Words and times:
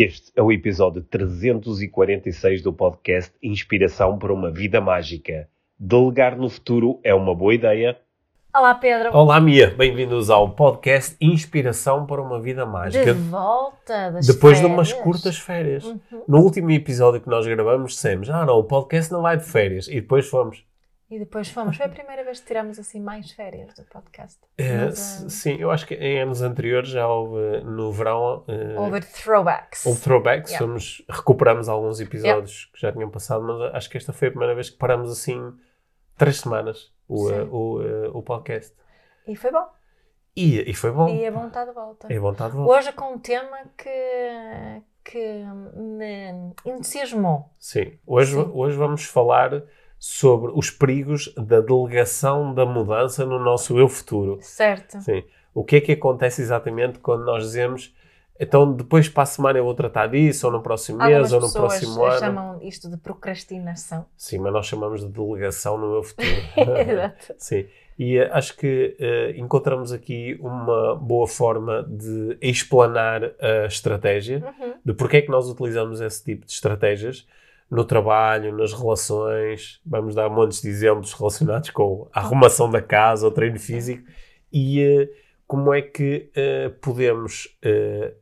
Este 0.00 0.30
é 0.36 0.40
o 0.40 0.52
episódio 0.52 1.02
346 1.02 2.62
do 2.62 2.72
podcast 2.72 3.34
Inspiração 3.42 4.16
para 4.16 4.32
uma 4.32 4.48
Vida 4.48 4.80
Mágica. 4.80 5.48
Delegar 5.76 6.38
no 6.38 6.48
futuro 6.48 7.00
é 7.02 7.12
uma 7.12 7.34
boa 7.34 7.52
ideia? 7.52 7.98
Olá, 8.54 8.76
Pedro. 8.76 9.10
Olá, 9.12 9.40
Mia. 9.40 9.74
Bem-vindos 9.76 10.30
ao 10.30 10.50
podcast 10.50 11.16
Inspiração 11.20 12.06
para 12.06 12.22
uma 12.22 12.40
Vida 12.40 12.64
Mágica. 12.64 13.12
De 13.12 13.20
volta 13.22 14.12
das 14.12 14.24
Depois 14.24 14.58
férias. 14.58 14.60
de 14.60 14.66
umas 14.66 14.92
curtas 14.92 15.36
férias. 15.36 15.84
Uhum. 15.84 16.22
No 16.28 16.42
último 16.42 16.70
episódio 16.70 17.20
que 17.20 17.28
nós 17.28 17.44
gravamos, 17.44 17.94
dissemos: 17.94 18.30
Ah, 18.30 18.46
não, 18.46 18.56
o 18.56 18.62
podcast 18.62 19.10
não 19.12 19.22
vai 19.22 19.36
de 19.36 19.46
férias. 19.46 19.88
E 19.88 19.96
depois 19.96 20.28
fomos. 20.28 20.62
E 21.10 21.18
depois 21.18 21.48
fomos. 21.48 21.76
Foi 21.76 21.86
a 21.86 21.88
primeira 21.88 22.22
vez 22.22 22.38
que 22.40 22.46
tiramos 22.46 22.78
assim 22.78 23.00
mais 23.00 23.30
férias 23.32 23.72
do 23.74 23.82
podcast. 23.84 24.38
É, 24.58 24.84
Mas, 24.86 25.24
ah, 25.24 25.30
sim, 25.30 25.56
eu 25.58 25.70
acho 25.70 25.86
que 25.86 25.94
em 25.94 26.20
anos 26.20 26.42
anteriores 26.42 26.90
já 26.90 27.08
houve 27.08 27.62
no 27.64 27.90
verão. 27.90 28.44
eh, 28.46 28.78
Houve 28.78 29.00
throwbacks. 29.00 29.86
Houve 29.86 30.00
throwbacks, 30.00 30.50
Yeah. 30.52 30.66
fomos, 30.66 31.02
recuperamos 31.08 31.68
alguns 31.68 31.98
episódios 32.00 32.66
que 32.74 32.80
já 32.80 32.92
tinham 32.92 33.08
passado, 33.10 33.42
mas 33.42 33.74
acho 33.74 33.88
que 33.88 33.96
esta 33.96 34.12
foi 34.12 34.28
a 34.28 34.30
primeira 34.30 34.54
vez 34.54 34.68
que 34.68 34.76
paramos 34.76 35.10
assim 35.10 35.40
três 36.18 36.40
semanas 36.40 36.92
o, 37.08 37.30
eh, 37.30 37.42
o, 37.50 37.82
eh, 37.82 38.10
o 38.12 38.22
podcast. 38.22 38.74
E 39.26 39.34
foi 39.34 39.50
bom. 39.50 39.66
E, 40.36 40.70
e 40.70 40.74
foi 40.74 40.92
bom. 40.92 41.08
E 41.08 41.26
a 41.26 41.30
vontade 41.30 41.70
de 41.70 41.74
volta. 41.74 42.12
É 42.12 42.18
vontade 42.18 42.50
de 42.50 42.58
volta. 42.58 42.72
Hoje 42.72 42.92
com 42.92 43.14
um 43.14 43.18
tema 43.18 43.58
que, 43.76 44.82
que 45.04 45.42
me 45.74 46.52
entusiasmou. 46.66 47.50
Sim. 47.58 47.98
Hoje, 48.06 48.34
Sim. 48.34 48.50
hoje 48.54 48.76
vamos 48.76 49.04
falar 49.04 49.62
sobre 49.98 50.52
os 50.54 50.70
perigos 50.70 51.32
da 51.36 51.60
delegação 51.60 52.54
da 52.54 52.64
mudança 52.64 53.24
no 53.26 53.38
nosso 53.38 53.78
eu 53.78 53.88
futuro. 53.88 54.38
Certo. 54.40 55.00
Sim. 55.00 55.24
O 55.54 55.64
que 55.64 55.76
é 55.76 55.80
que 55.80 55.92
acontece 55.92 56.40
exatamente 56.40 56.98
quando 57.00 57.24
nós 57.24 57.42
dizemos 57.44 57.94
então 58.40 58.72
depois 58.72 59.08
para 59.08 59.24
a 59.24 59.26
semana 59.26 59.58
eu 59.58 59.64
vou 59.64 59.74
tratar 59.74 60.06
disso, 60.06 60.46
ou 60.46 60.52
no 60.52 60.62
próximo 60.62 60.98
mês, 60.98 61.10
Algumas 61.10 61.32
ou 61.32 61.40
no 61.40 61.52
próximo 61.52 62.04
ano. 62.04 62.18
chamam 62.20 62.58
isto 62.62 62.88
de 62.88 62.96
procrastinação. 62.96 64.06
Sim, 64.16 64.38
mas 64.38 64.52
nós 64.52 64.66
chamamos 64.66 65.00
de 65.00 65.08
delegação 65.08 65.76
no 65.76 65.96
eu 65.96 66.02
futuro. 66.04 66.28
Exato. 66.88 67.34
Sim, 67.36 67.66
e 67.98 68.16
eh, 68.16 68.30
acho 68.32 68.56
que 68.56 68.94
eh, 69.00 69.34
encontramos 69.38 69.90
aqui 69.92 70.38
uma 70.40 70.94
boa 70.94 71.26
forma 71.26 71.82
de 71.82 72.38
explanar 72.40 73.24
a 73.40 73.66
estratégia, 73.66 74.38
Uhum. 74.60 74.74
de 74.84 74.92
porque 74.94 75.16
é 75.16 75.22
que 75.22 75.30
nós 75.30 75.48
utilizamos 75.48 76.00
esse 76.00 76.22
tipo 76.24 76.46
de 76.46 76.52
estratégias 76.52 77.26
no 77.70 77.84
trabalho, 77.84 78.56
nas 78.56 78.72
relações. 78.72 79.80
Vamos 79.84 80.14
dar 80.14 80.28
montes 80.28 80.62
de 80.62 80.68
exemplos 80.68 81.12
relacionados 81.12 81.70
com 81.70 82.08
a 82.12 82.20
arrumação 82.20 82.70
da 82.70 82.80
casa, 82.80 83.26
o 83.26 83.30
treino 83.30 83.58
físico 83.58 84.08
e 84.52 84.80
eh, 84.82 85.10
como 85.46 85.72
é 85.72 85.82
que 85.82 86.30
eh, 86.34 86.70
podemos, 86.80 87.56
eh, 87.62 88.14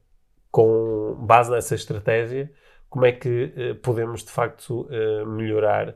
com 0.51 1.17
base 1.21 1.51
nessa 1.51 1.75
estratégia, 1.75 2.51
como 2.89 3.05
é 3.05 3.13
que 3.13 3.79
podemos 3.83 4.25
de 4.25 4.31
facto 4.31 4.89
melhorar 5.27 5.95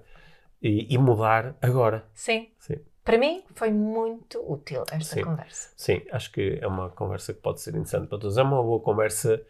e, 0.61 0.93
e 0.93 0.99
mudar 0.99 1.57
agora. 1.63 2.05
Sim. 2.13 2.49
Sim. 2.59 2.77
Para 3.03 3.17
mim 3.17 3.43
foi 3.55 3.71
muito 3.71 4.39
útil 4.47 4.85
esta 4.93 5.15
Sim. 5.15 5.23
conversa. 5.23 5.71
Sim, 5.77 6.03
acho 6.13 6.31
que 6.31 6.59
é 6.61 6.67
uma 6.67 6.91
conversa 6.91 7.33
que 7.33 7.41
pode 7.41 7.63
ser 7.63 7.71
interessante 7.71 8.09
para 8.09 8.19
todos. 8.19 8.37
É 8.37 8.43
uma 8.43 8.63
boa 8.63 8.81
conversa 8.81 9.41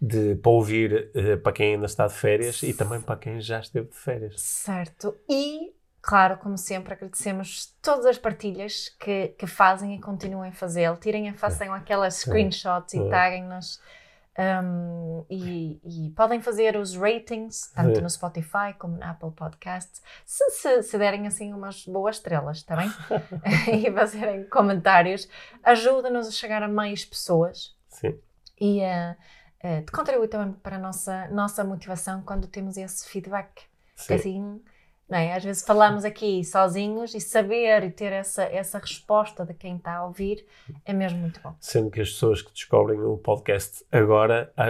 de, 0.00 0.34
para 0.36 0.50
ouvir 0.52 1.10
eh, 1.14 1.36
para 1.36 1.52
quem 1.52 1.74
ainda 1.74 1.86
está 1.86 2.06
de 2.06 2.14
férias 2.14 2.62
e 2.62 2.72
também 2.74 3.00
para 3.00 3.16
quem 3.16 3.40
já 3.40 3.60
esteve 3.60 3.88
de 3.88 3.96
férias. 3.96 4.40
Certo. 4.40 5.16
E, 5.28 5.72
claro, 6.02 6.36
como 6.38 6.58
sempre, 6.58 6.92
agradecemos 6.94 7.74
todas 7.80 8.04
as 8.06 8.18
partilhas 8.18 8.90
que, 9.00 9.28
que 9.38 9.46
fazem 9.46 9.94
e 9.94 10.00
continuem 10.00 10.50
a 10.50 10.52
fazê-lo. 10.54 10.96
Tirem 10.96 11.28
a 11.28 11.34
façam 11.34 11.72
aquelas 11.72 12.14
screenshots 12.16 12.94
e 12.94 12.98
É. 12.98 13.08
taguem-nos. 13.08 13.80
Um, 14.36 15.24
e, 15.30 15.80
e 15.84 16.10
podem 16.10 16.40
fazer 16.40 16.76
os 16.76 16.96
ratings, 16.96 17.70
tanto 17.72 18.00
É. 18.00 18.02
no 18.02 18.10
Spotify 18.10 18.74
como 18.76 18.96
na 18.98 19.10
Apple 19.12 19.30
Podcasts, 19.30 20.02
se, 20.26 20.50
se, 20.50 20.82
se 20.82 20.98
derem 20.98 21.24
assim 21.28 21.52
umas 21.54 21.84
boas 21.86 22.16
estrelas, 22.16 22.56
está 22.56 22.74
bem? 22.74 22.90
e 23.86 23.92
fazerem 23.92 24.42
comentários. 24.48 25.28
Ajuda-nos 25.62 26.26
a 26.26 26.30
chegar 26.32 26.64
a 26.64 26.68
mais 26.68 27.04
pessoas 27.04 27.76
Sim, 27.88 28.18
e 28.60 28.80
uh, 28.80 29.14
uh, 29.64 29.92
contribui 29.92 30.28
também 30.28 30.52
para 30.62 30.76
a 30.76 30.78
nossa, 30.78 31.26
nossa 31.28 31.64
motivação 31.64 32.22
quando 32.22 32.46
temos 32.46 32.76
esse 32.76 33.08
feedback. 33.08 33.62
sim. 33.96 34.14
Assim, 34.14 34.60
não 35.08 35.18
é? 35.18 35.34
Às 35.34 35.44
vezes 35.44 35.64
falamos 35.64 36.04
aqui 36.04 36.42
sozinhos 36.44 37.14
e 37.14 37.20
saber 37.20 37.84
e 37.84 37.90
ter 37.90 38.12
essa, 38.12 38.44
essa 38.44 38.78
resposta 38.78 39.44
de 39.44 39.52
quem 39.52 39.76
está 39.76 39.96
a 39.96 40.06
ouvir 40.06 40.46
é 40.84 40.92
mesmo 40.92 41.18
muito 41.18 41.40
bom. 41.42 41.54
Sendo 41.60 41.90
que 41.90 42.00
as 42.00 42.10
pessoas 42.10 42.40
que 42.40 42.52
descobrem 42.52 43.00
o 43.00 43.18
podcast 43.18 43.84
agora 43.92 44.50
ah, 44.56 44.66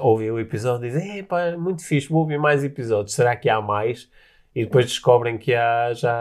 ouvem 0.00 0.30
o 0.30 0.38
episódio 0.38 0.86
e 0.86 0.90
dizem: 0.90 1.18
Epá, 1.18 1.56
muito 1.58 1.84
fixe, 1.84 2.08
vou 2.08 2.20
ouvir 2.20 2.38
mais 2.38 2.64
episódios. 2.64 3.14
Será 3.14 3.36
que 3.36 3.48
há 3.50 3.60
mais? 3.60 4.10
E 4.54 4.64
depois 4.64 4.86
descobrem 4.86 5.36
que 5.36 5.52
há 5.54 5.92
já 5.92 6.16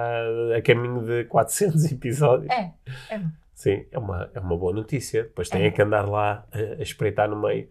a 0.57 0.61
caminho 0.61 1.03
de 1.05 1.23
400 1.25 1.85
episódios. 1.93 2.51
É, 2.51 2.71
é 3.09 3.17
bom, 3.19 3.29
Sim, 3.63 3.85
é 3.91 3.97
uma, 3.97 4.29
é 4.33 4.39
uma 4.39 4.57
boa 4.57 4.73
notícia. 4.73 5.23
Depois 5.23 5.47
têm 5.49 5.63
É. 5.63 5.71
que 5.71 5.81
andar 5.81 6.07
lá 6.09 6.45
a, 6.51 6.57
a 6.79 6.83
espreitar 6.83 7.29
no 7.29 7.41
meio. 7.41 7.67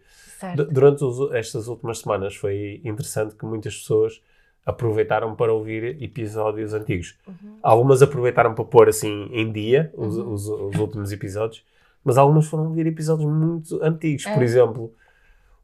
Durante 0.71 1.03
os- 1.03 1.31
estas 1.33 1.67
últimas 1.67 1.99
semanas 1.99 2.35
foi 2.35 2.81
interessante 2.83 3.35
que 3.35 3.45
muitas 3.45 3.77
pessoas 3.77 4.21
aproveitaram 4.65 5.35
para 5.35 5.53
ouvir 5.53 6.01
episódios 6.01 6.73
antigos. 6.73 7.15
Uhum. 7.27 7.57
Algumas 7.61 8.01
aproveitaram 8.01 8.55
para 8.55 8.65
pôr 8.65 8.89
assim 8.89 9.29
em 9.31 9.51
dia 9.51 9.93
os, 9.95 10.17
Uhum. 10.17 10.33
os- 10.33 10.47
os 10.47 10.75
últimos 10.79 11.11
episódios, 11.11 11.63
mas 12.03 12.17
algumas 12.17 12.47
foram 12.47 12.65
ouvir 12.67 12.87
episódios 12.87 13.29
muito 13.29 13.81
antigos. 13.83 14.23
Por 14.23 14.41
É. 14.41 14.43
exemplo, 14.43 14.93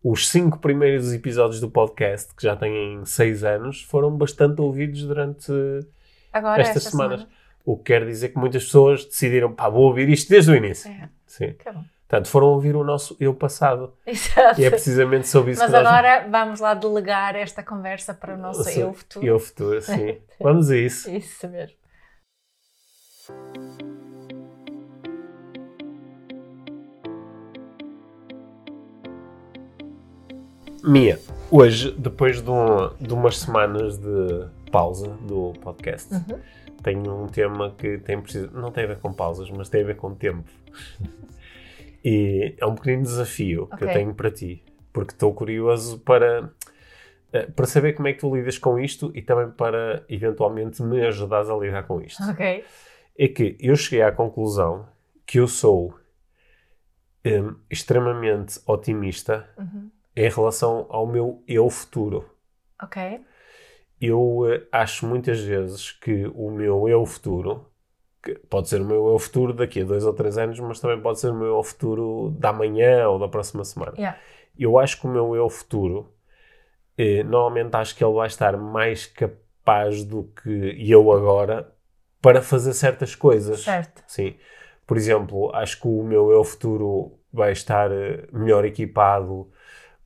os 0.03 0.27
cinco 0.29 0.59
primeiros 0.59 1.11
episódios 1.13 1.59
do 1.59 1.69
podcast, 1.69 2.33
que 2.35 2.43
já 2.43 2.55
têm 2.55 3.03
seis 3.03 3.43
anos, 3.43 3.81
foram 3.83 4.15
bastante 4.15 4.61
ouvidos 4.61 5.03
durante 5.03 5.51
Agora, 6.31 6.61
estas 6.61 6.77
esta 6.77 6.89
semanas. 6.91 7.21
semana. 7.21 7.38
O 7.65 7.77
que 7.77 7.83
quer 7.93 8.05
dizer 8.05 8.29
que 8.29 8.37
muitas 8.37 8.63
pessoas 8.65 9.05
decidiram, 9.05 9.53
pá, 9.53 9.69
vou 9.69 9.83
ouvir 9.83 10.09
isto 10.09 10.29
desde 10.29 10.51
o 10.51 10.55
início. 10.55 10.89
É, 10.89 11.09
Sim. 11.27 11.53
que 11.53 11.71
bom. 11.71 11.83
Portanto, 12.07 12.27
foram 12.27 12.47
ouvir 12.47 12.75
o 12.75 12.83
nosso 12.83 13.15
eu 13.19 13.35
passado. 13.35 13.93
Exato. 14.03 14.59
E 14.59 14.65
é 14.65 14.69
precisamente 14.71 15.27
sobre 15.27 15.51
isso 15.51 15.61
Mas 15.61 15.69
que 15.71 15.77
nós 15.77 15.85
agora 15.85 16.27
vamos 16.27 16.59
lá 16.59 16.73
delegar 16.73 17.35
esta 17.35 17.61
conversa 17.61 18.15
para 18.15 18.33
o 18.33 18.37
nosso 18.37 18.67
eu 18.67 18.91
futuro. 18.93 19.25
Eu 19.25 19.37
futuro, 19.39 19.79
sim. 19.81 20.17
Vamos 20.41 20.71
a 20.71 20.77
isso. 20.77 21.07
Isso 21.11 21.47
mesmo. 21.47 21.77
Mia, 30.83 31.19
hoje, 31.51 31.91
depois 31.97 32.41
de, 32.41 32.49
um- 32.49 32.89
de 32.99 33.13
umas 33.13 33.37
semanas 33.39 33.97
de 33.97 34.45
pausa 34.71 35.07
do 35.21 35.53
podcast, 35.61 36.13
Uhum. 36.13 36.39
Tenho 36.83 37.23
um 37.23 37.27
tema 37.27 37.73
que 37.77 37.97
tem 37.99 38.21
preciso, 38.21 38.49
não 38.51 38.71
tem 38.71 38.83
a 38.85 38.87
ver 38.87 38.99
com 38.99 39.13
pausas, 39.13 39.49
mas 39.51 39.69
tem 39.69 39.81
a 39.83 39.85
ver 39.85 39.95
com 39.95 40.13
tempo. 40.15 40.49
e 42.03 42.55
é 42.57 42.65
um 42.65 42.75
pequenino 42.75 43.03
desafio 43.03 43.67
que 43.77 43.83
eu 43.83 43.91
tenho 43.91 44.13
para 44.13 44.31
ti, 44.31 44.63
porque 44.93 45.11
estou 45.13 45.33
curioso 45.33 45.99
para, 45.99 46.51
eh, 47.33 47.45
para 47.47 47.65
saber 47.65 47.93
como 47.93 48.07
é 48.07 48.13
que 48.13 48.19
tu 48.19 48.33
lidas 48.35 48.57
com 48.57 48.79
isto 48.79 49.11
e 49.13 49.21
também 49.21 49.51
para 49.51 50.03
eventualmente 50.07 50.81
me 50.81 51.05
ajudares 51.05 51.49
a 51.49 51.55
lidar 51.57 51.83
com 51.83 52.01
isto. 52.01 52.23
Ok. 52.23 52.63
é 53.17 53.27
que 53.27 53.57
eu 53.59 53.75
cheguei 53.75 54.01
à 54.01 54.11
conclusão 54.11 54.87
que 55.25 55.39
eu 55.39 55.47
sou 55.47 55.93
hum, 57.25 57.55
extremamente 57.69 58.59
otimista 58.65 59.49
Uhum. 59.57 59.91
em 60.15 60.29
relação 60.29 60.85
ao 60.89 61.05
meu 61.05 61.43
eu 61.47 61.69
futuro. 61.69 62.29
Ok. 62.81 63.19
Eu 64.01 64.49
eh, 64.49 64.67
acho 64.71 65.05
muitas 65.05 65.39
vezes 65.39 65.91
que 65.91 66.31
o 66.33 66.49
meu 66.49 66.87
eu 66.87 67.05
futuro, 67.05 67.65
que 68.23 68.35
pode 68.49 68.69
ser 68.69 68.81
o 68.81 68.85
meu 68.85 69.07
eu 69.09 69.19
futuro 69.19 69.53
daqui 69.53 69.81
a 69.81 69.85
dois 69.85 70.05
ou 70.05 70.13
três 70.13 70.37
anos, 70.37 70.59
mas 70.59 70.79
também 70.79 71.01
pode 71.01 71.19
ser 71.19 71.29
o 71.29 71.35
meu 71.35 71.47
eu 71.55 71.63
futuro 71.63 72.31
da 72.37 72.53
manhã 72.53 73.07
ou 73.09 73.19
da 73.19 73.27
próxima 73.27 73.63
semana. 73.63 73.93
Yeah. 73.97 74.17
Eu 74.57 74.77
acho 74.79 74.99
que 74.99 75.07
o 75.07 75.09
meu 75.09 75.35
eu 75.35 75.49
futuro, 75.49 76.13
eh, 76.97 77.23
normalmente 77.23 77.75
acho 77.75 77.95
que 77.95 78.03
ele 78.03 78.13
vai 78.13 78.27
estar 78.27 78.55
mais 78.57 79.05
capaz 79.05 80.03
do 80.03 80.23
que 80.23 80.75
eu 80.89 81.11
agora 81.11 81.73
para 82.21 82.41
fazer 82.41 82.73
certas 82.73 83.15
coisas. 83.15 83.61
Certo. 83.61 84.03
Sim. 84.07 84.35
Por 84.87 84.97
exemplo, 84.97 85.53
acho 85.53 85.79
que 85.81 85.87
o 85.87 86.03
meu 86.03 86.31
eu 86.31 86.43
futuro 86.43 87.19
vai 87.31 87.51
estar 87.51 87.91
eh, 87.91 88.27
melhor 88.31 88.65
equipado 88.65 89.49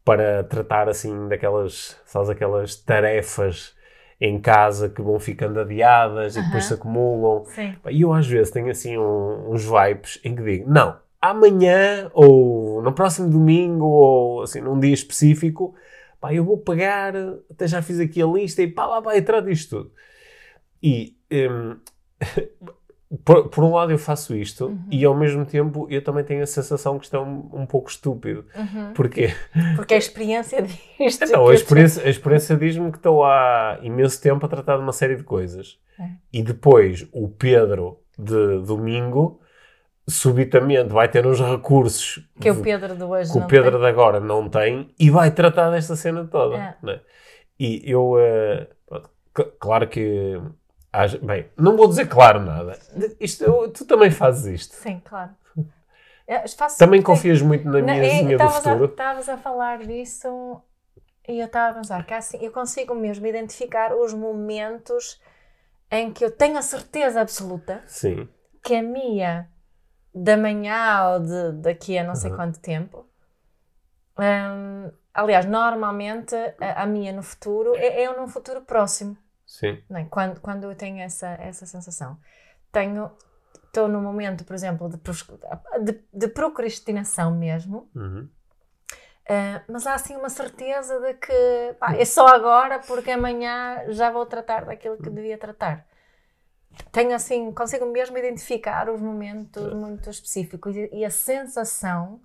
para 0.04 0.44
tratar 0.44 0.90
assim 0.90 1.28
daquelas, 1.28 2.00
sabes, 2.06 2.30
aquelas 2.30 2.76
tarefas 2.76 3.76
em 4.26 4.40
casa 4.40 4.88
que 4.88 5.02
vão 5.02 5.20
ficando 5.20 5.60
adiadas 5.60 6.38
e 6.38 6.42
depois 6.42 6.64
se 6.64 6.74
acumulam. 6.74 7.44
Sim. 7.46 7.76
E 7.90 8.02
eu 8.02 8.14
às 8.14 8.26
vezes 8.26 8.52
tenho 8.52 8.70
assim 8.72 8.98
um- 8.98 9.52
uns 9.52 9.66
vibes 9.66 10.18
em 10.24 10.34
que 10.34 10.42
digo, 10.42 10.70
não, 10.72 10.96
amanhã 11.22 12.10
ou 12.14 12.82
no 12.82 12.94
próximo 12.94 13.30
domingo 13.30 13.86
ou 13.86 14.42
assim 14.44 14.62
num 14.62 14.80
dia 14.80 14.94
específico, 14.94 15.76
pá, 16.22 16.34
eu 16.34 16.46
vou 16.46 16.58
pegar, 16.58 17.14
até 17.52 17.68
já 17.68 17.82
fiz 17.82 18.00
aqui 18.00 18.22
a 18.22 18.26
lista 18.26 18.62
e 18.62 18.68
pá, 18.68 18.86
lá 18.86 19.02
vai, 19.02 19.22
trato 19.22 19.50
isto 19.50 19.78
tudo. 19.78 19.92
E 20.82 21.18
hum, 21.30 21.76
por, 23.24 23.50
por 23.50 23.64
um 23.64 23.74
lado 23.74 23.92
eu 23.92 23.98
faço 23.98 24.36
isto 24.36 24.66
Uhum. 24.68 24.80
e 24.92 25.06
ao 25.06 25.16
mesmo 25.16 25.46
tempo 25.46 25.88
eu 25.90 26.04
também 26.04 26.24
tenho 26.24 26.42
a 26.44 26.48
sensação 26.48 26.98
que 26.98 27.06
isto 27.06 27.16
é 27.16 27.20
um, 27.20 27.50
um 27.54 27.66
pouco 27.66 27.90
estúpido. 27.90 28.46
Uhum. 28.56 28.94
Porquê? 28.94 29.34
Porque 29.76 29.94
a 29.94 29.98
experiência. 29.98 30.66
Então, 31.00 31.46
que 31.46 31.52
a 31.52 31.54
experiência, 31.54 32.04
a 32.06 32.10
experiência 32.10 32.56
diz-me 32.56 32.90
que 32.92 32.98
estou 32.98 33.24
há 33.26 33.78
imenso 33.82 34.22
tempo 34.22 34.46
a 34.46 34.50
tratar 34.50 34.78
de 34.78 34.84
uma 34.84 34.94
série 34.94 35.16
de 35.18 35.24
coisas. 35.24 35.78
É. 36.00 36.08
E 36.32 36.42
depois 36.42 37.06
o 37.12 37.28
Pedro 37.28 38.00
de 38.18 38.60
domingo 38.66 39.40
subitamente 40.08 40.90
vai 40.94 41.08
ter 41.08 41.26
uns 41.26 41.40
recursos 41.40 42.28
Que 42.40 42.50
o 42.52 42.62
Pedro 42.62 42.96
de 42.96 43.04
hoje 43.04 43.32
que 43.32 43.38
o 43.38 43.42
não 43.42 43.48
Pedro 43.48 43.72
tem. 43.72 43.80
de 43.82 43.86
agora 43.88 44.20
não 44.20 44.50
tem 44.50 44.90
e 45.00 45.10
vai 45.10 45.32
tratar 45.32 45.70
desta 45.72 45.96
cena 45.96 46.26
toda. 46.26 46.58
É. 46.58 46.76
né? 46.84 47.00
E 47.60 47.82
eu, 47.86 48.14
cl- 49.36 49.52
claro 49.60 49.88
que. 49.88 50.40
Bem, 51.22 51.50
não 51.58 51.76
vou 51.76 51.88
dizer 51.88 52.08
claro 52.08 52.40
nada. 52.40 52.78
Isto, 53.20 53.70
tu 53.70 53.86
também 53.86 54.12
fazes 54.12 54.46
isto. 54.62 54.76
Sim, 54.76 55.02
claro. 55.04 55.32
Eu 56.28 56.48
faço- 56.58 56.78
Também 56.78 57.00
tem- 57.00 57.06
confias 57.06 57.42
muito 57.42 57.68
na 57.68 57.82
minha 57.82 57.98
é, 57.98 58.00
vizinha 58.02 58.38
do 58.38 58.44
estavas 58.44 58.56
a- 58.56 58.62
futuro. 58.72 58.86
Estavas 58.92 59.30
a 59.30 59.38
falar 59.38 59.80
disso 59.80 60.62
e 61.28 61.40
eu 61.40 61.46
estava 61.48 61.72
a 61.72 61.74
pensar 61.82 62.06
que 62.06 62.14
assim, 62.14 62.38
eu 62.42 62.52
consigo 62.52 62.96
mesmo 62.96 63.26
identificar 63.28 63.94
os 63.94 64.14
momentos 64.14 65.20
em 65.92 66.12
que 66.14 66.24
eu 66.24 66.32
tenho 66.32 66.58
a 66.58 66.62
certeza 66.62 67.20
absoluta 67.22 67.82
Sim. 67.88 68.30
que 68.64 68.76
a 68.76 68.82
minha 68.84 69.50
da 70.16 70.38
manhã 70.38 71.10
ou 71.10 71.20
de, 71.20 71.52
daqui 71.62 71.98
a 71.98 72.04
não 72.04 72.16
sei 72.16 72.30
Uhum. 72.32 72.38
quanto 72.38 72.60
tempo. 72.60 73.06
hum, 74.18 74.92
aliás, 75.14 75.46
normalmente 75.46 76.36
a, 76.62 76.84
a 76.84 76.86
minha 76.86 77.12
no 77.12 77.24
futuro 77.24 77.76
é, 77.76 78.04
é 78.04 78.16
num 78.18 78.28
futuro 78.28 78.62
próximo. 78.62 79.18
Sim. 79.54 79.84
é? 79.92 80.04
quando, 80.06 80.42
quando 80.42 80.64
eu 80.64 80.76
tenho 80.76 81.00
essa, 81.00 81.28
essa 81.34 81.68
sensação. 81.68 82.18
Tenho, 82.72 83.12
estou 83.66 83.88
no 83.88 84.02
momento, 84.02 84.44
por 84.44 84.56
exemplo, 84.56 84.90
de, 84.90 84.98
de, 85.84 86.04
de 86.12 86.28
procrastinação 86.28 87.36
mesmo, 87.36 87.88
Uhum. 87.94 88.28
ah, 89.30 89.62
mas 89.70 89.86
há 89.86 89.94
assim 89.94 90.16
uma 90.16 90.30
certeza 90.30 91.00
de 91.00 91.14
que 91.14 91.76
pá, 91.80 91.96
é 91.96 92.04
só 92.04 92.26
agora 92.30 92.80
porque 92.80 93.12
amanhã 93.12 93.86
já 93.90 94.10
vou 94.10 94.26
tratar 94.26 94.66
daquilo 94.66 94.98
que 94.98 95.10
devia 95.12 95.38
tratar. 95.38 95.86
Tenho 96.92 97.14
assim, 97.14 97.52
consigo 97.52 97.86
mesmo 97.86 98.18
identificar 98.18 98.90
os 98.90 99.00
momentos 99.00 99.72
muito 99.76 100.10
específicos 100.10 100.76
e, 100.76 100.90
e 100.92 101.06
a 101.06 101.12
sensação 101.12 102.20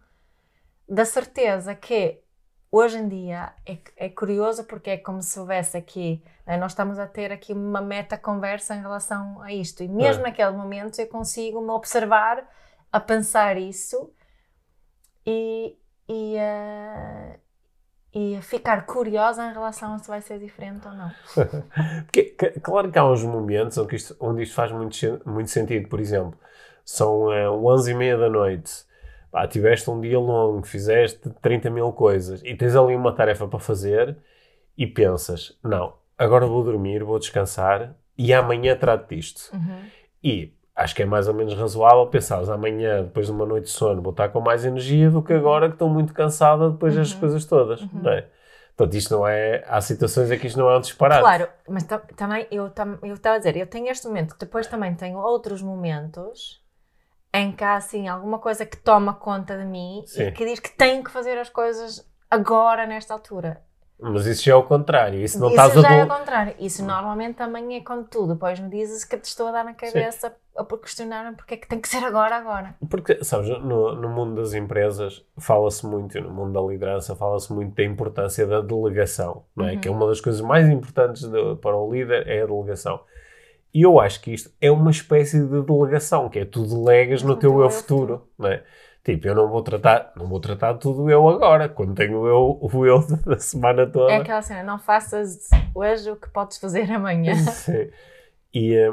da 0.89 1.05
certeza 1.05 1.75
que 1.75 2.23
hoje 2.71 2.99
em 2.99 3.09
dia 3.09 3.53
é, 3.67 3.79
é 3.97 4.09
curioso 4.09 4.65
porque 4.65 4.91
é 4.91 4.97
como 4.99 5.23
se 5.23 5.39
houvesse 5.39 5.77
aqui, 5.77 6.23
né, 6.47 6.57
nós 6.57 6.73
estamos 6.73 6.99
a 6.99 7.07
ter 7.07 7.33
aqui 7.33 7.53
uma 7.53 7.81
meta 7.81 8.17
conversa 8.19 8.75
em 8.75 8.81
relação 8.81 9.41
a 9.43 9.53
isto 9.53 9.83
e 9.83 9.89
mesmo 9.89 10.23
É. 10.23 10.25
naquele 10.25 10.51
momento 10.53 10.99
eu 11.01 11.07
consigo 11.09 11.61
me 11.61 11.71
observar 11.71 12.47
a 12.93 13.01
pensar 13.01 13.57
isso 13.59 14.13
e, 15.27 15.77
e, 16.09 16.39
a, 16.39 17.37
e 18.15 18.37
a 18.37 18.43
ficar 18.43 18.87
curiosa 18.87 19.45
em 19.47 19.53
relação 19.53 19.95
a 19.95 19.99
se 19.99 20.09
vai 20.09 20.21
ser 20.23 20.39
diferente 20.39 20.87
ou 20.89 20.95
não. 20.95 21.11
Porque, 22.07 22.35
claro 22.63 22.91
que 22.91 22.99
há 22.99 23.05
uns 23.07 23.23
momentos 23.23 23.77
onde 23.79 23.97
isto, 23.97 24.17
onde 24.21 24.43
isto 24.43 24.55
faz 24.55 24.73
muito, 24.73 24.97
muito 25.27 25.51
sentido. 25.51 25.89
Por 25.89 26.01
exemplo, 26.01 26.39
são 26.85 27.31
eh, 27.33 27.49
11 27.51 27.91
e 27.91 27.95
meia 27.95 28.17
da 28.17 28.31
noite. 28.31 28.87
Pá, 29.31 29.47
tiveste 29.47 29.91
um 29.91 30.01
dia 30.01 30.19
longo, 30.19 30.67
fizeste 30.67 31.29
30 31.43 31.69
mil 31.71 31.93
coisas 31.93 32.43
e 32.45 32.55
tens 32.55 32.75
ali 32.75 32.95
uma 32.97 33.13
tarefa 33.15 33.47
para 33.47 33.59
fazer 33.59 34.17
e 34.77 34.87
pensas, 34.87 35.59
não, 35.63 35.95
agora 36.17 36.47
vou 36.47 36.63
dormir, 36.65 37.05
vou 37.05 37.19
descansar 37.19 37.95
e 38.17 38.33
amanhã 38.33 38.77
trato 38.77 39.09
disto. 39.15 39.51
Uhum. 39.55 39.83
E 40.23 40.55
acho 40.75 40.95
que 40.95 41.03
é 41.03 41.07
mais 41.07 41.29
ou 41.29 41.35
menos 41.35 41.55
razoável 41.55 42.07
pensar, 42.07 42.43
amanhã, 42.51 43.03
depois 43.03 43.27
de 43.27 43.33
uma 43.33 43.45
noite 43.45 43.65
de 43.65 43.71
sono, 43.71 44.01
vou 44.01 44.13
estar 44.13 44.29
com 44.31 44.41
mais 44.41 44.65
energia 44.65 45.11
do 45.11 45.23
que 45.23 45.33
agora 45.33 45.69
que 45.69 45.75
estou 45.75 45.89
muito 45.91 46.15
cansada 46.15 46.71
depois 46.71 46.95
das 46.95 47.13
Uhum. 47.13 47.21
coisas 47.21 47.45
todas, 47.45 47.81
Uhum. 47.83 47.89
não 48.03 48.11
é? 48.13 48.27
Portanto, 48.77 48.95
isto 48.95 49.13
não 49.17 49.27
é... 49.27 49.65
Há 49.67 49.81
situações 49.81 50.31
em 50.31 50.39
que 50.39 50.47
isto 50.47 50.57
não 50.59 50.71
é 50.71 50.77
um 50.77 50.81
disparate. 50.81 51.21
Claro, 51.21 51.49
mas 51.69 51.83
ta- 51.83 51.99
também 52.17 52.47
eu 52.51 52.71
tam- 52.71 52.99
eu 53.03 53.15
estava 53.15 53.35
a 53.35 53.39
dizer, 53.39 53.57
eu 53.57 53.67
tenho 53.67 53.89
este 53.91 54.07
momento, 54.07 54.37
depois 54.39 54.69
também 54.69 54.95
tenho 54.95 55.19
outros 55.19 55.61
momentos 55.61 56.63
em 57.33 57.53
que 57.53 57.63
há 57.63 57.75
assim 57.77 58.09
alguma 58.09 58.39
coisa 58.39 58.65
que 58.65 58.77
toma 58.77 59.15
conta 59.15 59.57
de 59.57 59.65
mim 59.65 60.03
Sim. 60.07 60.25
e 60.29 60.33
que 60.33 60.45
diz 60.47 60.59
que 60.61 60.71
tenho 60.71 61.05
que 61.05 61.11
fazer 61.11 61.37
as 61.39 61.51
coisas 61.51 62.09
agora, 62.31 62.87
nesta 62.87 63.13
altura. 63.15 63.63
Mas 64.01 64.27
isso 64.27 64.45
já 64.45 64.53
é 64.53 64.55
o 64.55 64.63
contrário. 64.63 65.19
Isso 65.21 65.41
não 65.41 65.49
Isso 65.49 65.57
estás 65.57 65.77
a 65.77 65.89
já 65.89 65.95
é 65.97 66.01
ao 66.03 66.07
contrário. 66.07 66.55
Isso 66.61 66.85
normalmente 66.85 67.35
também 67.35 67.77
é 67.77 67.81
quando 67.81 68.07
tu 68.09 68.29
depois 68.29 68.59
me 68.61 68.69
dizes 68.71 69.05
que 69.05 69.17
te 69.19 69.25
estou 69.25 69.49
a 69.49 69.51
dar 69.51 69.65
na 69.65 69.75
cabeça 69.75 70.33
a 70.57 70.63
por 70.63 70.79
questionar-me 70.81 71.37
porque 71.37 71.55
é 71.55 71.57
que 71.57 71.67
tem 71.67 71.81
que 71.81 71.89
ser 71.89 72.05
agora, 72.05 72.37
agora. 72.37 72.77
Porque, 72.89 73.25
sabes, 73.25 73.49
no, 73.61 73.97
no 73.97 74.09
mundo 74.09 74.37
das 74.41 74.55
empresas 74.55 75.25
fala-se 75.37 75.85
muito, 75.85 76.21
no 76.21 76.31
mundo 76.31 76.53
da 76.53 76.61
liderança 76.73 77.17
fala-se 77.17 77.53
muito 77.53 77.75
da 77.75 77.83
importância 77.83 78.47
da 78.47 78.61
delegação, 78.61 79.45
não 79.57 79.67
é? 79.67 79.73
Uhum. 79.73 79.81
Que 79.81 79.89
é 79.89 79.91
uma 79.91 80.07
das 80.07 80.21
coisas 80.21 80.41
mais 80.41 80.69
importantes 80.69 81.23
de- 81.29 81.57
para 81.57 81.77
o 81.77 81.93
líder 81.93 82.27
é 82.29 82.43
a 82.43 82.47
delegação. 82.47 83.01
E 83.73 83.83
eu 83.83 84.01
acho 84.01 84.21
que 84.21 84.33
isto 84.33 84.51
é 84.61 84.71
uma 84.71 84.91
espécie 84.91 85.41
de 85.41 85.63
delegação, 85.63 86.29
que 86.29 86.39
é 86.39 86.45
tu 86.45 86.67
delegas 86.67 87.23
no 87.23 87.37
teu 87.37 87.61
eu 87.61 87.71
futuro, 87.71 88.29
não 88.39 88.49
é? 88.49 88.65
Tipo, 89.05 89.29
eu 89.29 89.35
não 89.35 89.49
vou 89.49 89.63
tratar, 89.63 90.13
não 90.17 90.27
vou 90.27 90.41
tratar 90.41 90.75
tudo 90.75 91.09
eu 91.09 91.27
agora, 91.29 91.69
quando 91.69 91.95
tenho 91.95 92.27
eu, 92.27 92.59
o 92.61 92.87
eu 92.87 93.01
da 93.25 93.39
semana 93.39 93.87
toda. 93.87 94.13
É 94.13 94.17
aquela 94.17 94.43
cena, 94.43 94.63
não 94.63 94.79
faças 94.79 95.49
hoje 95.75 96.11
o 96.11 96.17
que 96.17 96.29
podes 96.29 96.59
fazer 96.59 96.91
amanhã. 96.91 97.35
Sim. 97.49 97.91
E 98.53 98.75
eh, 98.75 98.91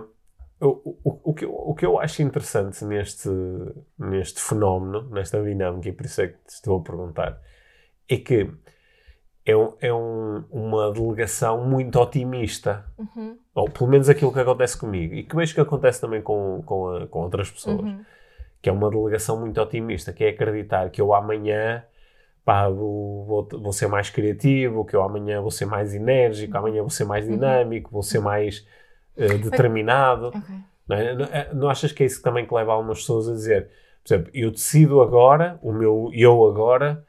o, 0.61 0.97
o, 1.03 1.31
o, 1.31 1.33
que 1.33 1.45
eu, 1.45 1.53
o 1.53 1.75
que 1.75 1.85
eu 1.85 1.99
acho 1.99 2.21
interessante 2.21 2.83
neste, 2.85 3.29
neste 3.97 4.41
fenómeno, 4.41 5.09
nesta 5.09 5.41
dinâmica, 5.43 5.89
e 5.89 5.91
por 5.91 6.05
isso 6.05 6.21
é 6.21 6.27
que 6.27 6.37
te 6.45 6.53
estou 6.53 6.79
a 6.79 6.83
perguntar, 6.83 7.41
é 8.07 8.17
que 8.17 8.49
é, 9.45 9.55
um- 9.55 9.73
é 9.79 9.93
um- 9.93 10.43
uma 10.51 10.91
delegação 10.91 11.63
muito 11.65 11.99
otimista. 11.99 12.85
Uhum, 12.97 13.37
Ou 13.53 13.69
pelo 13.69 13.89
menos 13.89 14.09
aquilo 14.09 14.33
que 14.33 14.39
acontece 14.39 14.77
comigo. 14.77 15.13
E 15.13 15.23
que 15.23 15.35
vejo 15.35 15.53
que 15.53 15.61
acontece 15.61 16.01
também 16.01 16.21
com, 16.21 16.61
com, 16.65 16.89
a- 16.89 17.07
com 17.07 17.19
outras 17.19 17.49
pessoas. 17.51 17.79
uhum. 17.81 18.03
Que 18.61 18.69
é 18.69 18.71
uma 18.73 18.89
delegação 18.89 19.39
muito 19.39 19.61
otimista, 19.61 20.11
que 20.11 20.23
é 20.23 20.29
acreditar 20.29 20.89
que 20.89 20.99
eu 20.99 21.13
amanhã 21.13 21.83
pá, 22.43 22.69
vou, 22.69 23.47
vou, 23.51 23.71
ser 23.73 23.87
mais 23.87 24.09
criativo, 24.11 24.85
que 24.85 24.95
eu 24.95 25.01
amanhã 25.01 25.41
vou 25.41 25.49
ser 25.49 25.65
mais 25.65 25.95
enérgico, 25.95 26.55
amanhã 26.57 26.81
vou 26.81 26.89
ser 26.91 27.03
mais 27.05 27.25
Uhum. 27.25 27.31
dinâmico, 27.33 27.89
vou 27.91 28.03
ser 28.03 28.19
mais 28.19 28.65
eh, 29.17 29.37
determinado. 29.37 30.27
Ok. 30.27 30.41
Não, 30.87 30.95
é? 30.97 31.15
Não- 31.15 31.25
é- 31.25 31.49
não 31.53 31.69
achas 31.69 31.91
que 31.91 32.03
é 32.03 32.05
isso 32.05 32.21
também 32.21 32.45
que 32.45 32.53
leva 32.53 32.73
algumas 32.73 32.99
pessoas 32.99 33.27
a 33.29 33.31
dizer, 33.33 33.69
por 34.03 34.13
exemplo, 34.13 34.31
eu 34.33 34.51
decido 34.51 35.01
agora, 35.01 35.57
o 35.63 35.71
meu 35.71 36.11
eu 36.13 36.45
agora, 36.45 37.03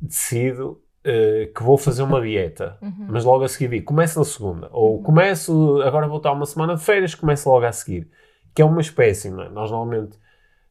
decido 0.00 0.80
eh, 1.06 1.46
que 1.54 1.62
vou 1.62 1.78
fazer 1.78 2.02
uma 2.02 2.20
dieta, 2.20 2.76
Uhum. 2.82 3.06
mas 3.08 3.24
logo 3.24 3.44
a 3.44 3.48
seguir 3.48 3.68
digo, 3.70 3.86
começo 3.86 4.18
na 4.18 4.24
segunda, 4.24 4.68
ou 4.72 5.02
começo, 5.02 5.80
agora 5.82 6.08
vou 6.08 6.18
estar 6.18 6.32
uma 6.32 6.46
semana 6.46 6.74
de 6.76 6.82
férias, 6.84 7.14
começo 7.14 7.48
logo 7.48 7.64
a 7.66 7.72
seguir, 7.72 8.10
que 8.54 8.62
é 8.62 8.64
uma 8.64 8.80
espécie, 8.80 9.30
não 9.30 9.42
é? 9.44 9.48
Nós 9.48 9.70
normalmente 9.70 10.18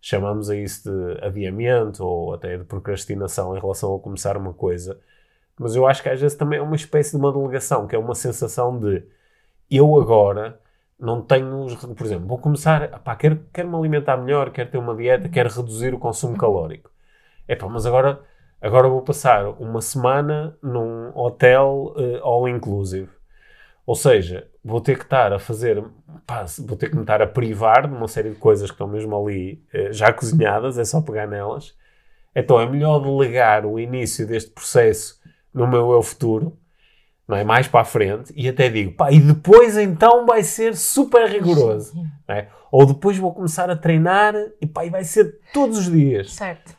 chamamos 0.01 0.49
a 0.49 0.55
isso 0.55 0.89
de 0.91 1.25
adiamento 1.25 2.05
ou 2.05 2.33
até 2.33 2.57
de 2.57 2.63
procrastinação 2.65 3.55
em 3.57 3.59
relação 3.59 3.95
a 3.95 3.99
começar 3.99 4.37
uma 4.37 4.53
coisa, 4.53 4.99
mas 5.59 5.75
eu 5.75 5.87
acho 5.87 6.03
que 6.03 6.09
às 6.09 6.19
vezes 6.21 6.37
também 6.37 6.59
é 6.59 6.61
uma 6.61 6.75
espécie 6.75 7.11
de 7.11 7.17
uma 7.17 7.31
delegação, 7.33 7.87
que 7.87 7.95
é 7.95 7.99
uma 7.99 8.13
sensação 8.15 8.77
de 8.79 9.03
eu 9.71 9.99
agora 9.99 10.59
não 10.99 11.21
tenho, 11.21 11.67
por 11.95 12.05
exemplo, 12.05 12.27
vou 12.27 12.37
começar, 12.37 12.99
pá, 12.99 13.15
quero, 13.15 13.39
quero 13.53 13.69
me 13.69 13.75
alimentar 13.75 14.17
melhor, 14.17 14.51
quero 14.51 14.69
ter 14.71 14.77
uma 14.77 14.95
dieta, 14.95 15.27
quero 15.29 15.49
reduzir 15.49 15.93
o 15.93 15.99
consumo 15.99 16.37
calórico. 16.37 16.89
Epá, 17.47 17.67
mas 17.67 17.85
agora, 17.85 18.21
agora 18.61 18.87
vou 18.87 19.01
passar 19.01 19.47
uma 19.59 19.81
semana 19.81 20.57
num 20.61 21.11
hotel 21.15 21.93
eh, 21.97 22.19
all 22.23 22.47
inclusive. 22.47 23.09
Ou 23.85 23.95
seja, 23.95 24.47
vou 24.63 24.81
ter 24.81 24.97
que 24.97 25.03
estar 25.03 25.31
a 25.31 25.37
fazer, 25.37 25.83
pá, 26.25 26.45
vou 26.59 26.75
ter 26.75 26.89
que 26.89 26.95
me 26.95 27.01
estar 27.01 27.21
a 27.21 27.27
privar 27.27 27.87
de 27.87 27.93
uma 27.93 28.07
série 28.07 28.31
de 28.31 28.35
coisas 28.35 28.71
que 28.71 28.73
estão 28.73 28.87
mesmo 28.87 29.15
ali 29.15 29.63
eh, 29.71 29.93
já 29.93 30.11
cozinhadas, 30.11 30.77
é 30.79 30.83
só 30.83 31.01
pegar 31.01 31.27
nelas. 31.27 31.75
Então 32.35 32.59
é 32.59 32.67
melhor 32.67 32.99
delegar 32.99 33.65
o 33.65 33.79
início 33.79 34.25
deste 34.27 34.51
processo 34.51 35.21
no 35.53 35.67
meu 35.67 35.91
eu 35.91 36.01
futuro, 36.01 36.57
não 37.27 37.37
é? 37.37 37.43
Mais 37.43 37.67
para 37.67 37.81
a 37.81 37.85
frente, 37.85 38.33
e 38.35 38.49
até 38.49 38.69
digo, 38.69 38.91
pá, 38.91 39.11
e 39.11 39.19
depois 39.19 39.77
então 39.77 40.25
vai 40.25 40.43
ser 40.43 40.75
super 40.75 41.29
rigoroso. 41.29 41.93
É? 42.27 42.47
Ou 42.71 42.85
depois 42.85 43.17
vou 43.17 43.33
começar 43.33 43.69
a 43.69 43.75
treinar 43.75 44.33
e 44.59 44.65
pá, 44.65 44.85
e 44.85 44.89
vai 44.89 45.03
ser 45.03 45.39
todos 45.53 45.77
os 45.77 45.91
dias. 45.91 46.33
Certo. 46.33 46.75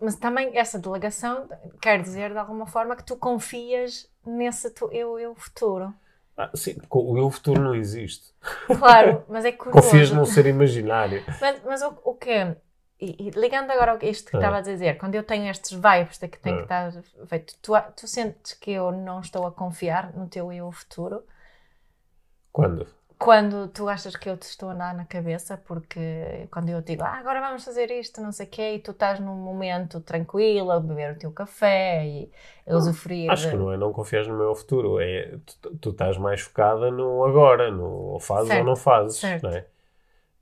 Mas 0.00 0.16
também 0.16 0.56
essa 0.56 0.78
delegação 0.78 1.48
quer 1.80 2.00
dizer 2.00 2.32
de 2.32 2.38
alguma 2.38 2.66
forma 2.66 2.96
que 2.96 3.04
tu 3.04 3.16
confias 3.16 4.08
nesse 4.24 4.70
tu, 4.70 4.88
eu, 4.90 5.18
eu 5.18 5.34
futuro. 5.34 5.92
Ah, 6.36 6.50
sim, 6.54 6.76
o 6.90 7.18
eu 7.18 7.30
futuro 7.30 7.60
não 7.60 7.74
existe. 7.74 8.34
Claro, 8.66 9.24
mas 9.28 9.44
é 9.44 9.52
curioso. 9.52 9.86
Confias 9.86 10.10
num 10.10 10.24
ser 10.24 10.46
imaginário. 10.46 11.22
Mas, 11.40 11.62
mas 11.64 11.82
o, 11.82 11.98
o 12.04 12.14
que 12.14 12.56
e, 12.98 13.28
e 13.28 13.30
ligando 13.30 13.70
agora 13.70 13.92
ao 13.92 13.98
que 13.98 14.08
isto 14.08 14.30
que 14.30 14.36
Ah. 14.36 14.40
estava 14.40 14.56
a 14.58 14.60
dizer, 14.62 14.96
quando 14.96 15.14
eu 15.14 15.22
tenho 15.22 15.50
estes 15.50 15.72
vibes 15.72 16.18
de 16.18 16.28
que 16.28 16.38
tem 16.38 16.54
Ah. 16.54 16.56
que 16.56 16.62
estar 16.62 16.92
feito, 17.26 17.54
tu, 17.60 17.72
tu 17.94 18.08
sentes 18.08 18.54
que 18.54 18.70
eu 18.70 18.90
não 18.90 19.20
estou 19.20 19.46
a 19.46 19.52
confiar 19.52 20.12
no 20.14 20.26
teu 20.28 20.50
eu 20.52 20.70
futuro? 20.72 21.22
Quando? 22.52 22.86
Quando 23.18 23.68
tu 23.68 23.88
achas 23.88 24.14
que 24.16 24.28
eu 24.28 24.36
te 24.36 24.42
estou 24.44 24.68
a 24.70 24.72
andar 24.74 24.94
na 24.94 25.04
cabeça, 25.06 25.56
porque 25.58 26.48
quando 26.50 26.68
eu 26.68 26.82
digo, 26.82 27.02
ah, 27.02 27.14
agora 27.18 27.40
vamos 27.40 27.64
fazer 27.64 27.90
isto, 27.90 28.20
não 28.20 28.32
sei 28.32 28.46
o 28.46 28.50
quê, 28.50 28.74
e 28.74 28.78
tu 28.80 28.90
estás 28.92 29.20
num 29.20 29.34
momento 29.36 30.00
tranquilo, 30.00 30.70
a 30.70 30.80
beber 30.80 31.12
o 31.16 31.18
teu 31.18 31.32
café 31.32 32.06
e 32.06 32.30
a 32.66 32.76
usufruir. 32.76 33.34
Acho 33.34 33.48
de- 33.50 33.50
que 33.50 33.56
não 33.56 33.72
é 33.72 33.76
não 33.76 33.92
confias 33.92 34.26
no 34.28 34.36
meu 34.38 34.54
futuro, 34.54 35.00
é 35.00 35.38
tu, 35.60 35.76
tu 35.78 35.90
estás 35.90 36.16
mais 36.16 36.40
focada 36.42 36.90
no 36.92 37.24
agora, 37.24 37.70
no 37.70 37.84
ou 38.12 38.20
fazes 38.20 38.52
Certo, 38.52 38.54
ou 38.54 38.64
não 38.64 38.76
fazes, 38.76 39.20
certo. 39.20 39.42
não 39.42 39.50
é? 39.50 39.66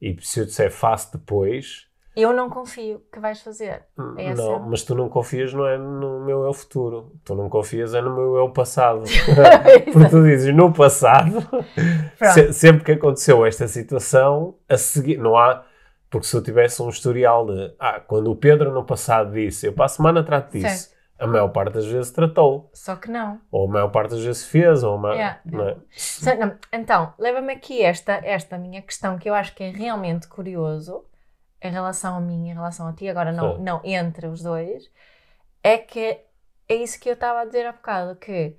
E 0.01 0.17
se 0.23 0.41
eu 0.41 0.47
disser 0.47 0.71
faço 0.73 1.13
depois, 1.19 1.89
Eu 2.17 2.33
não 2.33 2.49
confio 2.49 3.03
que 3.13 3.19
vais 3.19 3.41
fazer. 3.41 3.83
É 4.17 4.35
não, 4.35 4.61
mas 4.61 4.83
tu 4.85 4.95
não 4.95 5.09
confias 5.09 5.53
não 5.53 5.67
é 5.67 5.77
no 5.77 6.21
meu 6.25 6.45
eu 6.45 6.53
futuro, 6.53 7.13
tu 7.25 7.35
não 7.35 7.49
confias 7.49 7.93
é 7.95 8.01
no 8.01 8.15
meu 8.15 8.37
eu 8.37 8.51
passado. 8.51 9.03
Porque 9.93 10.09
tu 10.11 10.23
dizes 10.23 10.55
no 10.55 10.73
passado, 10.73 11.39
se- 12.33 12.53
sempre 12.53 12.85
que 12.85 12.93
aconteceu 12.93 13.45
esta 13.45 13.67
situação, 13.67 14.55
a 14.69 14.77
seguir, 14.77 15.19
não 15.19 15.37
há, 15.37 15.65
porque 16.09 16.27
se 16.27 16.37
eu 16.37 16.43
tivesse 16.43 16.81
um 16.81 16.89
historial 16.89 17.45
de, 17.47 17.75
ah, 17.81 17.99
quando 18.01 18.31
o 18.31 18.37
Pedro 18.37 18.73
no 18.73 18.85
passado 18.85 19.33
disse, 19.33 19.67
eu 19.67 19.73
para 19.73 19.87
a 19.87 19.89
semana 19.89 20.23
trato 20.23 20.53
disso, 20.53 20.95
a 21.19 21.27
maior 21.27 21.49
parte 21.49 21.73
das 21.75 21.87
vezes 21.87 22.13
tratou, 22.13 22.71
Só 22.73 22.95
que 22.95 23.11
não. 23.11 23.41
ou 23.51 23.67
a 23.69 23.73
maior 23.73 23.89
parte 23.89 24.11
das 24.11 24.25
vezes 24.25 24.45
fez, 24.47 24.85
ou 24.85 24.97
maior, 24.97 25.17
Yeah, 25.17 25.41
é? 25.71 26.57
Então, 26.73 27.13
leva-me 27.19 27.53
aqui 27.53 27.83
esta, 27.83 28.13
esta 28.23 28.57
minha 28.57 28.81
questão 28.83 29.19
que 29.19 29.29
eu 29.29 29.35
acho 29.35 29.55
que 29.57 29.65
é 29.65 29.71
realmente 29.71 30.29
curioso 30.29 31.05
em 31.65 31.71
relação 31.71 32.17
a 32.17 32.21
mim, 32.21 32.49
em 32.51 32.55
relação 32.55 32.87
a 32.89 32.93
ti, 32.93 33.09
agora 33.09 33.33
não, 33.33 33.57
Sim. 33.57 33.65
não 33.65 33.81
entre 33.85 34.27
os 34.27 34.43
dois, 34.43 34.91
é 35.63 35.79
que 35.79 36.21
é 36.69 36.75
isso 36.77 37.01
que 37.01 37.09
eu 37.09 37.15
estava 37.15 37.41
a 37.41 37.45
dizer 37.45 37.67
há 37.67 37.73
bocado, 37.73 38.17
que 38.17 38.57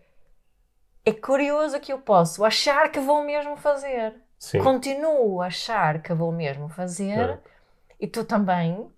é 1.06 1.14
curioso 1.14 1.80
que 1.80 1.94
eu 1.94 2.00
posso 2.00 2.44
achar 2.44 2.92
que 2.92 3.00
vou 3.00 3.24
mesmo 3.24 3.56
fazer. 3.56 4.16
Sim. 4.40 4.60
Continuo 4.60 5.42
a 5.42 5.48
achar 5.48 6.02
que 6.02 6.14
vou 6.14 6.32
mesmo 6.32 6.68
fazer 6.70 7.18
É. 7.30 7.38
e 8.00 8.08
tu 8.08 8.26
também, 8.26 8.90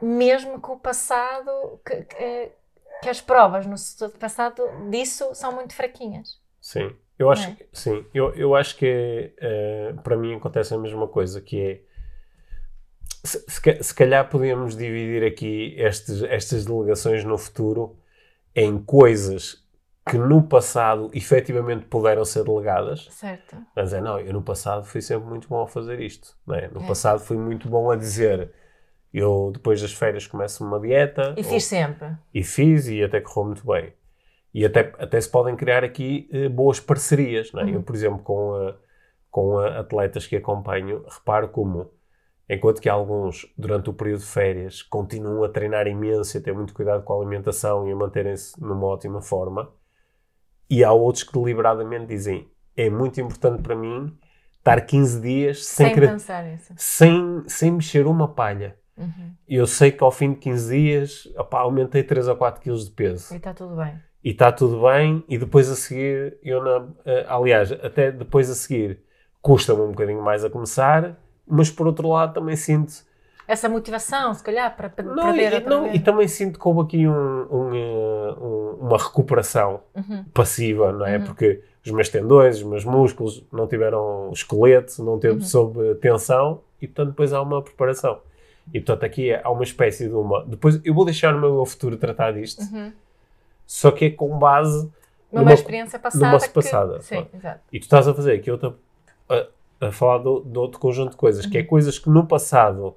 mesmo 0.00 0.60
que 0.60 0.70
o 0.70 0.76
passado, 0.76 1.80
que, 1.84 2.02
que, 2.04 2.52
que 3.02 3.08
as 3.08 3.20
provas 3.20 3.66
no 3.66 3.76
passado 4.18 4.62
disso 4.90 5.34
são 5.34 5.52
muito 5.52 5.74
fraquinhas. 5.74 6.40
Sim, 6.60 6.96
eu 7.18 7.30
acho, 7.30 7.50
é? 7.50 7.54
que- 7.54 7.68
sim, 7.72 8.04
eu, 8.14 8.34
eu 8.34 8.54
acho 8.54 8.76
que 8.76 9.34
eh, 9.38 9.94
para 10.02 10.16
mim 10.16 10.34
acontece 10.34 10.74
a 10.74 10.78
mesma 10.78 11.06
coisa, 11.06 11.40
que 11.40 11.60
é 11.60 11.80
se, 13.24 13.44
se, 13.48 13.60
ca- 13.60 13.82
se 13.82 13.94
calhar 13.94 14.28
podíamos 14.28 14.76
dividir 14.76 15.24
aqui 15.24 15.74
estes, 15.78 16.22
estas 16.24 16.64
delegações 16.64 17.24
no 17.24 17.36
futuro 17.38 17.96
em 18.54 18.78
coisas 18.78 19.62
que 20.08 20.18
no 20.18 20.42
passado 20.42 21.10
efetivamente 21.14 21.86
puderam 21.86 22.24
ser 22.26 22.44
delegadas, 22.44 23.08
Certo. 23.10 23.56
mas 23.74 23.92
é 23.94 24.00
não, 24.02 24.20
eu 24.20 24.32
no 24.34 24.42
passado 24.42 24.84
fui 24.84 25.00
sempre 25.00 25.26
muito 25.28 25.48
bom 25.48 25.62
a 25.62 25.66
fazer 25.66 25.98
isto, 26.00 26.36
é? 26.52 26.68
No 26.68 26.82
É. 26.82 26.86
passado 26.86 27.20
fui 27.20 27.38
muito 27.38 27.68
bom 27.68 27.90
a 27.90 27.96
dizer 27.96 28.52
eu 29.12 29.50
depois 29.52 29.80
das 29.80 29.92
férias 29.94 30.26
começo 30.26 30.62
uma 30.64 30.78
dieta 30.78 31.34
E 31.36 31.40
ou- 31.40 31.44
fiz 31.44 31.64
sempre. 31.64 32.08
e 32.34 32.42
fiz 32.44 32.86
e 32.88 33.02
até 33.02 33.20
correu 33.20 33.46
muito 33.46 33.66
bem. 33.66 33.92
E 34.52 34.64
até, 34.64 34.92
até 34.98 35.20
se 35.20 35.28
podem 35.30 35.56
criar 35.56 35.82
aqui 35.82 36.28
eh, 36.32 36.48
boas 36.48 36.78
parcerias. 36.80 37.50
Não 37.52 37.60
é? 37.60 37.64
Uhum. 37.64 37.70
Eu, 37.74 37.82
por 37.82 37.94
exemplo, 37.96 38.18
com, 38.22 38.54
a- 38.54 38.76
com 39.30 39.58
a 39.58 39.80
atletas 39.80 40.26
que 40.26 40.36
acompanho, 40.36 41.04
reparo 41.08 41.48
como, 41.48 41.90
enquanto 42.48 42.80
que 42.80 42.88
alguns, 42.88 43.46
durante 43.56 43.88
o 43.90 43.92
período 43.92 44.20
de 44.20 44.26
férias, 44.26 44.82
continuam 44.82 45.44
a 45.44 45.48
treinar 45.48 45.86
imenso 45.86 46.36
e 46.36 46.38
a 46.38 46.42
ter 46.42 46.52
muito 46.54 46.74
cuidado 46.74 47.02
com 47.02 47.12
a 47.12 47.16
alimentação 47.16 47.88
e 47.88 47.92
a 47.92 47.96
manterem-se 47.96 48.60
numa 48.60 48.86
ótima 48.86 49.20
forma, 49.20 49.70
e 50.68 50.82
há 50.84 50.92
outros 50.92 51.24
que 51.24 51.32
deliberadamente 51.32 52.06
dizem 52.06 52.48
é 52.76 52.90
muito 52.90 53.20
importante 53.20 53.62
para 53.62 53.76
mim 53.76 54.16
estar 54.58 54.80
15 54.80 55.20
dias 55.20 55.64
sem, 55.64 55.86
Sem 55.86 55.94
querer- 55.94 56.18
sem, 56.76 57.44
sem 57.46 57.70
mexer 57.70 58.06
uma 58.06 58.26
palha. 58.28 58.76
Uhum. 58.96 59.34
Eu 59.46 59.66
sei 59.66 59.92
que 59.92 60.02
ao 60.02 60.10
fim 60.10 60.32
de 60.32 60.38
15 60.38 60.74
dias, 60.76 61.28
opá, 61.36 61.60
aumentei 61.60 62.02
3 62.02 62.26
ou 62.28 62.36
4 62.36 62.60
quilos 62.60 62.84
de 62.86 62.90
peso. 62.92 63.32
E 63.34 63.36
está 63.36 63.52
tudo 63.52 63.76
bem. 63.76 64.00
E 64.22 64.30
está 64.30 64.50
tudo 64.50 64.80
bem, 64.82 65.22
e 65.28 65.36
depois 65.36 65.68
a 65.70 65.76
seguir, 65.76 66.38
eu 66.42 66.62
na, 66.64 66.88
eh, 67.04 67.26
aliás, 67.28 67.70
até 67.72 68.10
depois 68.10 68.48
a 68.48 68.54
seguir, 68.54 69.02
custa-me 69.42 69.82
um 69.82 69.90
bocadinho 69.90 70.22
mais 70.22 70.44
a 70.44 70.50
começar, 70.50 71.18
mas 71.46 71.70
por 71.70 71.86
outro 71.86 72.08
lado 72.08 72.34
também 72.34 72.56
sinto. 72.56 72.92
Essa 73.46 73.68
motivação, 73.68 74.32
se 74.32 74.42
calhar, 74.42 74.74
para, 74.74 74.88
para 74.88 75.04
Não, 75.04 75.22
perder 75.34 75.60
e, 75.62 75.64
não, 75.68 75.92
e 75.94 75.98
também 76.00 76.26
sinto 76.26 76.58
que 76.58 76.66
houve 76.66 76.80
aqui 76.80 77.06
um, 77.06 77.12
um, 77.12 77.74
eh, 77.74 78.34
um- 78.40 78.86
uma 78.86 78.96
recuperação 78.96 79.80
Uhum. 79.94 80.24
passiva, 80.32 80.92
não 80.92 81.04
é? 81.06 81.18
Uhum. 81.18 81.24
Porque 81.24 81.60
os 81.84 81.90
meus 81.90 82.08
tendões, 82.08 82.56
os 82.56 82.62
meus 82.62 82.84
músculos 82.86 83.44
não 83.52 83.66
tiveram 83.66 84.30
esqueleto, 84.32 85.04
não 85.04 85.18
teve 85.18 85.34
Uhum. 85.34 85.40
sob 85.42 85.94
tensão, 85.96 86.62
e 86.80 86.86
portanto 86.86 87.10
depois 87.10 87.34
há 87.34 87.42
uma 87.42 87.60
preparação. 87.60 88.18
E 88.72 88.80
portanto 88.80 89.04
aqui 89.04 89.34
há 89.34 89.50
uma 89.50 89.62
espécie 89.62 90.08
de 90.08 90.14
uma. 90.14 90.42
Depois 90.46 90.80
eu 90.82 90.94
vou 90.94 91.04
deixar 91.04 91.34
no 91.34 91.40
meu 91.40 91.66
futuro 91.66 91.98
tratar 91.98 92.32
disto, 92.32 92.62
Uhum. 92.62 92.90
só 93.66 93.90
que 93.90 94.06
é 94.06 94.10
com 94.10 94.38
base 94.38 94.90
Uma, 95.30 95.42
numa- 95.42 95.52
experiência 95.52 95.98
passada. 95.98 96.24
numa 96.26 96.40
que- 96.40 96.48
passada, 96.48 97.02
Sim, 97.02 97.26
exato. 97.34 97.60
E 97.70 97.78
tu 97.78 97.82
estás 97.82 98.08
a 98.08 98.14
fazer 98.14 98.32
aqui 98.32 98.50
outra. 98.50 98.72
a, 99.28 99.46
a 99.86 99.92
falar 99.92 100.18
do- 100.18 100.40
de, 100.42 100.58
outro 100.58 100.78
conjunto 100.80 101.10
de 101.10 101.16
coisas, 101.16 101.46
que 101.46 101.58
é 101.58 101.62
coisas 101.62 101.98
que 101.98 102.08
no 102.10 102.26
passado 102.26 102.94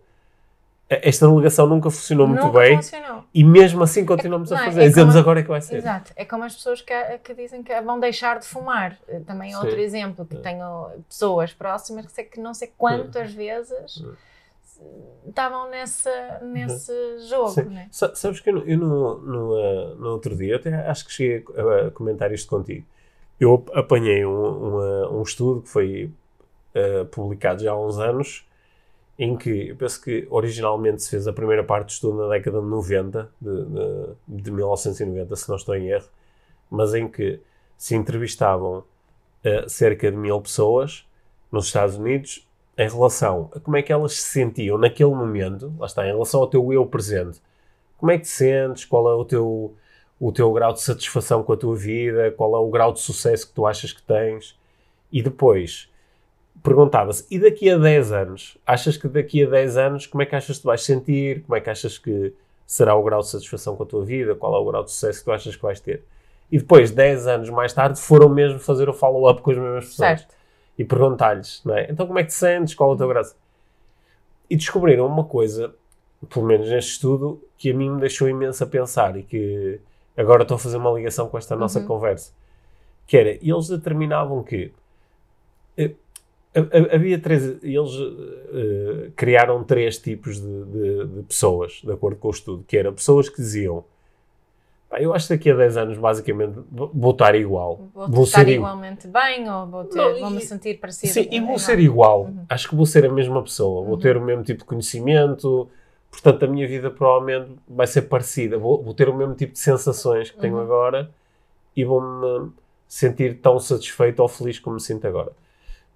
a- 0.89 0.99
esta 1.07 1.27
delegação 1.27 1.67
nunca 1.67 1.89
funcionou 1.91 2.25
muito 2.27 2.45
Nunca 2.45 2.59
bem 2.59 2.77
funcionou. 2.77 3.23
e 3.33 3.43
mesmo 3.43 3.83
assim 3.83 4.05
continuamos 4.05 4.49
não 4.51 4.57
a 4.57 4.61
é? 4.61 4.65
fazer. 4.65 4.81
É 4.83 4.87
Dizemos 4.87 5.13
como- 5.13 5.21
agora 5.21 5.39
é 5.41 5.43
que 5.43 5.49
vai 5.49 5.61
ser. 5.61 5.75
Exato. 5.77 6.13
É 6.15 6.23
como 6.25 6.43
as 6.45 6.55
pessoas 6.55 6.81
que, 6.81 6.93
que 7.23 7.33
dizem 7.33 7.61
que 7.61 7.81
vão 7.81 7.99
deixar 7.99 8.39
de 8.39 8.45
fumar. 8.47 8.97
Eh, 9.07 9.19
Também 9.19 9.51
é 9.51 9.57
outro 9.57 9.75
Sim. 9.75 9.81
exemplo, 9.81 10.25
que 10.25 10.37
É. 10.37 10.39
tenho 10.39 10.89
pessoas 11.09 11.51
próximas 11.53 12.05
que 12.05 12.11
sei 12.13 12.23
que 12.23 12.39
não 12.39 12.53
sei 12.53 12.71
quantas 12.77 13.33
vezes 13.33 13.97
Hum. 14.01 14.13
estavam 15.27 15.69
nessa, 15.69 16.39
nesse 16.41 16.93
jogo. 17.27 17.49
Sim. 17.49 17.63
Né? 17.63 17.87
Sa- 17.91 18.15
Sabes 18.15 18.39
que 18.39 18.49
eu, 18.49 18.53
no, 18.55 18.61
eu 18.65 18.77
no, 18.77 19.17
no, 19.19 19.57
eh, 19.59 19.95
no 19.99 20.09
outro 20.11 20.35
dia, 20.35 20.55
até 20.55 20.73
acho 20.87 21.05
que 21.05 21.11
cheguei 21.11 21.43
a, 21.57 21.87
a 21.87 21.91
comentar 21.91 22.31
isto 22.31 22.47
contigo. 22.49 22.85
Eu 23.39 23.55
ap- 23.55 23.75
apanhei 23.77 24.25
um, 24.25 24.31
uma- 24.31 25.09
um 25.11 25.21
estudo 25.21 25.61
que 25.63 25.69
foi 25.69 26.09
eh, 26.77 27.03
publicado 27.05 27.63
já 27.63 27.71
há 27.71 27.79
uns 27.79 27.97
anos, 27.97 28.47
em 29.17 29.35
que 29.35 29.69
eu 29.69 29.75
penso 29.75 29.99
que 29.99 30.27
originalmente 30.29 31.01
se 31.01 31.09
fez 31.09 31.27
a 31.27 31.33
primeira 31.33 31.63
parte 31.63 31.87
do 31.87 31.89
estudo 31.89 32.21
na 32.21 32.29
década 32.29 32.61
de 32.61 32.67
90, 32.67 33.31
de, 33.41 33.65
de, 33.65 34.43
de 34.43 34.51
1990, 34.51 35.35
se 35.35 35.49
não 35.49 35.55
estou 35.55 35.75
em 35.75 35.89
erro, 35.89 36.07
mas 36.69 36.93
em 36.93 37.07
que 37.07 37.39
se 37.75 37.95
entrevistavam 37.95 38.83
eh, 39.43 39.65
cerca 39.67 40.11
de 40.11 40.17
mil 40.17 40.39
pessoas 40.39 41.03
nos 41.51 41.65
Estados 41.65 41.95
Unidos 41.95 42.47
em 42.77 42.87
relação 42.87 43.49
a 43.55 43.59
como 43.59 43.75
é 43.75 43.81
que 43.81 43.91
elas 43.91 44.13
se 44.13 44.29
sentiam 44.33 44.77
naquele 44.77 45.09
momento, 45.09 45.73
lá 45.79 45.87
está, 45.87 46.05
em 46.05 46.11
relação 46.11 46.41
ao 46.41 46.47
teu 46.47 46.71
eu 46.71 46.85
presente. 46.85 47.41
Como 47.97 48.11
é 48.11 48.17
que 48.19 48.25
te 48.25 48.29
sentes? 48.29 48.85
Qual 48.85 49.09
é 49.09 49.15
o 49.15 49.25
teu, 49.25 49.75
o 50.19 50.31
teu 50.31 50.53
grau 50.53 50.73
de 50.73 50.81
satisfação 50.81 51.41
com 51.41 51.53
a 51.53 51.57
tua 51.57 51.75
vida? 51.75 52.31
Qual 52.37 52.55
é 52.55 52.59
o 52.59 52.69
grau 52.69 52.93
de 52.93 52.99
sucesso 52.99 53.47
que 53.47 53.53
tu 53.53 53.65
achas 53.65 53.91
que 53.91 54.03
tens? 54.03 54.55
E 55.11 55.23
depois 55.23 55.89
perguntava-se, 56.63 57.25
e 57.29 57.39
daqui 57.39 57.69
a 57.69 57.77
10 57.77 58.11
anos? 58.11 58.57
Achas 58.65 58.97
que 58.97 59.07
daqui 59.07 59.43
a 59.43 59.49
10 59.49 59.77
anos, 59.77 60.05
como 60.07 60.21
é 60.21 60.25
que 60.25 60.35
achas 60.35 60.57
que 60.57 60.61
tu 60.63 60.65
vais 60.67 60.83
sentir? 60.83 61.41
Como 61.43 61.55
é 61.55 61.61
que 61.61 61.69
achas 61.69 61.97
que 61.97 62.33
será 62.65 62.95
o 62.95 63.03
grau 63.03 63.21
de 63.21 63.27
satisfação 63.29 63.75
com 63.75 63.83
a 63.83 63.85
tua 63.85 64.03
vida? 64.03 64.35
Qual 64.35 64.55
é 64.55 64.59
o 64.59 64.65
grau 64.65 64.83
de 64.83 64.91
sucesso 64.91 65.19
que 65.19 65.25
tu 65.25 65.31
achas 65.31 65.55
que 65.55 65.61
vais 65.61 65.79
ter? 65.79 66.03
E 66.51 66.57
depois, 66.57 66.91
10 66.91 67.27
anos 67.27 67.49
mais 67.49 67.73
tarde, 67.73 67.99
foram 67.99 68.29
mesmo 68.29 68.59
fazer 68.59 68.87
o 68.89 68.93
follow-up 68.93 69.41
com 69.41 69.51
as 69.51 69.57
mesmas 69.57 69.85
pessoas 69.85 70.19
Certo. 70.21 70.35
e 70.77 70.83
perguntar-lhes, 70.85 71.61
não 71.65 71.75
é? 71.75 71.87
Então 71.91 72.05
como 72.07 72.19
é 72.19 72.23
que 72.23 72.29
te 72.29 72.35
sentes? 72.35 72.73
Qual 72.73 72.91
é 72.91 72.93
o 72.93 72.97
teu 72.97 73.07
grau? 73.07 73.23
E 74.49 74.55
descobriram 74.55 75.05
uma 75.05 75.25
coisa, 75.25 75.73
pelo 76.29 76.45
menos 76.45 76.69
neste 76.69 76.91
estudo, 76.93 77.41
que 77.57 77.71
a 77.71 77.73
mim 77.73 77.89
me 77.91 77.99
deixou 77.99 78.29
imenso 78.29 78.63
a 78.63 78.67
pensar 78.67 79.17
e 79.17 79.23
que 79.23 79.79
agora 80.15 80.43
estou 80.43 80.55
a 80.55 80.59
fazer 80.59 80.77
uma 80.77 80.91
ligação 80.91 81.27
com 81.27 81.37
esta 81.37 81.55
nossa 81.55 81.79
Uhum. 81.79 81.85
conversa. 81.87 82.31
Que 83.05 83.17
era, 83.17 83.29
eles 83.31 83.67
determinavam 83.67 84.41
que 84.43 84.71
eh, 85.77 85.91
havia 86.91 87.19
três, 87.19 87.43
eles 87.63 87.91
eh, 88.53 89.09
criaram 89.15 89.63
três 89.63 89.97
tipos 89.97 90.39
de, 90.41 90.63
de- 90.65 91.05
de 91.07 91.23
pessoas, 91.23 91.81
de 91.83 91.91
acordo 91.91 92.17
com 92.17 92.27
o 92.27 92.31
estudo, 92.31 92.63
que 92.67 92.77
era 92.77 92.91
pessoas 92.91 93.29
que 93.29 93.37
diziam 93.37 93.83
"Pá, 94.89 95.01
eu 95.01 95.13
acho 95.13 95.27
que 95.27 95.33
daqui 95.35 95.51
a 95.51 95.55
10 95.55 95.75
anos, 95.77 95.97
basicamente, 95.97 96.59
vou 96.71 96.89
vou 96.93 97.11
estar 97.11 97.35
igual. 97.35 97.81
Vou, 97.93 98.07
Vou 98.07 98.23
estar 98.23 98.45
ser 98.45 98.49
igual. 98.53 98.71
igualmente 98.77 99.07
bem 99.07 99.49
ou 99.51 99.67
vou, 99.67 99.83
ter- 99.85 99.97
Não, 99.97 100.17
e- 100.17 100.21
vou 100.21 100.29
me 100.29 100.41
sentir 100.41 100.79
parecido. 100.79 101.11
Sim, 101.13 101.27
e 101.29 101.39
vou 101.39 101.43
Igual. 101.49 101.59
ser 101.59 101.79
igual. 101.79 102.21
Uhum. 102.23 102.45
Acho 102.49 102.69
que 102.69 102.75
vou 102.75 102.85
ser 102.85 103.05
a 103.05 103.11
mesma 103.11 103.43
pessoa. 103.43 103.83
Vou 103.83 103.95
Uhum. 103.95 103.99
ter 103.99 104.15
o 104.15 104.21
mesmo 104.23 104.43
tipo 104.43 104.59
de 104.59 104.65
conhecimento. 104.65 105.67
Portanto, 106.09 106.45
a 106.45 106.47
minha 106.47 106.65
vida 106.65 106.89
provavelmente 106.89 107.51
vai 107.67 107.85
ser 107.85 108.03
parecida. 108.03 108.57
Vou, 108.57 108.81
vou 108.81 108.93
ter 108.93 109.09
o 109.09 109.13
mesmo 109.13 109.35
tipo 109.35 109.51
de 109.53 109.59
sensações 109.59 110.31
que 110.31 110.39
tenho 110.39 110.55
Uhum. 110.55 110.61
agora 110.61 111.11
e 111.75 111.83
vou-me 111.83 112.49
sentir 112.87 113.39
tão 113.41 113.59
satisfeito 113.59 114.21
ou 114.21 114.27
feliz 114.29 114.57
como 114.57 114.75
me 114.75 114.81
sinto 114.81 115.05
agora. 115.05 115.33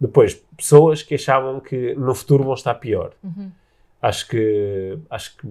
Depois, 0.01 0.34
pessoas 0.58 1.03
que 1.03 1.13
achavam 1.15 1.60
que 1.60 1.93
no 1.96 2.13
futuro 2.15 2.43
vão 2.43 2.55
estar 2.55 2.74
pior. 2.75 3.12
Uhum. 3.24 3.51
Acho 4.01 4.27
que, 4.27 4.98
acho 5.10 5.38
que, 5.38 5.48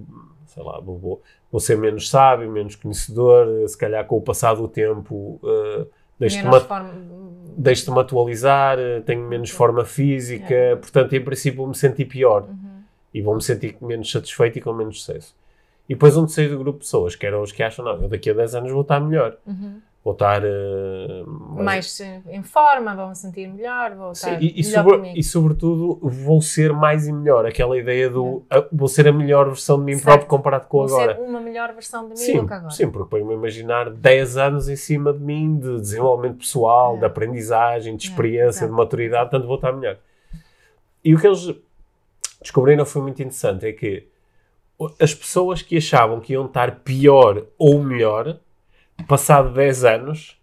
sei 0.46 0.62
lá, 0.62 0.80
vou, 0.80 0.98
vou, 0.98 1.22
vou 1.52 1.60
ser 1.60 1.78
menos 1.78 2.10
sábio, 2.10 2.50
menos 2.50 2.74
conhecedor, 2.74 3.46
se 3.68 3.78
calhar 3.78 4.04
com 4.06 4.16
o 4.16 4.20
passar 4.20 4.54
do 4.54 4.66
tempo 4.66 5.38
eh, 5.44 5.86
deixo-te 6.18 6.42
Menos 6.42 6.58
uma- 6.58 6.66
forma... 6.66 6.90
deixo-me 7.56 8.00
atualizar, 8.00 8.76
eh, 8.78 9.00
tenho 9.02 9.22
menos 9.28 9.50
forma 9.50 9.84
física, 9.84 10.52
É. 10.52 10.74
portanto, 10.74 11.12
em 11.14 11.22
princípio, 11.24 11.58
vou-me 11.58 11.74
sentir 11.76 12.06
pior 12.06 12.42
Uhum. 12.42 12.82
e 13.14 13.22
vou-me 13.22 13.40
sentir 13.40 13.76
menos 13.80 14.10
satisfeito 14.10 14.58
e 14.58 14.60
com 14.60 14.72
menos 14.72 15.00
sucesso. 15.04 15.32
E 15.88 15.94
depois 15.94 16.16
um 16.16 16.22
terceiro 16.26 16.58
grupo 16.58 16.80
de 16.80 16.84
pessoas, 16.86 17.14
que 17.14 17.24
eram 17.24 17.42
os 17.42 17.52
que 17.52 17.62
acham, 17.62 17.84
não, 17.84 18.02
eu 18.02 18.08
daqui 18.08 18.30
a 18.30 18.34
10 18.34 18.56
anos 18.56 18.72
vou 18.72 18.82
estar 18.82 18.98
melhor, 18.98 19.36
Uhum. 19.46 19.80
Vou 20.02 20.12
estar 20.14 20.42
eh, 20.44 21.22
Mais 21.26 22.00
em 22.00 22.42
forma, 22.42 22.94
vou-me 22.96 23.14
sentir 23.14 23.46
melhor, 23.48 23.94
vou 23.94 24.14
Sim, 24.14 24.28
estar 24.30 24.42
e, 24.42 24.60
e, 24.60 24.64
melhor 24.64 24.84
sobre- 24.84 25.12
e 25.14 25.22
sobretudo 25.22 25.98
vou 26.02 26.40
ser 26.40 26.72
mais 26.72 27.06
e 27.06 27.12
melhor. 27.12 27.44
Aquela 27.44 27.76
ideia 27.78 28.08
do 28.08 28.42
ah, 28.50 28.64
vou 28.72 28.88
ser 28.88 29.06
a 29.08 29.12
melhor 29.12 29.46
versão 29.46 29.78
de 29.78 29.84
mim 29.84 29.92
Certo. 29.94 30.04
próprio 30.04 30.26
comparado 30.26 30.66
com 30.68 30.86
Vou 30.86 30.96
agora. 30.96 31.16
ser 31.16 31.20
uma 31.22 31.40
melhor 31.40 31.72
versão 31.74 32.04
de 32.04 32.10
mim 32.10 32.16
Sim, 32.16 32.38
do 32.40 32.46
que 32.46 32.52
agora. 32.54 32.70
sim, 32.70 32.90
porque 32.90 33.10
põe-me 33.10 33.32
a 33.32 33.36
imaginar 33.36 33.90
10 33.90 34.36
anos 34.38 34.68
em 34.68 34.76
cima 34.76 35.12
de 35.12 35.20
mim 35.20 35.58
de 35.58 35.80
desenvolvimento 35.80 36.38
pessoal, 36.38 36.96
É. 36.96 37.00
de 37.00 37.04
aprendizagem, 37.04 37.94
de 37.96 38.06
É, 38.06 38.10
experiência, 38.10 38.48
exato. 38.60 38.70
de 38.72 38.76
maturidade, 38.76 39.30
tanto 39.30 39.46
vou 39.46 39.56
estar 39.56 39.72
melhor. 39.72 39.98
E 41.04 41.14
o 41.14 41.20
que 41.20 41.26
eles 41.26 41.54
descobriram 42.40 42.86
foi 42.86 43.02
muito 43.02 43.20
interessante, 43.20 43.66
é 43.66 43.72
que 43.72 44.06
as 44.98 45.12
pessoas 45.14 45.60
que 45.60 45.76
achavam 45.76 46.20
que 46.20 46.32
iam 46.32 46.46
estar 46.46 46.76
pior 46.76 47.44
ou 47.58 47.82
melhor, 47.82 48.38
passado 49.06 49.52
10 49.52 49.84
anos, 49.84 50.40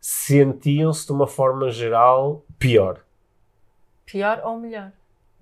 sentiam-se 0.00 1.06
de 1.06 1.12
uma 1.12 1.26
forma 1.26 1.70
geral 1.70 2.44
pior. 2.58 3.00
Pior 4.06 4.40
ou 4.44 4.58
melhor? 4.58 4.92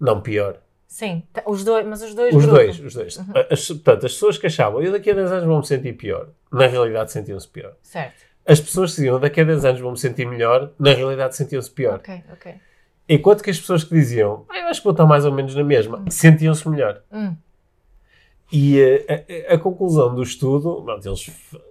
Não 0.01 0.21
pior. 0.21 0.59
Sim, 0.89 1.23
os 1.47 1.65
dois, 1.65 1.85
mas 1.87 2.01
os 2.03 2.15
dois 2.15 2.35
Os 2.35 2.45
grupos. 2.47 2.65
dois, 2.79 2.81
os 2.81 2.95
dois. 2.95 3.19
As, 3.51 3.67
portanto, 3.69 4.07
as 4.07 4.13
pessoas 4.13 4.39
que 4.39 4.47
achavam, 4.47 4.83
eu 4.83 4.93
daqui 4.93 5.11
a 5.11 5.15
10 5.15 5.33
anos 5.33 5.45
vou-me 5.45 5.67
sentir 5.67 5.93
pior, 5.95 6.29
na 6.51 6.67
realidade 6.67 7.13
sentiam-se 7.13 7.49
pior. 7.49 7.75
Certo. 7.83 8.15
As 8.47 8.61
pessoas 8.61 8.91
que 8.93 8.97
diziam, 8.99 9.19
daqui 9.19 9.41
a 9.41 9.45
10 9.45 9.65
anos 9.65 9.81
vou-me 9.81 9.99
sentir 9.99 10.27
melhor, 10.27 10.71
na 10.79 10.93
realidade 10.93 11.35
sentiam-se 11.37 11.71
pior. 11.71 11.97
Ok, 11.97 12.23
ok. 12.33 12.55
Enquanto 13.09 13.43
que 13.43 13.51
as 13.51 13.59
pessoas 13.59 13.85
que 13.85 13.95
diziam, 13.95 14.45
"Ah, 14.49 14.59
eu 14.61 14.67
acho 14.69 14.81
que 14.81 14.85
vou 14.85 14.93
estar 14.93 15.07
mais 15.07 15.25
ou 15.25 15.33
menos 15.33 15.55
na 15.55 15.65
mesma, 15.65 16.05
sentiam-se 16.09 16.69
melhor. 16.69 17.03
Hum. 17.13 17.37
E 18.53 18.81
eh, 18.81 19.25
a, 19.49 19.53
a- 19.53 19.57
a 19.57 19.59
conclusão 19.59 20.15
do 20.15 20.23
estudo, 20.23 20.83
pronto, 20.85 21.07
eles 21.07 21.31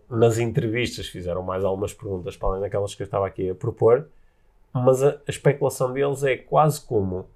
nas 0.10 0.38
entrevistas 0.38 1.08
fizeram 1.08 1.42
mais 1.42 1.64
algumas 1.64 1.94
perguntas 1.94 2.38
para 2.38 2.50
além 2.50 2.62
daquelas 2.62 2.94
que 2.94 3.02
eu 3.02 3.06
estava 3.06 3.28
aqui 3.28 3.50
a 3.50 3.56
propor, 3.56 4.08
mas 4.74 5.02
a, 5.02 5.10
a 5.10 5.30
especulação 5.30 5.92
deles 5.94 6.24
é 6.24 6.36
quase 6.38 6.82
como 6.82 7.28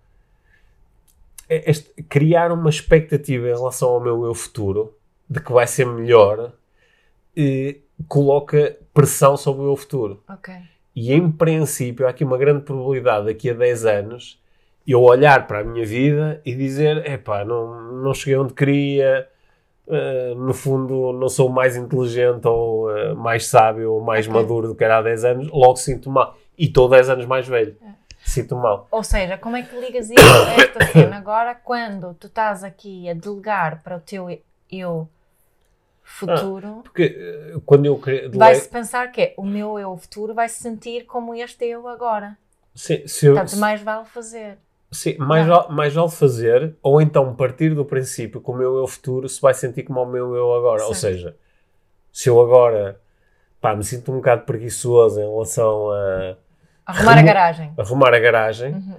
é- 1.50 1.72
criar 2.08 2.52
uma 2.52 2.70
expectativa 2.70 3.48
em 3.48 3.54
relação 3.54 3.90
ao 3.90 4.00
meu 4.00 4.24
eu 4.26 4.34
futuro 4.34 4.94
de 5.30 5.40
que 5.40 5.52
vai 5.52 5.66
ser 5.66 5.86
melhor 5.86 6.54
e 7.36 7.82
coloca 8.08 8.78
pressão 8.94 9.36
sobre 9.36 9.64
o 9.64 9.72
eu 9.72 9.76
futuro. 9.76 10.24
Ok. 10.30 10.54
E 10.96 11.14
em 11.14 11.32
princípio, 11.32 12.06
há 12.06 12.10
aqui 12.10 12.24
uma 12.24 12.38
grande 12.38 12.64
probabilidade 12.64 13.28
daqui 13.28 13.50
a 13.50 13.54
10 13.54 13.86
anos 13.86 14.40
eu 14.88 15.02
olhar 15.02 15.46
para 15.48 15.60
a 15.60 15.64
minha 15.64 15.86
vida 15.86 16.42
e 16.44 16.56
dizer: 16.56 17.06
epá, 17.10 17.46
não, 17.46 17.92
não 18.02 18.14
cheguei 18.14 18.38
onde 18.38 18.54
queria, 18.54 19.28
eh, 19.90 20.34
no 20.36 20.54
fundo 20.54 21.12
não 21.14 21.28
sou 21.30 21.50
mais 21.50 21.76
inteligente 21.76 22.48
ou 22.48 22.96
eh, 22.96 23.14
mais 23.14 23.48
sábio 23.48 23.94
ou 23.94 24.02
mais 24.02 24.28
Ok. 24.28 24.40
maduro 24.42 24.68
do 24.70 24.76
que 24.76 24.84
era 24.84 24.98
há 25.00 25.02
10 25.02 25.26
anos, 25.26 25.50
logo 25.50 25.76
sinto 25.78 26.10
mal. 26.10 26.38
E 26.58 26.66
estou 26.66 26.88
10 26.90 27.10
anos 27.10 27.26
mais 27.26 27.48
velho, 27.48 27.76
sinto 28.26 28.56
mal. 28.56 28.88
Ou 28.92 29.04
seja, 29.04 29.38
como 29.38 29.56
é 29.58 29.64
que 29.64 29.76
ligas 29.80 30.10
isso 30.10 30.20
a 30.22 30.54
esta 30.62 30.86
cena 30.88 31.18
agora 31.18 31.56
quando 31.56 32.14
tu 32.14 32.28
estás 32.28 32.64
aqui 32.64 33.10
a 33.10 33.14
delegar 33.14 33.82
para 33.84 33.98
o 33.98 34.00
teu 34.00 34.28
eu 34.72 35.08
futuro? 36.04 36.82
Porque 36.84 37.16
eh, 37.18 37.60
quando 37.66 37.86
eu. 37.86 38.00
Vai-se 38.36 38.68
pensar 38.70 39.12
que 39.12 39.22
é 39.22 39.34
o 39.38 39.46
meu 39.46 39.80
eu 39.80 39.96
futuro 39.98 40.34
vai 40.34 40.50
se 40.50 40.62
sentir 40.62 41.06
como 41.06 41.34
este 41.36 41.66
eu 41.66 41.88
agora. 41.88 42.38
Se, 42.76 43.08
se 43.08 43.26
eu- 43.26 43.34
Portanto, 43.36 43.58
mais 43.60 43.82
vale 43.82 44.06
fazer. 44.06 44.58
Sim, 44.92 45.18
mais, 45.20 45.46
Não. 45.48 45.56
vale, 45.56 45.74
mais 45.76 45.94
vale 45.94 46.10
fazer, 46.10 46.76
ou 46.82 47.00
então 47.00 47.36
partir 47.36 47.76
do 47.76 47.86
princípio 47.86 48.42
que 48.42 48.50
o 48.50 48.54
meu 48.56 48.76
eu 48.78 48.88
futuro 48.88 49.30
se 49.30 49.40
vai 49.40 49.54
sentir 49.54 49.84
como 49.84 50.02
o 50.02 50.06
meu 50.06 50.36
eu 50.36 50.54
agora. 50.56 50.84
Ou 50.86 50.96
Certo. 50.96 51.14
seja, 51.16 51.36
se 52.12 52.28
eu 52.30 52.42
agora 52.42 53.00
pá, 53.62 53.76
me 53.76 53.84
sinto 53.84 54.12
um 54.12 54.16
bocado 54.16 54.44
preguiçoso 54.46 55.20
em 55.22 55.30
relação 55.30 55.92
a 55.92 56.36
Arrumar 56.88 57.12
a 57.12 57.16
Remo- 57.16 57.28
garagem. 57.28 57.74
arrumar 57.78 58.14
a 58.16 58.20
garagem, 58.20 58.74
Uhum. 58.74 58.96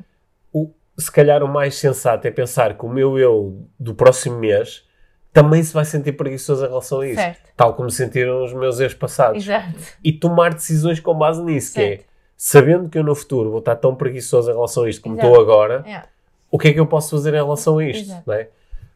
o, 0.52 0.70
se 0.96 1.10
calhar 1.10 1.42
o 1.42 1.48
mais 1.48 1.74
sensato 1.74 2.24
é 2.28 2.30
pensar 2.30 2.74
que 2.78 2.84
o 2.84 2.88
meu 2.88 3.18
eu 3.18 3.66
do 3.78 3.92
próximo 3.94 4.38
mês 4.38 4.84
também 5.32 5.60
se 5.62 5.72
vai 5.74 5.84
sentir 5.84 6.12
preguiçoso 6.12 6.64
em 6.64 6.68
relação 6.68 7.00
a 7.00 7.06
isso. 7.08 7.16
Certo. 7.20 7.50
Tal 7.56 7.74
como 7.74 7.90
sentiram 7.90 8.44
os 8.44 8.52
meus 8.52 8.78
ex 8.78 8.94
passados. 8.94 9.42
Exato. 9.42 9.74
E 10.04 10.12
tomar 10.12 10.54
decisões 10.54 11.00
com 11.00 11.14
base 11.18 11.42
nisso, 11.42 11.74
que 11.74 11.80
é 11.80 11.88
Certo. 11.96 12.04
Sabendo 12.42 12.88
que 12.88 12.96
eu 12.96 13.04
no 13.04 13.14
futuro 13.14 13.50
vou 13.50 13.58
estar 13.58 13.76
tão 13.76 13.94
preguiçoso 13.94 14.50
em 14.50 14.54
relação 14.54 14.84
a 14.84 14.88
isto 14.88 15.02
como 15.02 15.14
Exato. 15.14 15.28
estou 15.28 15.42
agora, 15.42 15.84
É. 15.86 16.04
o 16.50 16.58
que 16.58 16.68
é 16.68 16.72
que 16.72 16.80
eu 16.80 16.86
posso 16.86 17.10
fazer 17.10 17.34
em 17.34 17.36
relação 17.36 17.76
a 17.76 17.84
isto? 17.84 18.04
Exato. 18.10 18.32
É? 18.32 18.48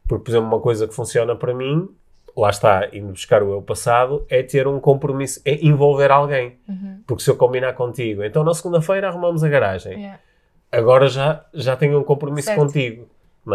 Porque, 0.09 0.25
por 0.25 0.31
exemplo, 0.31 0.47
uma 0.49 0.61
coisa 0.61 0.89
que 0.89 0.95
funciona 0.95 1.37
para 1.37 1.53
mim, 1.53 1.87
lá 2.35 2.49
está, 2.49 2.89
indo 2.91 3.09
buscar 3.13 3.43
o 3.43 3.53
eu 3.53 3.61
passado, 3.61 4.25
é 4.31 4.43
ter 4.43 4.67
um 4.67 4.81
compromisso, 4.81 5.43
é 5.45 5.63
envolver 5.63 6.11
alguém. 6.11 6.57
Uhum. 6.67 7.01
Porque 7.07 7.23
se 7.23 7.29
eu 7.31 7.37
combinar 7.37 7.75
contigo, 7.75 8.25
então 8.25 8.43
na 8.43 8.55
segunda-feira 8.55 9.09
arrumamos 9.09 9.45
a 9.45 9.49
garagem. 9.51 10.07
É. 10.07 10.19
Agora 10.73 11.07
já, 11.07 11.45
já 11.53 11.77
tenho 11.77 12.01
um 12.01 12.03
compromisso 12.03 12.47
Certo. 12.47 12.59
contigo. 12.61 13.07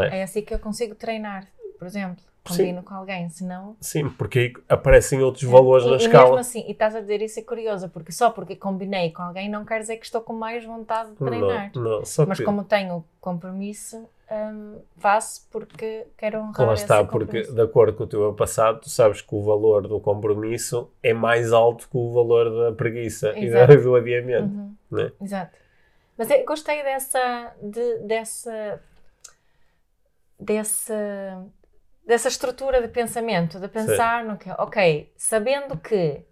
É? 0.04 0.20
É 0.20 0.24
assim 0.24 0.44
que 0.44 0.54
eu 0.54 0.60
consigo 0.60 0.94
treinar, 0.94 1.48
por 1.80 1.88
exemplo. 1.88 2.24
Sim. 2.50 2.58
Combino 2.58 2.84
com 2.84 2.94
alguém, 2.94 3.30
senão. 3.30 3.76
Sim, 3.80 4.10
porque 4.10 4.40
aí 4.40 4.54
aparecem 4.68 5.22
outros 5.22 5.44
valores 5.44 5.86
e, 5.86 5.90
na 5.90 5.96
e 5.96 5.98
escala. 5.98 6.24
mesmo 6.24 6.38
assim, 6.40 6.64
e 6.68 6.72
estás 6.72 6.96
a 6.96 7.02
dizer 7.02 7.22
isso 7.22 7.40
é 7.40 7.44
curioso, 7.44 7.90
porque 7.90 8.12
só 8.12 8.30
porque 8.32 8.56
combinei 8.56 9.12
com 9.12 9.22
alguém 9.22 9.50
não 9.50 9.64
quer 9.66 9.80
dizer 9.80 9.98
que 9.98 10.06
estou 10.06 10.22
com 10.22 10.34
mais 10.34 10.66
vontade 10.66 11.12
de 11.12 11.16
treinar. 11.18 11.72
não, 11.76 11.84
não, 11.84 12.06
só 12.06 12.26
Mas 12.26 12.38
que 12.38 12.46
como 12.46 12.64
tenho 12.64 13.04
compromisso, 13.22 14.08
hum, 14.32 14.80
faço 14.98 15.48
porque 15.52 16.08
quero 16.18 16.40
honrar 16.40 16.68
lá 16.68 16.74
está, 16.74 17.04
porque 17.04 17.44
de 17.44 17.62
acordo 17.62 17.94
com 17.98 18.04
o 18.04 18.08
teu 18.08 18.22
eu 18.24 18.34
passado, 18.34 18.82
tu 18.82 18.90
sabes 18.90 19.22
que 19.22 19.34
o 19.36 19.44
valor 19.44 19.88
do 19.88 20.00
compromisso 20.00 20.90
é 21.02 21.14
mais 21.14 21.54
alto 21.54 21.88
que 21.90 21.98
o 21.98 22.12
valor 22.14 22.50
da 22.72 22.76
preguiça 22.76 23.34
e 23.38 23.50
da- 23.50 23.66
Exato. 23.66 23.78
do 23.84 23.96
adiamento. 23.96 24.54
Uhum, 24.54 24.76
não 24.92 25.00
é? 25.00 25.12
Exato. 25.22 25.58
Mas 26.18 26.30
eu 26.30 26.44
gostei 26.46 26.84
dessa, 26.84 27.54
de- 27.62 28.00
dessa, 28.00 28.82
dessa, 30.40 31.46
dessa 32.10 32.28
estrutura 32.28 32.82
de 32.82 32.88
pensamento, 32.88 33.60
de 33.60 33.68
pensar 33.68 34.24
no 34.26 34.36
que, 34.36 34.50
ok, 34.58 35.14
sabendo 35.16 35.78
que 35.78 36.26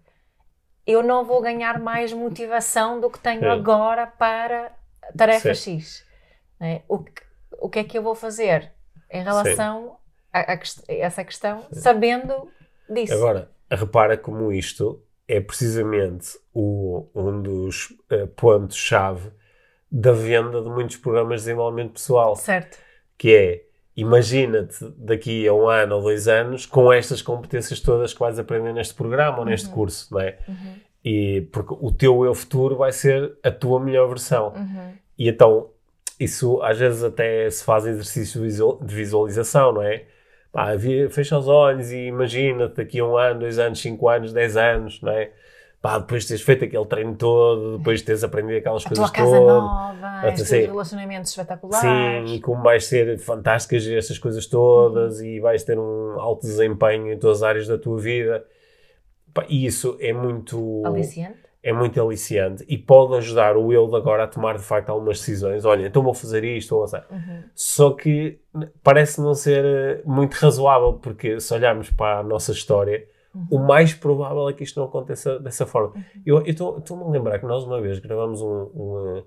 eu 0.84 1.04
não 1.04 1.24
vou 1.24 1.40
ganhar 1.40 1.78
mais 1.78 2.12
motivação 2.12 3.00
do 3.00 3.08
que 3.08 3.20
tenho 3.20 3.42
Sim. 3.42 3.46
agora 3.46 4.04
para 4.04 4.72
tarefa 5.16 5.54
Sim. 5.54 5.78
X. 5.78 6.04
né? 6.58 6.82
O, 6.88 6.98
que, 6.98 7.22
o 7.60 7.70
que 7.70 7.78
é 7.78 7.84
que 7.84 7.96
eu 7.96 8.02
vou 8.02 8.16
fazer 8.16 8.72
em 9.08 9.22
relação 9.22 9.96
a, 10.32 10.40
a 10.40 10.54
a 10.56 10.60
essa 10.88 11.22
questão, 11.22 11.64
sabendo 11.70 12.50
disso? 12.90 13.14
Agora, 13.14 13.48
repara 13.70 14.18
como 14.18 14.50
isto 14.50 15.00
é 15.28 15.40
precisamente 15.40 16.36
o, 16.52 17.06
um 17.14 17.40
dos 17.40 17.96
eh, 18.10 18.26
pontos-chave 18.26 19.30
da 19.88 20.10
venda 20.10 20.60
de 20.60 20.68
muitos 20.70 20.96
programas 20.96 21.42
de 21.42 21.46
desenvolvimento 21.46 21.92
pessoal, 21.92 22.34
Certo. 22.34 22.78
que 23.16 23.32
é 23.32 23.67
imagina-te 24.00 24.84
daqui 24.96 25.46
a 25.48 25.52
um 25.54 25.68
ano 25.68 25.96
ou 25.96 26.02
dois 26.02 26.28
anos 26.28 26.64
com 26.66 26.92
estas 26.92 27.20
competências 27.22 27.80
todas 27.80 28.12
que 28.14 28.20
vais 28.20 28.38
aprender 28.38 28.72
neste 28.72 28.94
programa 28.94 29.40
ou 29.40 29.44
neste 29.44 29.68
Uhum. 29.68 29.74
curso, 29.74 30.14
não 30.14 30.20
é? 30.20 30.38
Uhum, 30.48 30.74
E 31.04 31.40
porque 31.52 31.74
o 31.80 31.90
teu 31.92 32.24
eu 32.24 32.34
futuro 32.34 32.76
vai 32.76 32.92
ser 32.92 33.32
a 33.42 33.50
tua 33.50 33.80
melhor 33.80 34.08
versão. 34.08 34.52
uhum. 34.54 34.92
E 35.18 35.28
então, 35.28 35.68
isso 36.18 36.60
às 36.62 36.78
vezes 36.78 37.02
até 37.02 37.48
se 37.50 37.64
faz 37.64 37.86
exercício 37.86 38.40
de 38.82 38.94
visualização, 38.94 39.72
não 39.72 39.82
é? 39.82 40.04
Pá, 40.52 40.68
fecha 41.10 41.38
os 41.38 41.46
olhos 41.48 41.92
e 41.92 42.06
imagina-te 42.06 42.76
daqui 42.76 43.00
a 43.00 43.04
um 43.04 43.16
ano, 43.16 43.40
dois 43.40 43.58
anos, 43.58 43.80
cinco 43.80 44.08
anos, 44.08 44.32
dez 44.32 44.56
anos, 44.56 45.00
não 45.02 45.12
é? 45.12 45.30
Pá, 45.80 45.98
depois 45.98 46.22
de 46.22 46.28
teres 46.28 46.42
feito 46.42 46.64
aquele 46.64 46.84
treino 46.86 47.14
todo, 47.14 47.78
depois 47.78 48.00
de 48.00 48.06
teres 48.06 48.24
aprendido 48.24 48.58
aquelas 48.58 48.84
A 48.84 48.88
coisas 48.88 49.10
todas. 49.12 49.30
nova, 49.30 50.32
os 50.34 50.40
sim. 50.40 50.56
teus 50.56 50.66
relacionamentos 50.70 51.30
espetaculares. 51.30 52.28
Sim, 52.28 52.34
e 52.34 52.40
como 52.40 52.62
vais 52.64 52.84
ser 52.84 53.16
fantástico 53.18 53.76
a 53.76 53.78
gerir 53.78 53.98
estas 53.98 54.18
coisas 54.18 54.44
todas 54.46 55.20
e 55.20 55.38
vais 55.38 55.62
ter 55.62 55.78
um 55.78 56.18
alto 56.20 56.42
desempenho 56.42 57.12
em 57.12 57.18
todas 57.18 57.38
as 57.38 57.42
áreas 57.44 57.68
da 57.68 57.78
tua 57.78 57.96
vida. 58.00 58.44
Pá, 59.32 59.44
E 59.48 59.66
isso 59.66 59.96
é 60.00 60.12
muito 60.12 60.82
Aliciante. 60.84 61.38
é 61.62 61.72
muito 61.72 62.00
aliciante 62.02 62.64
e 62.68 62.76
pode 62.76 63.14
ajudar 63.18 63.56
o 63.56 63.72
eu 63.72 63.86
de 63.86 63.94
agora 63.94 64.24
a 64.24 64.26
tomar 64.26 64.56
de 64.56 64.64
facto 64.64 64.88
algumas 64.90 65.18
decisões. 65.18 65.64
Olha, 65.64 65.86
então 65.86 66.02
vou 66.02 66.12
fazer 66.14 66.42
isto 66.42 66.74
ou 66.74 66.82
assim. 66.82 66.96
Uhum. 67.08 67.42
Só 67.54 67.90
que 67.92 68.40
parece 68.82 69.20
não 69.20 69.32
ser 69.32 69.64
eh, 69.64 70.02
muito 70.04 70.34
razoável, 70.34 70.94
porque 70.94 71.38
se 71.38 71.54
olharmos 71.54 71.88
para 71.88 72.18
a 72.18 72.22
nossa 72.24 72.50
história, 72.50 73.06
o 73.50 73.58
mais 73.58 73.94
provável 73.94 74.48
é 74.48 74.52
que 74.52 74.62
isto 74.64 74.78
não 74.80 74.86
aconteça 74.86 75.38
dessa 75.38 75.66
forma. 75.66 75.94
Eu 76.24 76.38
eu 76.44 76.50
estou-me 76.78 77.02
a 77.04 77.08
lembrar 77.08 77.38
que 77.38 77.46
nós 77.46 77.64
uma 77.64 77.80
vez 77.80 77.98
gravamos 77.98 78.40
um, 78.42 78.48
um, 78.74 79.22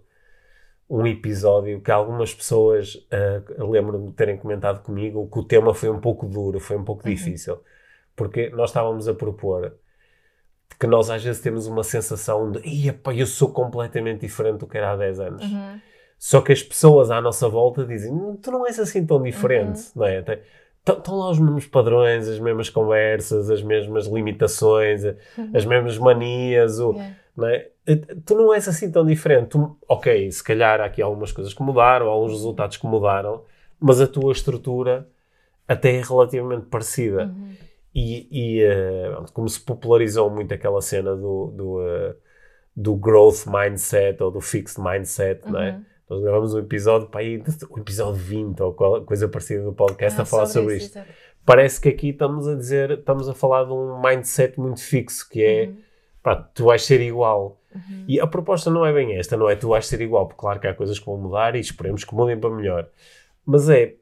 um 0.89 1.07
episódio 1.07 1.81
que 1.81 1.91
algumas 1.91 2.33
pessoas 2.33 3.05
eh, 3.11 3.41
lembro-me 3.57 4.07
de 4.09 4.13
terem 4.13 4.37
comentado 4.37 4.81
comigo 4.83 5.29
que 5.31 5.39
o 5.39 5.43
tema 5.43 5.73
foi 5.73 5.89
um 5.89 5.99
pouco 5.99 6.25
duro, 6.27 6.59
foi 6.59 6.77
um 6.77 6.83
pouco 6.83 7.03
Uhum. 7.07 7.13
difícil, 7.13 7.59
porque 8.15 8.49
nós 8.49 8.69
estávamos 8.71 9.07
a 9.07 9.13
propor 9.13 9.75
que 10.79 10.87
nós 10.87 11.09
às 11.09 11.23
vezes 11.23 11.41
temos 11.41 11.67
uma 11.67 11.83
sensação 11.83 12.51
de 12.51 12.59
"Ia, 12.67 12.93
pá, 12.93 13.13
eu 13.13 13.25
sou 13.27 13.51
completamente 13.53 14.21
diferente 14.21 14.59
do 14.59 14.67
que 14.67 14.77
era 14.77 14.91
há 14.91 14.95
10 14.97 15.19
anos. 15.19 15.43
Uhum. 15.43 15.79
Só 16.17 16.39
que 16.41 16.51
as 16.51 16.61
pessoas 16.61 17.09
à 17.09 17.19
nossa 17.21 17.47
volta 17.49 17.85
dizem 17.85 18.11
"Hum, 18.11 18.37
tu 18.41 18.51
não 18.51 18.65
és 18.67 18.79
assim 18.79 19.05
tão 19.05 19.21
diferente, 19.21 19.79
Uhum. 19.79 19.91
não 19.95 20.05
é? 20.05 20.21
Estão 20.87 21.15
lá 21.17 21.29
os 21.29 21.39
mesmos 21.39 21.67
padrões, 21.67 22.27
as 22.27 22.39
mesmas 22.39 22.69
conversas, 22.69 23.49
as 23.51 23.61
mesmas 23.61 24.07
limitações, 24.07 25.05
a- 25.05 25.15
as 25.53 25.63
mesmas 25.65 25.97
manias, 25.97 26.79
o, 26.79 26.89
Uhum. 26.89 26.95
Yeah. 26.95 27.15
não 27.37 27.47
é? 27.47 27.67
Tu 28.25 28.35
não 28.35 28.53
és 28.53 28.67
assim 28.67 28.91
tão 28.91 29.05
diferente. 29.05 29.49
Tu- 29.49 29.77
ok, 29.87 30.31
se 30.31 30.43
calhar 30.43 30.81
há 30.81 30.85
aqui 30.85 31.01
algumas 31.01 31.31
coisas 31.31 31.53
que 31.53 31.61
mudaram, 31.61 32.07
alguns 32.07 32.31
resultados 32.31 32.77
que 32.77 32.85
mudaram, 32.87 33.43
mas 33.79 34.01
a 34.01 34.07
tua 34.07 34.31
estrutura 34.31 35.07
até 35.67 35.95
é 35.97 36.01
relativamente 36.01 36.65
parecida. 36.65 37.25
Uhum. 37.25 37.53
E, 37.93 38.27
e, 38.31 38.61
eh, 38.63 39.11
como 39.33 39.47
se 39.49 39.59
popularizou 39.59 40.29
muito 40.29 40.53
aquela 40.53 40.81
cena 40.81 41.15
do, 41.15 41.47
do, 41.55 41.81
eh, 41.87 42.15
do 42.75 42.95
growth 42.95 43.45
mindset 43.47 44.21
ou 44.23 44.31
do 44.31 44.39
fixed 44.41 44.81
mindset, 44.81 45.41
não 45.51 45.61
é? 45.61 45.79
Nós 46.11 46.21
gravamos 46.21 46.53
um 46.53 46.59
episódio, 46.59 47.07
para 47.07 47.21
aí, 47.21 47.41
o 47.69 47.79
episódio 47.79 48.15
20 48.21 48.59
ou 48.63 48.73
coisa 49.05 49.29
parecida 49.29 49.63
do 49.63 49.71
podcast 49.71 50.19
Ah, 50.19 50.23
a 50.23 50.25
falar 50.25 50.45
sobre, 50.45 50.75
isso, 50.75 50.87
isto. 50.87 50.97
exato. 50.97 51.13
Parece 51.45 51.79
que 51.79 51.87
aqui 51.87 52.09
estamos 52.09 52.49
a 52.49 52.55
dizer, 52.55 52.91
estamos 52.91 53.29
a 53.29 53.33
falar 53.33 53.63
de 53.63 53.71
um 53.71 53.97
mindset 54.01 54.59
muito 54.59 54.81
fixo, 54.83 55.29
que 55.29 55.41
é, 55.41 55.67
Uhum. 55.67 55.77
pá, 56.21 56.35
tu 56.35 56.65
vais 56.65 56.83
ser 56.83 56.99
igual. 56.99 57.61
Uhum. 57.73 58.03
E 58.09 58.19
a 58.19 58.27
proposta 58.27 58.69
não 58.69 58.85
é 58.85 58.91
bem 58.91 59.15
esta, 59.17 59.37
não 59.37 59.49
é 59.49 59.55
tu 59.55 59.69
vais 59.69 59.87
ser 59.87 60.01
igual, 60.01 60.27
porque 60.27 60.41
claro 60.41 60.59
que 60.59 60.67
há 60.67 60.73
coisas 60.73 60.99
que 60.99 61.05
vão 61.05 61.15
mudar 61.15 61.55
e 61.55 61.61
esperemos 61.61 62.03
que 62.03 62.13
mudem 62.13 62.37
para 62.37 62.49
melhor. 62.49 62.89
Mas 63.45 63.69
é 63.69 63.95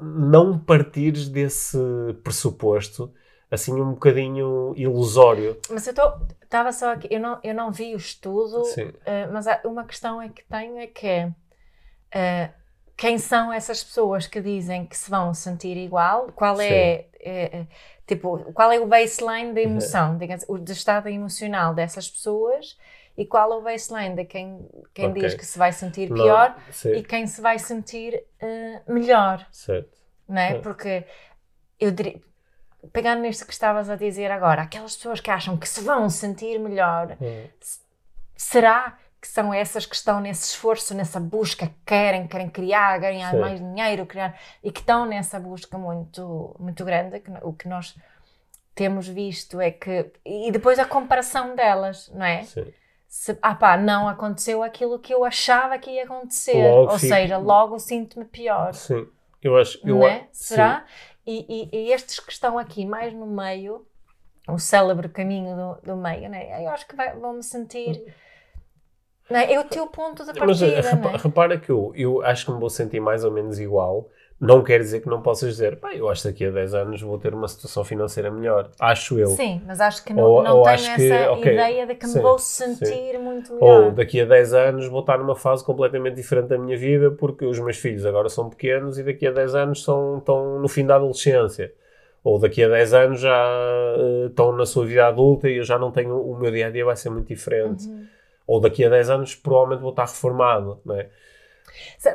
não 0.00 0.56
partires 0.56 1.28
desse 1.28 1.76
pressuposto 2.22 3.12
assim 3.50 3.72
um 3.80 3.92
bocadinho 3.92 4.72
ilusório. 4.76 5.58
Mas 5.70 5.86
eu 5.86 5.94
estava 6.42 6.72
só 6.72 6.92
aqui, 6.92 7.08
eu 7.10 7.20
não, 7.20 7.38
eu 7.42 7.54
não 7.54 7.70
vi 7.70 7.94
o 7.94 7.98
estudo, 7.98 8.62
eh, 9.04 9.26
mas 9.28 9.46
uma 9.64 9.84
questão 9.84 10.20
é 10.20 10.28
que 10.28 10.44
tenho 10.44 10.78
é 10.78 10.86
que 10.86 11.06
é 11.06 11.32
eh, 12.12 12.50
quem 12.96 13.16
são 13.18 13.52
essas 13.52 13.84
pessoas 13.84 14.26
que 14.26 14.40
dizem 14.40 14.84
que 14.84 14.96
se 14.96 15.08
vão 15.08 15.32
sentir 15.32 15.76
igual? 15.76 16.32
Qual 16.32 16.60
é, 16.60 17.06
é, 17.20 17.66
tipo, 18.06 18.52
qual 18.52 18.72
é 18.72 18.80
o 18.80 18.86
baseline 18.86 19.52
da 19.52 19.60
emoção, 19.60 20.18
digamos, 20.18 20.44
o 20.48 20.58
do 20.58 20.72
estado 20.72 21.08
emocional 21.08 21.74
dessas 21.74 22.08
pessoas 22.08 22.76
e 23.16 23.24
qual 23.24 23.52
é 23.52 23.56
o 23.56 23.62
baseline 23.62 24.16
de 24.16 24.24
quem, 24.24 24.68
quem 24.94 25.10
Ok. 25.10 25.22
diz 25.22 25.34
que 25.34 25.46
se 25.46 25.58
vai 25.58 25.72
sentir 25.72 26.10
Não, 26.10 26.16
pior 26.24 26.56
sim, 26.72 26.92
e 26.94 27.02
quem 27.02 27.26
se 27.26 27.40
vai 27.40 27.58
sentir 27.58 28.24
eh, 28.40 28.82
melhor? 28.88 29.46
certo. 29.52 29.96
não 30.28 30.38
é? 30.40 30.52
É. 30.52 30.54
Porque 30.54 31.04
eu 31.78 31.90
diria, 31.92 32.20
pegando 32.92 33.22
nisto 33.22 33.46
que 33.46 33.52
estavas 33.52 33.88
a 33.90 33.96
dizer 33.96 34.30
agora, 34.30 34.62
aquelas 34.62 34.96
pessoas 34.96 35.20
que 35.20 35.30
acham 35.30 35.56
que 35.56 35.68
se 35.68 35.80
vão 35.80 36.08
sentir 36.10 36.58
melhor, 36.58 37.16
Hum, 37.20 37.46
será 38.36 38.96
que 39.20 39.26
são 39.26 39.52
essas 39.52 39.84
que 39.84 39.96
estão 39.96 40.20
nesse 40.20 40.44
esforço, 40.50 40.94
nessa 40.94 41.18
busca, 41.18 41.66
que 41.66 41.74
querem, 41.84 42.28
querem 42.28 42.48
criar, 42.48 42.98
ganhar 42.98 43.32
Sim. 43.32 43.40
mais 43.40 43.58
dinheiro, 43.58 44.06
criar, 44.06 44.38
e 44.62 44.70
que 44.70 44.78
estão 44.80 45.04
nessa 45.06 45.40
busca 45.40 45.76
muito, 45.76 46.54
muito 46.58 46.84
grande, 46.84 47.18
que, 47.18 47.30
o 47.42 47.52
que 47.52 47.66
nós 47.68 47.96
temos 48.76 49.08
visto 49.08 49.60
é 49.60 49.72
que, 49.72 50.12
e 50.24 50.52
depois 50.52 50.78
a 50.78 50.84
comparação 50.84 51.56
delas, 51.56 52.08
não 52.14 52.24
é? 52.24 52.44
Sim. 52.44 52.72
Se, 53.08 53.36
ah 53.42 53.54
pá, 53.54 53.76
não 53.76 54.06
aconteceu 54.06 54.62
aquilo 54.62 54.98
que 54.98 55.12
eu 55.12 55.24
achava 55.24 55.78
que 55.78 55.90
ia 55.90 56.04
acontecer, 56.04 56.62
Logo 56.62 56.92
ou 56.92 56.98
fico- 56.98 57.14
seja, 57.14 57.38
logo 57.38 57.78
sinto-me 57.78 58.24
pior 58.24 58.74
Sim. 58.74 59.08
Eu 59.42 59.56
acho 59.56 59.80
eu 59.88 60.06
é? 60.06 60.28
Será? 60.30 60.84
E, 61.30 61.44
e- 61.72 61.76
e 61.88 61.92
estes 61.92 62.18
que 62.20 62.32
estão 62.32 62.58
aqui 62.58 62.86
mais 62.86 63.12
no 63.12 63.26
meio, 63.26 63.86
o 64.48 64.58
célebre 64.58 65.10
caminho 65.10 65.54
do, 65.54 65.74
do 65.88 65.96
meio, 65.96 66.28
né? 66.30 66.64
eu 66.64 66.70
acho 66.70 66.86
que 66.88 66.96
vai- 66.96 67.14
vão-me 67.14 67.42
sentir. 67.42 68.02
Não 69.28 69.38
é? 69.38 69.58
o 69.58 69.64
teu 69.64 69.86
ponto 69.86 70.24
de 70.24 70.32
Sim. 70.32 70.42
Mas 70.44 70.60
partida, 70.60 70.80
repa- 70.82 71.16
é? 71.16 71.16
repara 71.16 71.58
que 71.58 71.70
eu, 71.70 71.92
eu 71.94 72.22
acho 72.22 72.46
que 72.46 72.52
me 72.52 72.58
vou 72.60 72.70
sentir 72.70 73.00
mais 73.00 73.24
ou 73.24 73.30
menos 73.30 73.58
igual. 73.58 74.08
Não 74.40 74.62
quer 74.62 74.78
dizer 74.80 75.00
que 75.00 75.08
não 75.08 75.20
possas 75.22 75.50
dizer, 75.52 75.78
pá, 75.80 75.94
eu 75.94 76.08
acho 76.08 76.22
que 76.22 76.28
daqui 76.28 76.44
a 76.44 76.50
10 76.50 76.72
anos 76.74 77.00
vou 77.02 77.18
ter 77.18 77.34
uma 77.34 77.48
situação 77.48 77.84
financeira 77.84 78.30
melhor. 78.30 78.70
Acho 78.78 79.18
eu. 79.18 79.30
Sim, 79.34 79.62
mas 79.66 79.80
acho 79.80 80.04
que 80.04 80.12
não, 80.14 80.24
Ou- 80.24 80.42
não 80.42 80.58
ou 80.58 80.62
tenho 80.62 80.86
acho 80.86 80.92
que, 80.94 81.02
essa 81.02 81.30
ok, 81.30 81.52
ideia 81.52 81.86
de 81.86 81.94
que 81.94 82.06
me 82.06 82.12
sim, 82.12 82.20
vou 82.20 82.38
sim. 82.72 82.84
sentir 82.84 83.18
muito 83.18 83.52
Ou 83.60 83.90
melhor. 83.90 83.92
daqui 83.92 84.20
a 84.20 84.24
10 84.24 84.54
anos 84.54 84.86
vou 84.88 85.00
estar 85.00 85.18
numa 85.18 85.34
fase 85.36 85.64
completamente 85.64 86.14
diferente 86.14 86.48
da 86.48 86.58
minha 86.58 86.76
vida 86.78 87.10
porque 87.10 87.44
os 87.44 87.58
meus 87.58 87.76
filhos 87.78 88.06
agora 88.06 88.28
são 88.28 88.48
pequenos 88.48 88.98
e 88.98 89.02
daqui 89.02 89.26
a 89.26 89.32
10 89.32 89.54
anos 89.54 89.82
são, 89.82 90.18
estão 90.18 90.60
no 90.60 90.68
fim 90.68 90.86
da 90.86 90.96
adolescência. 90.96 91.74
Ou 92.22 92.38
daqui 92.38 92.62
a 92.62 92.68
10 92.68 92.94
anos 92.94 93.20
já 93.20 93.34
eh, 93.98 94.26
estão 94.28 94.52
na 94.52 94.66
sua 94.66 94.86
vida 94.86 95.06
adulta 95.06 95.48
e 95.48 95.56
eu 95.58 95.64
já 95.64 95.78
não 95.78 95.90
tenho, 95.90 96.16
o 96.20 96.38
meu 96.38 96.50
dia 96.52 96.68
a 96.68 96.70
dia 96.70 96.84
vai 96.84 96.96
ser 96.96 97.10
muito 97.10 97.26
diferente. 97.28 97.86
Uhum. 97.86 98.08
Ou 98.48 98.60
daqui 98.60 98.84
a 98.84 98.88
10 98.88 99.10
anos 99.10 99.36
provavelmente 99.36 99.82
vou 99.82 99.90
estar 99.90 100.06
reformado, 100.06 100.80
não 100.84 100.96
é? 100.96 101.10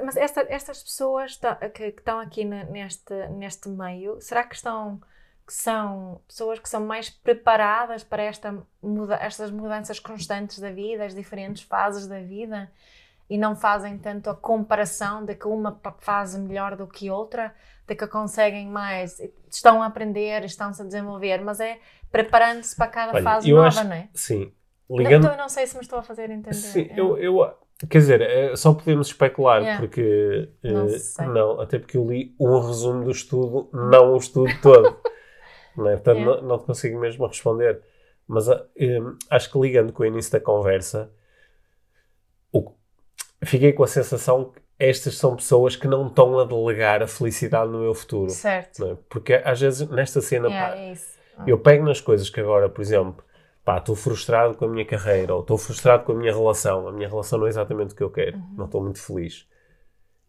Mas 0.03 0.17
esta- 0.17 0.45
estas 0.49 0.83
pessoas 0.83 1.39
que, 1.73 1.91
que 1.91 1.99
estão 1.99 2.19
aqui 2.19 2.43
ne- 2.43 2.65
neste, 2.65 3.13
neste 3.29 3.69
meio, 3.69 4.19
será 4.21 4.43
que 4.43 4.55
estão 4.55 4.99
que 5.45 5.53
são 5.53 6.21
pessoas 6.25 6.57
que 6.57 6.69
são 6.69 6.85
mais 6.85 7.09
preparadas 7.09 8.01
para 8.01 8.23
esta 8.23 8.65
muda, 8.81 9.15
estas 9.15 9.51
mudanças 9.51 9.99
constantes 9.99 10.57
da 10.57 10.71
vida, 10.71 11.03
as 11.03 11.13
diferentes 11.13 11.63
fases 11.63 12.07
da 12.07 12.19
vida, 12.21 12.71
e 13.29 13.37
não 13.37 13.53
fazem 13.53 13.97
tanto 13.97 14.29
a 14.29 14.35
comparação 14.35 15.25
de 15.25 15.35
que 15.35 15.45
uma 15.45 15.77
fase 15.99 16.39
melhor 16.39 16.77
do 16.77 16.87
que 16.87 17.11
outra, 17.11 17.53
de 17.85 17.93
que 17.93 18.07
conseguem 18.07 18.67
mais, 18.67 19.19
estão 19.51 19.83
a 19.83 19.87
aprender, 19.87 20.45
estão-se 20.45 20.81
a 20.81 20.85
desenvolver, 20.85 21.41
mas 21.41 21.59
é 21.59 21.77
preparando-se 22.09 22.73
para 22.75 22.87
cada 22.87 23.13
Olha, 23.13 23.23
fase 23.23 23.51
nova, 23.51 23.67
acho- 23.67 23.83
não 23.83 23.95
é? 23.95 24.09
Sim. 24.13 24.53
Não, 24.89 24.97
Ligando, 24.97 25.21
então 25.23 25.31
eu 25.31 25.37
não 25.37 25.49
sei 25.49 25.65
se 25.65 25.75
me 25.75 25.81
estou 25.81 25.99
a 25.99 26.03
fazer 26.03 26.29
entender. 26.29 26.53
Sim, 26.53 26.87
É. 26.91 26.99
eu, 26.99 27.17
eu, 27.17 27.53
quer 27.89 27.97
dizer, 27.99 28.21
eh, 28.21 28.55
só 28.55 28.73
podemos 28.73 29.07
especular, 29.07 29.61
Yeah. 29.61 29.79
porque 29.79 30.49
eh, 30.63 30.71
Não 30.71 30.87
sei. 30.89 31.25
não, 31.27 31.59
até 31.61 31.79
porque 31.79 31.97
eu 31.97 32.05
li 32.07 32.35
um 32.39 32.59
resumo 32.59 33.03
do 33.05 33.11
estudo, 33.11 33.69
não 33.73 34.13
o 34.13 34.17
estudo 34.17 34.51
todo. 34.61 34.97
não 35.77 35.87
é? 35.89 35.93
Portanto, 35.95 36.17
Yeah. 36.19 36.41
não, 36.41 36.47
não 36.49 36.59
consigo 36.59 36.99
mesmo 36.99 37.25
responder. 37.25 37.81
Mas 38.27 38.47
eh, 38.49 38.63
acho 39.29 39.51
que 39.51 39.59
ligando 39.59 39.91
com 39.93 40.03
o 40.03 40.05
início 40.05 40.31
da 40.31 40.39
conversa, 40.39 41.11
o- 42.51 42.71
fiquei 43.43 43.73
com 43.73 43.83
a 43.83 43.87
sensação 43.87 44.51
que 44.51 44.61
estas 44.79 45.17
são 45.17 45.35
pessoas 45.35 45.75
que 45.75 45.87
não 45.87 46.07
estão 46.07 46.37
a 46.39 46.45
delegar 46.45 47.01
a 47.01 47.07
felicidade 47.07 47.69
no 47.71 47.79
meu 47.79 47.93
futuro. 47.93 48.29
Certo. 48.31 48.79
não 48.79 48.91
é? 48.91 48.97
Porque 49.09 49.33
às 49.43 49.59
vezes 49.61 49.87
nesta 49.89 50.19
cena, 50.21 50.47
Yeah, 50.49 50.73
pá, 50.73 50.79
é 50.79 50.91
isso. 50.91 51.07
eu 51.47 51.57
pego 51.59 51.85
nas 51.85 52.01
coisas 52.01 52.29
que 52.29 52.39
agora, 52.39 52.67
por 52.69 52.81
exemplo, 52.81 53.23
pá, 53.63 53.77
estou 53.77 53.95
frustrado 53.95 54.55
com 54.55 54.65
a 54.65 54.67
minha 54.67 54.85
carreira 54.85 55.33
ou 55.33 55.41
estou 55.41 55.57
frustrado 55.57 56.03
com 56.03 56.11
a 56.11 56.15
minha 56.15 56.33
relação. 56.33 56.87
A 56.87 56.91
minha 56.91 57.07
relação 57.07 57.39
não 57.39 57.47
é 57.47 57.49
exatamente 57.49 57.93
o 57.93 57.95
que 57.95 58.03
eu 58.03 58.09
quero. 58.09 58.37
Uhum. 58.37 58.53
Não 58.57 58.65
estou 58.65 58.81
muito 58.81 59.01
feliz. 59.01 59.47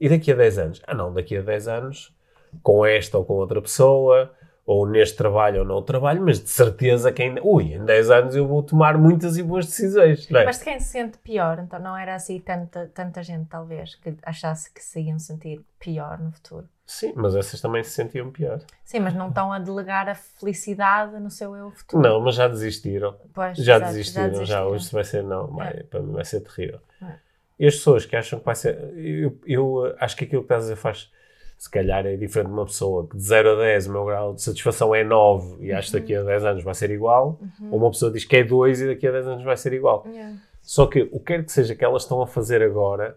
E 0.00 0.08
daqui 0.08 0.32
a 0.32 0.34
10 0.34 0.58
anos? 0.58 0.82
Ah, 0.86 0.94
não, 0.94 1.12
daqui 1.12 1.36
a 1.36 1.42
10 1.42 1.68
anos, 1.68 2.14
com 2.62 2.84
esta 2.84 3.18
ou 3.18 3.24
com 3.24 3.34
outra 3.34 3.60
pessoa, 3.60 4.32
ou 4.66 4.88
neste 4.88 5.16
trabalho 5.16 5.60
ou 5.60 5.66
noutro 5.66 5.92
trabalho, 5.92 6.22
mas 6.22 6.42
de 6.42 6.48
certeza 6.48 7.12
que 7.12 7.22
ainda. 7.22 7.40
Ui, 7.44 7.74
em 7.74 7.84
10 7.84 8.10
anos 8.10 8.36
eu 8.36 8.46
vou 8.46 8.62
tomar 8.62 8.96
muitas 8.96 9.36
e 9.36 9.42
boas 9.42 9.66
decisões. 9.66 10.30
É? 10.30 10.44
Mas 10.44 10.62
quem 10.62 10.78
se 10.80 10.88
sente 10.88 11.18
pior, 11.18 11.58
então 11.58 11.78
não 11.78 11.96
era 11.96 12.14
assim 12.14 12.40
tanta, 12.40 12.90
tanta 12.94 13.22
gente, 13.22 13.48
talvez, 13.48 13.94
que 13.96 14.16
achasse 14.22 14.72
que 14.72 14.82
se 14.82 15.00
iam 15.00 15.18
sentir 15.18 15.60
pior 15.78 16.18
no 16.18 16.32
futuro. 16.32 16.68
Sim, 16.86 17.12
mas 17.16 17.34
essas 17.34 17.60
também 17.60 17.82
se 17.82 17.90
sentiam 17.90 18.30
pior. 18.30 18.60
Sim, 18.84 19.00
mas 19.00 19.14
não 19.14 19.28
estão 19.28 19.52
a 19.52 19.58
delegar 19.58 20.08
a 20.08 20.14
felicidade 20.14 21.18
no 21.18 21.30
seu 21.30 21.56
eu 21.56 21.70
futuro. 21.70 22.02
Não, 22.02 22.20
mas 22.20 22.34
já 22.34 22.46
desistiram. 22.46 23.16
Pois, 23.32 23.56
Já 23.56 23.76
exato, 23.76 23.92
desistiram, 23.92 24.44
já, 24.44 24.66
hoje 24.66 24.92
vai 24.92 25.04
ser, 25.04 25.22
não, 25.22 25.46
vai, 25.46 25.68
É. 25.68 25.82
para 25.82 26.00
mim 26.00 26.12
vai 26.12 26.24
ser 26.24 26.40
terrível. 26.40 26.80
É. 27.02 27.14
E 27.58 27.66
as 27.66 27.76
pessoas 27.76 28.04
que 28.04 28.14
acham 28.14 28.38
que 28.38 28.44
vai 28.44 28.54
ser, 28.54 28.76
eu, 28.96 29.38
eu 29.46 29.66
uh, 29.76 29.94
acho 29.98 30.16
que 30.16 30.24
aquilo 30.24 30.42
que 30.42 30.46
estás 30.46 30.64
a 30.64 30.64
dizer 30.64 30.76
faz, 30.76 31.10
se 31.56 31.70
calhar 31.70 32.04
é 32.04 32.16
diferente 32.16 32.48
de 32.48 32.52
uma 32.52 32.66
pessoa 32.66 33.06
que 33.06 33.16
de 33.16 33.22
0 33.22 33.52
a 33.52 33.54
10 33.62 33.86
o 33.86 33.92
meu 33.92 34.04
grau 34.04 34.34
de 34.34 34.42
satisfação 34.42 34.94
é 34.94 35.02
9 35.02 35.64
e 35.64 35.72
acho 35.72 35.90
que 35.90 36.00
daqui 36.00 36.14
a 36.14 36.22
10 36.22 36.44
anos 36.44 36.64
vai 36.64 36.74
ser 36.74 36.90
igual, 36.90 37.38
ou 37.70 37.78
uma 37.78 37.90
pessoa 37.90 38.12
diz 38.12 38.24
que 38.24 38.36
é 38.36 38.44
2 38.44 38.80
e 38.82 38.86
daqui 38.88 39.06
a 39.06 39.12
10 39.12 39.26
anos 39.26 39.44
vai 39.44 39.56
ser 39.56 39.72
igual. 39.72 40.04
Yeah. 40.06 40.36
Só 40.60 40.86
que 40.86 41.02
o 41.12 41.18
que 41.20 41.26
quer 41.26 41.44
que 41.44 41.52
seja 41.52 41.74
que 41.74 41.84
elas 41.84 42.02
estão 42.02 42.20
a 42.20 42.26
fazer 42.26 42.60
agora, 42.62 43.16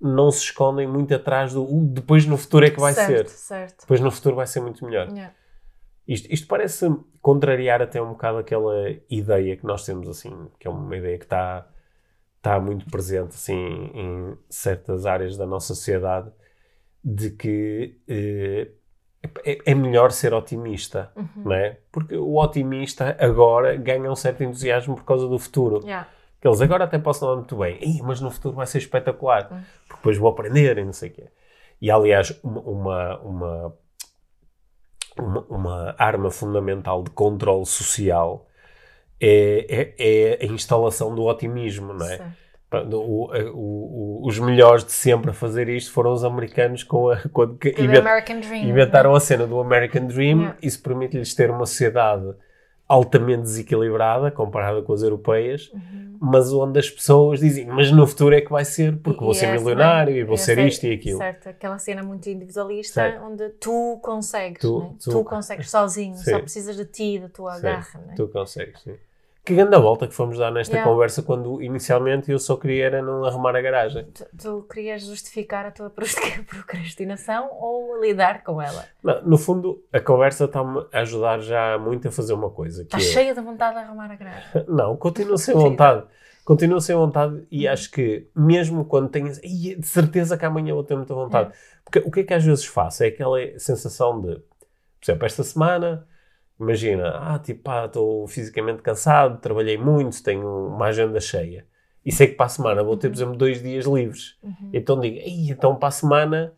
não 0.00 0.30
se 0.30 0.44
escondem 0.44 0.86
muito 0.86 1.14
atrás 1.14 1.52
do 1.52 1.62
"Uh, 1.62 1.84
depois 1.86 2.24
no 2.26 2.36
futuro 2.36 2.64
é 2.66 2.70
que 2.70 2.80
vai 2.80 2.92
certo, 2.94 3.28
ser. 3.28 3.36
Certo, 3.36 3.80
Depois 3.82 4.00
no 4.00 4.10
futuro 4.10 4.36
vai 4.36 4.46
ser 4.46 4.60
muito 4.60 4.84
melhor. 4.84 5.08
Yeah. 5.08 5.34
Isto, 6.08 6.32
isto 6.32 6.46
parece 6.46 6.88
contrariar 7.20 7.80
até 7.82 8.00
um 8.02 8.10
bocado 8.10 8.38
aquela 8.38 8.74
ideia 9.10 9.56
que 9.56 9.64
nós 9.66 9.84
temos, 9.84 10.08
assim, 10.08 10.48
que 10.58 10.66
é 10.66 10.70
uma 10.70 10.96
ideia 10.96 11.18
que 11.18 11.24
está 11.24 11.66
está 12.38 12.58
muito 12.58 12.86
presente, 12.86 13.34
assim, 13.34 13.54
em 13.94 14.34
certas 14.48 15.04
áreas 15.04 15.36
da 15.36 15.44
nossa 15.46 15.74
sociedade, 15.74 16.30
de 17.04 17.28
que 17.32 17.98
eh, 18.08 18.68
é, 19.44 19.58
é 19.72 19.74
melhor 19.74 20.10
ser 20.10 20.32
otimista, 20.32 21.12
Uhum. 21.14 21.28
não 21.44 21.52
é? 21.52 21.78
Porque 21.92 22.16
o 22.16 22.36
otimista 22.38 23.14
agora 23.20 23.76
ganha 23.76 24.10
um 24.10 24.16
certo 24.16 24.42
entusiasmo 24.42 24.94
por 24.96 25.04
causa 25.04 25.28
do 25.28 25.38
futuro. 25.38 25.80
Yeah. 25.84 26.08
Que 26.40 26.48
Eles 26.48 26.60
agora 26.62 26.84
até 26.84 26.98
possam 26.98 27.28
não 27.28 27.36
muito 27.36 27.56
bem, 27.56 27.78
"Ih, 27.82 28.00
mas 28.02 28.20
no 28.20 28.30
futuro 28.30 28.54
vai 28.56 28.66
ser 28.66 28.78
espetacular, 28.78 29.48
Hum. 29.52 29.60
porque 29.86 29.96
depois 29.96 30.16
vou 30.16 30.30
aprender 30.30 30.78
e 30.78 30.84
não 30.84 30.92
sei 30.92 31.10
o 31.10 31.12
quê. 31.12 31.24
E 31.82 31.90
aliás, 31.90 32.38
uma, 32.42 32.60
uma, 33.18 33.18
uma, 35.18 35.46
uma, 35.48 35.94
arma 35.98 36.30
fundamental 36.30 37.02
de 37.02 37.10
controle 37.10 37.66
social 37.66 38.46
é, 39.20 39.94
é, 39.98 40.38
é 40.42 40.46
a 40.46 40.46
instalação 40.46 41.14
do 41.14 41.24
otimismo, 41.24 41.92
não 41.92 42.06
é? 42.06 42.32
Pronto, 42.70 42.96
o- 43.00 43.30
o- 43.52 44.22
o- 44.22 44.26
os 44.28 44.38
melhores 44.38 44.84
de 44.84 44.92
sempre 44.92 45.30
a 45.30 45.34
fazer 45.34 45.68
isto 45.68 45.92
foram 45.92 46.12
os 46.12 46.22
americanos 46.24 46.84
com 46.84 47.10
a, 47.10 47.16
quando 47.32 47.58
invent- 47.78 48.40
Dream. 48.46 48.64
inventaram 48.68 49.14
a 49.14 49.20
cena 49.20 49.46
do 49.46 49.60
American 49.60 50.06
Dream. 50.06 50.38
Yeah. 50.38 50.56
Isso 50.62 50.80
permite-lhes 50.82 51.34
ter 51.34 51.50
uma 51.50 51.66
sociedade 51.66 52.32
altamente 52.92 53.42
desequilibrada 53.42 54.32
comparada 54.32 54.82
com 54.82 54.92
as 54.92 55.00
europeias, 55.02 55.70
Uhum. 55.72 56.16
mas 56.20 56.52
onde 56.52 56.76
as 56.80 56.90
pessoas 56.90 57.38
dizem, 57.38 57.64
mas 57.66 57.92
no 57.92 58.04
futuro 58.04 58.34
é 58.34 58.40
que 58.40 58.50
vai 58.50 58.64
ser, 58.64 58.96
porque 58.98 59.20
vou 59.20 59.30
E 59.30 59.34
ser 59.36 59.46
milionário 59.56 60.12
é? 60.12 60.18
e 60.18 60.24
vou 60.24 60.34
Essa 60.34 60.46
ser 60.46 60.58
é- 60.58 60.66
isto 60.66 60.84
e 60.86 60.92
aquilo. 60.92 61.18
Certo, 61.18 61.48
aquela 61.48 61.78
cena 61.78 62.02
muito 62.02 62.28
individualista 62.28 62.94
Certo. 62.94 63.22
onde 63.24 63.48
tu 63.50 64.00
consegues, 64.02 64.60
Tu- 64.60 64.80
né? 64.80 64.94
tu- 65.02 65.10
tu, 65.10 65.24
consegues 65.24 65.70
sozinho, 65.70 66.16
Sim. 66.16 66.30
só 66.32 66.38
precisas 66.40 66.76
de 66.76 66.84
ti, 66.84 67.20
da 67.20 67.28
tua 67.28 67.54
Sim, 67.56 67.62
garra. 67.62 68.00
Né? 68.06 68.14
Tu 68.16 68.26
consegues, 68.26 68.80
sim. 68.82 68.94
Que 69.42 69.54
grande 69.54 69.76
volta 69.78 70.06
que 70.06 70.14
fomos 70.14 70.38
dar 70.38 70.50
nesta 70.50 70.74
Yeah. 70.74 70.90
conversa 70.90 71.22
quando 71.22 71.62
inicialmente 71.62 72.30
eu 72.30 72.38
só 72.38 72.56
queria 72.56 72.84
era 72.86 73.02
não 73.02 73.24
arrumar 73.24 73.56
a 73.56 73.60
garagem. 73.62 74.04
Tu, 74.12 74.24
tu 74.36 74.62
querias 74.72 75.02
justificar 75.02 75.64
a 75.66 75.70
tua 75.70 75.90
procrastinação 76.46 77.48
ou 77.52 78.00
lidar 78.00 78.42
com 78.44 78.60
ela? 78.60 78.84
Não, 79.02 79.22
no 79.22 79.38
fundo, 79.38 79.82
a 79.92 79.98
conversa 80.00 80.44
está-me 80.44 80.86
a 80.92 81.00
ajudar 81.00 81.40
já 81.40 81.78
muito 81.78 82.06
a 82.08 82.10
fazer 82.10 82.34
uma 82.34 82.50
coisa. 82.50 82.84
Que 82.84 82.96
Estás 82.96 83.06
é... 83.06 83.12
cheia 83.12 83.34
de 83.34 83.40
vontade 83.40 83.74
de 83.76 83.80
arrumar 83.84 84.10
a 84.10 84.16
garagem. 84.16 84.64
Não, 84.68 84.96
continuo 84.96 85.38
sem 85.38 85.54
vontade. 85.56 86.04
Continuo 86.44 86.80
sem 86.80 86.96
vontade 86.96 87.42
e 87.50 87.66
acho 87.68 87.90
que 87.90 88.28
mesmo 88.34 88.84
quando 88.84 89.08
tenho 89.08 89.30
"Ih, 89.42 89.76
de 89.76 89.86
certeza 89.86 90.36
que 90.36 90.44
amanhã 90.44 90.74
vou 90.74 90.82
ter 90.84 90.96
muita 90.96 91.14
vontade. 91.14 91.52
Porque 91.84 92.00
o 92.00 92.10
que 92.10 92.20
é 92.20 92.24
que 92.24 92.34
às 92.34 92.44
vezes 92.44 92.64
faço? 92.64 93.04
É 93.04 93.08
aquela 93.08 93.38
sensação 93.58 94.20
de, 94.20 94.34
por 94.36 94.42
exemplo, 95.04 95.26
esta 95.26 95.42
semana, 95.44 96.06
imagina, 96.60 97.08
ah, 97.16 97.38
tipo, 97.38 97.62
pá, 97.62 97.86
estou 97.86 98.26
fisicamente 98.28 98.82
cansado, 98.82 99.40
trabalhei 99.40 99.78
muito, 99.78 100.22
tenho 100.22 100.46
uma 100.68 100.86
agenda 100.86 101.18
cheia. 101.20 101.66
E 102.04 102.12
sei 102.12 102.28
que 102.28 102.34
para 102.34 102.46
a 102.46 102.50
semana 102.50 102.82
vou 102.82 102.96
ter, 102.96 103.08
por 103.08 103.16
exemplo, 103.16 103.36
dois 103.36 103.62
dias 103.62 103.84
livres. 103.86 104.38
Então 104.72 104.98
digo, 104.98 105.16
Ei, 105.16 105.50
então 105.50 105.76
para 105.76 105.88
a 105.88 105.92
semana, 105.92 106.52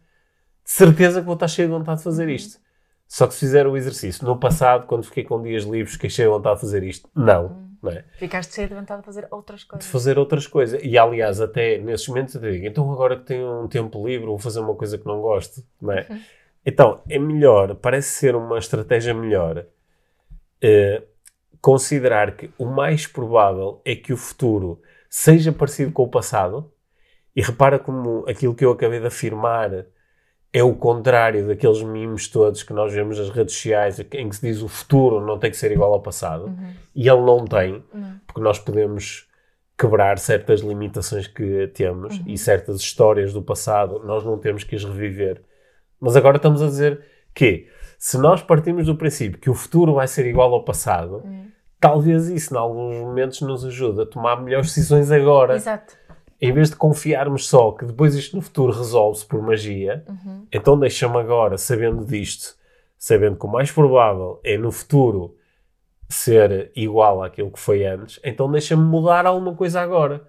de 0.64 0.70
certeza 0.70 1.20
que 1.20 1.26
vou 1.26 1.34
estar 1.34 1.48
cheio 1.48 1.68
de 1.68 1.74
vontade 1.74 1.98
de 1.98 2.04
fazer 2.04 2.28
isto. 2.28 2.60
Só 3.08 3.26
que 3.26 3.34
se 3.34 3.40
fizer 3.40 3.66
o 3.66 3.76
exercício, 3.76 4.24
no 4.24 4.38
passado, 4.38 4.86
quando 4.86 5.04
fiquei 5.04 5.24
com 5.24 5.42
dias 5.42 5.64
livres, 5.64 5.92
fiquei 5.94 6.08
cheio 6.08 6.30
de 6.30 6.36
vontade 6.36 6.56
de 6.56 6.60
fazer 6.62 6.82
isto. 6.82 7.08
Não, 7.14 7.68
não 7.82 7.90
é? 7.90 8.04
Ficaste 8.16 8.54
cheia 8.54 8.68
de 8.68 8.74
vontade 8.74 9.00
de 9.00 9.06
fazer 9.06 9.26
outras 9.30 9.60
de 9.60 9.66
coisas. 9.66 9.90
fazer 9.90 10.18
outras 10.18 10.46
coisas. 10.46 10.80
E 10.82 10.96
aliás, 10.96 11.40
até 11.40 11.78
nesses 11.78 12.08
momentos 12.08 12.34
eu 12.34 12.40
digo, 12.40 12.64
então 12.66 12.90
agora 12.90 13.16
que 13.16 13.24
tenho 13.24 13.64
um 13.64 13.68
tempo 13.68 14.06
livre, 14.06 14.26
vou 14.26 14.38
fazer 14.38 14.60
uma 14.60 14.74
coisa 14.74 14.96
que 14.96 15.06
não 15.06 15.20
gosto, 15.20 15.62
não 15.80 15.92
é? 15.92 16.06
Então, 16.64 17.02
é 17.08 17.18
melhor, 17.18 17.74
parece 17.74 18.10
ser 18.10 18.36
uma 18.36 18.56
estratégia 18.56 19.12
melhor, 19.12 19.66
eh, 20.62 21.02
considerar 21.60 22.36
que 22.36 22.50
o 22.58 22.66
mais 22.66 23.06
provável 23.06 23.80
é 23.84 23.94
que 23.96 24.12
o 24.12 24.16
futuro 24.16 24.80
seja 25.08 25.52
parecido 25.52 25.92
com 25.92 26.02
o 26.04 26.08
passado, 26.08 26.72
e 27.34 27.42
repara 27.42 27.78
como 27.78 28.24
aquilo 28.28 28.54
que 28.54 28.64
eu 28.64 28.72
acabei 28.72 29.00
de 29.00 29.06
afirmar 29.06 29.86
é 30.52 30.62
o 30.62 30.74
contrário 30.74 31.46
daqueles 31.46 31.82
mimos 31.82 32.28
todos 32.28 32.62
que 32.62 32.74
nós 32.74 32.92
vemos 32.92 33.18
nas 33.18 33.30
redes 33.30 33.54
sociais, 33.54 33.98
em 33.98 34.28
que 34.28 34.36
se 34.36 34.42
diz 34.42 34.60
o 34.60 34.68
futuro 34.68 35.24
não 35.24 35.38
tem 35.38 35.50
que 35.50 35.56
ser 35.56 35.72
igual 35.72 35.94
ao 35.94 36.02
passado, 36.02 36.54
e 36.94 37.08
ele 37.08 37.22
não 37.22 37.44
tem, 37.46 37.82
Não. 37.92 38.20
porque 38.26 38.40
nós 38.42 38.58
podemos 38.58 39.26
quebrar 39.78 40.18
certas 40.18 40.60
limitações 40.60 41.26
que 41.26 41.68
temos 41.68 42.20
e 42.26 42.36
certas 42.36 42.80
histórias 42.80 43.32
do 43.32 43.42
passado, 43.42 44.02
nós 44.04 44.24
não 44.24 44.36
temos 44.38 44.62
que 44.62 44.76
as 44.76 44.84
reviver. 44.84 45.42
Mas 45.98 46.16
agora 46.16 46.36
estamos 46.36 46.60
a 46.60 46.66
dizer 46.66 47.02
que 47.34 47.66
se 48.02 48.18
nós 48.18 48.42
partimos 48.42 48.86
do 48.86 48.96
princípio 48.96 49.38
que 49.38 49.48
o 49.48 49.54
futuro 49.54 49.94
vai 49.94 50.08
ser 50.08 50.26
igual 50.26 50.52
ao 50.52 50.64
passado, 50.64 51.22
talvez 51.78 52.28
isso, 52.28 52.52
em 52.52 52.58
alguns 52.58 52.96
momentos, 52.96 53.40
nos 53.42 53.64
ajude 53.64 54.02
a 54.02 54.06
tomar 54.06 54.42
melhores 54.42 54.66
decisões 54.66 55.12
agora. 55.12 55.54
Exato. 55.54 55.96
Em 56.40 56.52
vez 56.52 56.70
de 56.70 56.74
confiarmos 56.74 57.46
só 57.46 57.70
que 57.70 57.84
depois 57.84 58.16
isto 58.16 58.34
no 58.34 58.42
futuro 58.42 58.72
resolve-se 58.72 59.24
por 59.24 59.40
magia, 59.40 60.04
então 60.50 60.76
deixa-me 60.76 61.16
agora, 61.16 61.56
sabendo 61.56 62.04
disto, 62.04 62.56
sabendo 62.98 63.36
que 63.36 63.46
o 63.46 63.48
mais 63.48 63.70
provável 63.70 64.40
é 64.42 64.58
no 64.58 64.72
futuro 64.72 65.36
ser 66.08 66.72
igual 66.74 67.22
àquilo 67.22 67.52
que 67.52 67.60
foi 67.60 67.86
antes, 67.86 68.18
então 68.24 68.50
deixa-me 68.50 68.82
mudar 68.82 69.26
alguma 69.26 69.54
coisa 69.54 69.80
agora. 69.80 70.24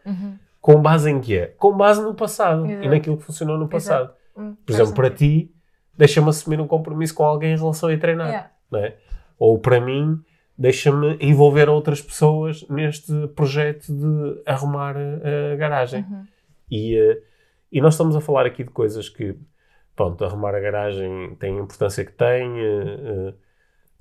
Com 0.62 0.80
base 0.80 1.10
em 1.10 1.20
quê? 1.20 1.56
Com 1.58 1.76
base 1.76 2.04
no 2.04 2.14
passado 2.14 2.68
e 2.68 2.72
Exato. 2.74 2.90
naquilo 2.90 3.18
que 3.18 3.24
funcionou 3.24 3.58
no 3.58 3.68
passado. 3.68 4.14
Hum, 4.38 4.56
Por 4.64 4.74
exemplo, 4.74 4.94
para 4.94 5.10
ti, 5.10 5.52
deixa-me 5.98 6.30
assumir 6.30 6.60
um 6.60 6.68
compromisso 6.68 7.14
com 7.14 7.24
alguém 7.24 7.54
em 7.54 7.58
relação 7.58 7.90
a 7.90 7.94
ir 7.94 8.00
treinar. 8.00 8.28
Yeah. 8.28 8.52
não 8.72 8.80
é? 8.80 8.96
Ou 9.38 9.60
para 9.60 9.80
mim, 9.80 10.20
deixa-me 10.58 11.18
envolver 11.20 11.70
outras 11.70 12.02
pessoas 12.02 12.68
neste 12.70 13.28
projeto 13.30 13.92
de 13.92 14.42
arrumar 14.46 14.96
a, 14.98 15.56
garagem. 15.56 16.06
Uhum. 16.10 16.26
E, 16.70 16.98
eh, 16.98 17.22
e 17.72 17.82
nós 17.82 17.96
estamos 17.96 18.16
a 18.16 18.22
falar 18.22 18.46
aqui 18.46 18.64
de 18.64 18.70
coisas 18.70 19.10
que, 19.10 19.36
pronto, 19.96 20.24
arrumar 20.24 20.56
a 20.56 20.60
garagem 20.60 21.36
tem 21.40 21.58
a 21.58 21.62
importância 21.62 22.06
que 22.06 22.12
tem, 22.12 22.60
eh, 22.60 22.98
eh, 23.04 23.34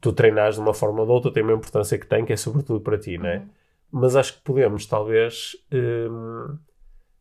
tu 0.00 0.12
treinares 0.12 0.56
de 0.56 0.60
uma 0.60 0.74
forma 0.74 1.00
ou 1.00 1.06
de 1.06 1.12
outra 1.12 1.32
tem 1.32 1.42
uma 1.42 1.52
importância 1.52 1.98
que 1.98 2.06
tem, 2.06 2.24
que 2.24 2.32
é 2.32 2.36
sobretudo 2.36 2.80
para 2.80 2.98
ti, 2.98 3.18
não 3.18 3.26
é? 3.26 3.42
Mas 3.90 4.16
acho 4.16 4.34
que 4.34 4.42
podemos, 4.42 4.86
talvez, 4.86 5.54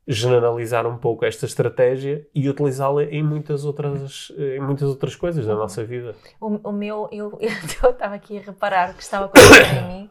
generalizar 0.07 0.85
um 0.87 0.97
pouco 0.97 1.23
esta 1.25 1.45
estratégia 1.45 2.27
e 2.33 2.49
utilizá-la 2.49 3.03
em 3.03 3.23
muitas 3.23 3.63
outras, 3.65 4.31
em 4.37 4.59
muitas 4.59 4.89
outras 4.89 5.15
coisas 5.15 5.45
da 5.45 5.55
nossa 5.55 5.83
vida. 5.83 6.15
O, 6.39 6.69
o 6.69 6.71
meu, 6.71 7.07
eu 7.11 7.37
eu 7.83 7.89
estava 7.91 8.15
aqui 8.15 8.37
a 8.37 8.41
reparar 8.41 8.93
que 8.95 9.03
estava 9.03 9.25
a 9.25 9.27
acontecer 9.27 9.75
em 9.77 9.87
mim 9.87 10.09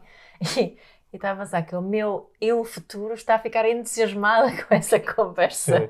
e, 0.57 0.61
e 1.13 1.17
estava 1.17 1.43
a 1.43 1.45
pensar 1.45 1.63
que 1.63 1.75
o 1.75 1.83
meu 1.83 2.31
eu 2.41 2.65
futuro 2.65 3.15
está 3.15 3.35
a 3.35 3.39
ficar 3.39 3.69
entusiasmada 3.69 4.51
com 4.65 4.75
essa 4.75 4.99
conversa. 5.01 5.79
Sim. 5.81 5.89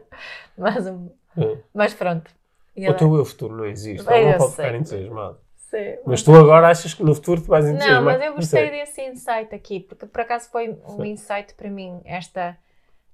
Mas, 0.56 0.86
É. 0.86 1.58
mas 1.74 1.94
pronto. 1.94 2.30
O 2.76 2.94
teu 2.94 3.14
eu 3.16 3.24
futuro 3.24 3.56
não 3.56 3.66
existe, 3.66 4.06
Bem, 4.06 4.30
não 4.30 4.38
pode 4.38 4.52
sei. 4.54 4.64
ficar 4.64 4.78
entusiasmado. 4.78 5.38
Sim, 5.56 5.98
Mas 6.04 6.22
tu 6.22 6.34
agora 6.34 6.68
achas 6.68 6.94
que 6.94 7.02
no 7.04 7.14
futuro 7.14 7.40
tu 7.42 7.46
vais 7.48 7.64
entusiasmar? 7.64 7.98
Não, 8.00 8.04
mas 8.04 8.22
eu 8.22 8.34
gostei 8.34 8.68
sei. 8.68 8.80
desse 8.80 9.02
insight 9.02 9.54
aqui, 9.54 9.78
porque 9.80 10.04
por 10.06 10.20
acaso 10.22 10.50
foi 10.50 10.76
um 10.88 11.04
insight 11.04 11.54
para 11.54 11.70
mim, 11.70 12.00
esta, 12.04 12.56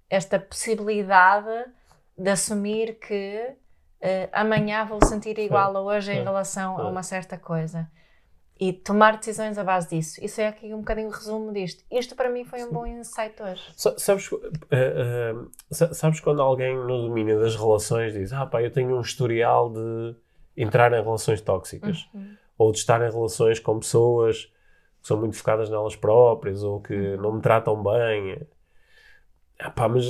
esta 0.08 0.38
possibilidade 0.38 1.64
de 2.16 2.30
assumir 2.30 2.98
que 2.98 3.54
eh, 4.00 4.28
amanhã 4.32 4.84
vou 4.84 5.04
sentir 5.04 5.38
igual 5.38 5.76
a 5.76 5.80
hoje 5.80 6.12
em 6.12 6.24
relação 6.24 6.78
a 6.78 6.88
uma 6.90 7.02
certa 7.02 7.36
coisa. 7.38 7.88
E 8.58 8.72
tomar 8.72 9.18
decisões 9.18 9.58
à 9.58 9.64
base 9.64 9.90
disso. 9.90 10.24
Isso 10.24 10.40
é 10.40 10.48
aqui 10.48 10.72
um 10.72 10.78
bocadinho 10.78 11.08
o 11.08 11.10
resumo 11.10 11.52
disto. 11.52 11.84
Isto 11.90 12.14
para 12.16 12.30
mim 12.30 12.42
foi 12.44 12.64
um 12.64 12.72
bom 12.72 12.86
insight 12.86 13.34
hoje. 13.42 13.62
Sa- 13.76 13.98
Sabes, 13.98 14.30
eh, 14.70 15.34
sa- 15.70 15.92
sabes 15.92 16.20
quando 16.20 16.40
alguém 16.40 16.74
no 16.74 17.02
domínio 17.02 17.38
das 17.38 17.54
relações 17.54 18.14
diz 18.14 18.32
ah 18.32 18.46
pá, 18.46 18.62
eu 18.62 18.70
tenho 18.72 18.96
um 18.96 19.00
historial 19.02 19.70
de 19.70 20.16
entrar 20.56 20.90
em 20.94 21.02
relações 21.02 21.42
tóxicas 21.42 22.08
ou 22.56 22.72
de 22.72 22.78
estar 22.78 23.02
em 23.06 23.10
relações 23.12 23.60
com 23.60 23.78
pessoas 23.78 24.46
que 25.02 25.06
são 25.08 25.18
muito 25.18 25.36
focadas 25.36 25.68
nelas 25.68 25.94
próprias 25.94 26.62
ou 26.62 26.80
que 26.80 26.96
não 27.18 27.32
me 27.32 27.42
tratam 27.42 27.82
bem 27.82 28.40
ah, 29.58 29.70
pá, 29.70 29.88
mas 29.88 30.04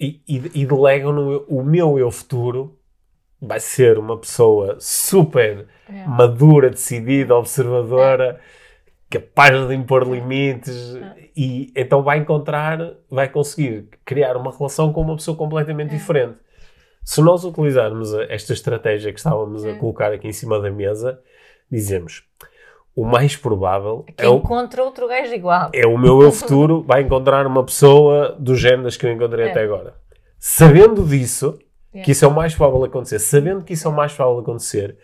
e, 0.00 0.20
e, 0.26 0.62
e 0.62 0.66
delegam 0.66 1.12
no 1.12 1.44
o 1.48 1.62
meu 1.62 1.98
eu 1.98 2.10
futuro 2.10 2.78
vai 3.40 3.58
ser 3.58 3.98
uma 3.98 4.18
pessoa 4.18 4.76
super 4.78 5.66
É. 5.88 6.06
madura, 6.06 6.70
decidida, 6.70 7.34
observadora, 7.34 8.40
capaz 9.10 9.68
de 9.68 9.74
impor 9.74 10.08
limites 10.08 10.96
e 11.36 11.72
então 11.76 12.02
vai 12.02 12.18
encontrar, 12.18 12.78
vai 13.10 13.28
conseguir 13.28 13.88
criar 14.04 14.36
uma 14.36 14.56
relação 14.56 14.92
com 14.92 15.02
uma 15.02 15.16
pessoa 15.16 15.36
completamente 15.36 15.90
diferente. 15.90 16.38
Se 17.04 17.20
nós 17.20 17.44
utilizarmos 17.44 18.14
esta 18.28 18.52
estratégia 18.52 19.12
que 19.12 19.18
estávamos 19.18 19.64
a 19.64 19.74
colocar 19.74 20.12
aqui 20.12 20.28
em 20.28 20.32
cima 20.32 20.60
da 20.60 20.70
mesa, 20.70 21.20
dizemos 21.70 22.24
o 22.94 23.04
mais 23.04 23.36
provável 23.36 24.04
Que 24.16 24.24
é 24.24 24.28
o, 24.28 24.36
encontra 24.36 24.82
outro 24.84 25.08
gajo 25.08 25.32
igual. 25.34 25.70
é 25.72 25.86
o 25.86 25.96
meu 25.96 26.22
eu 26.22 26.30
futuro 26.32 26.82
vai 26.82 27.02
encontrar 27.02 27.46
uma 27.46 27.64
pessoa 27.64 28.36
do 28.38 28.54
género 28.54 28.84
das 28.84 28.96
que 28.96 29.06
eu 29.06 29.12
encontrei 29.12 29.46
É. 29.46 29.50
até 29.50 29.62
agora. 29.62 29.94
Sabendo 30.38 31.04
disso, 31.06 31.58
É. 31.94 32.02
que 32.02 32.10
isso 32.12 32.24
é 32.24 32.28
o 32.28 32.34
mais 32.34 32.54
provável 32.54 32.80
de 32.80 32.86
acontecer, 32.88 33.18
sabendo 33.18 33.64
que 33.64 33.72
isso 33.74 33.86
é 33.86 33.90
o 33.90 33.94
mais 33.94 34.12
provável 34.12 34.40
de 34.40 34.42
acontecer, 34.50 34.98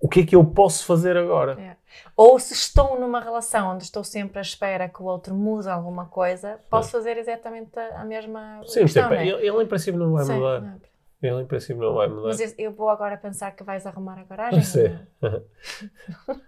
o 0.00 0.08
que 0.08 0.20
é 0.20 0.26
que 0.26 0.34
eu 0.36 0.44
posso 0.44 0.84
fazer 0.86 1.16
agora? 1.16 1.52
É. 1.60 1.76
Ou 2.16 2.38
se 2.38 2.54
estou 2.54 2.98
numa 3.00 3.20
relação 3.20 3.72
onde 3.74 3.82
estou 3.84 4.04
sempre 4.04 4.38
à 4.38 4.42
espera 4.42 4.88
que 4.88 5.02
o 5.02 5.06
outro 5.06 5.34
mude 5.34 5.68
alguma 5.68 6.06
coisa, 6.06 6.58
posso 6.70 6.90
fazer 6.92 7.16
exatamente 7.18 7.76
a, 7.78 8.02
a 8.02 8.04
mesma 8.04 8.60
Sim, 8.66 8.80
questão, 8.80 9.08
não 9.10 9.16
é? 9.16 9.26
ele, 9.26 9.46
ele 9.46 9.62
em 9.62 9.66
princípio 9.66 9.98
não 9.98 10.12
vai 10.12 10.24
Sim, 10.24 10.34
mudar. 10.34 10.60
não 10.60 10.68
é? 10.68 10.76
Ele 11.20 11.42
em 11.42 11.46
princípio 11.46 11.82
não 11.82 11.94
vai 11.94 12.06
mudar. 12.08 12.28
Mas 12.28 12.40
eu- 12.40 12.52
eu 12.58 12.72
vou 12.72 12.88
agora 12.88 13.16
pensar 13.16 13.50
que 13.50 13.64
vais 13.64 13.84
arrumar 13.86 14.18
a 14.20 14.22
garagem. 14.24 14.60
Sim. 14.62 14.96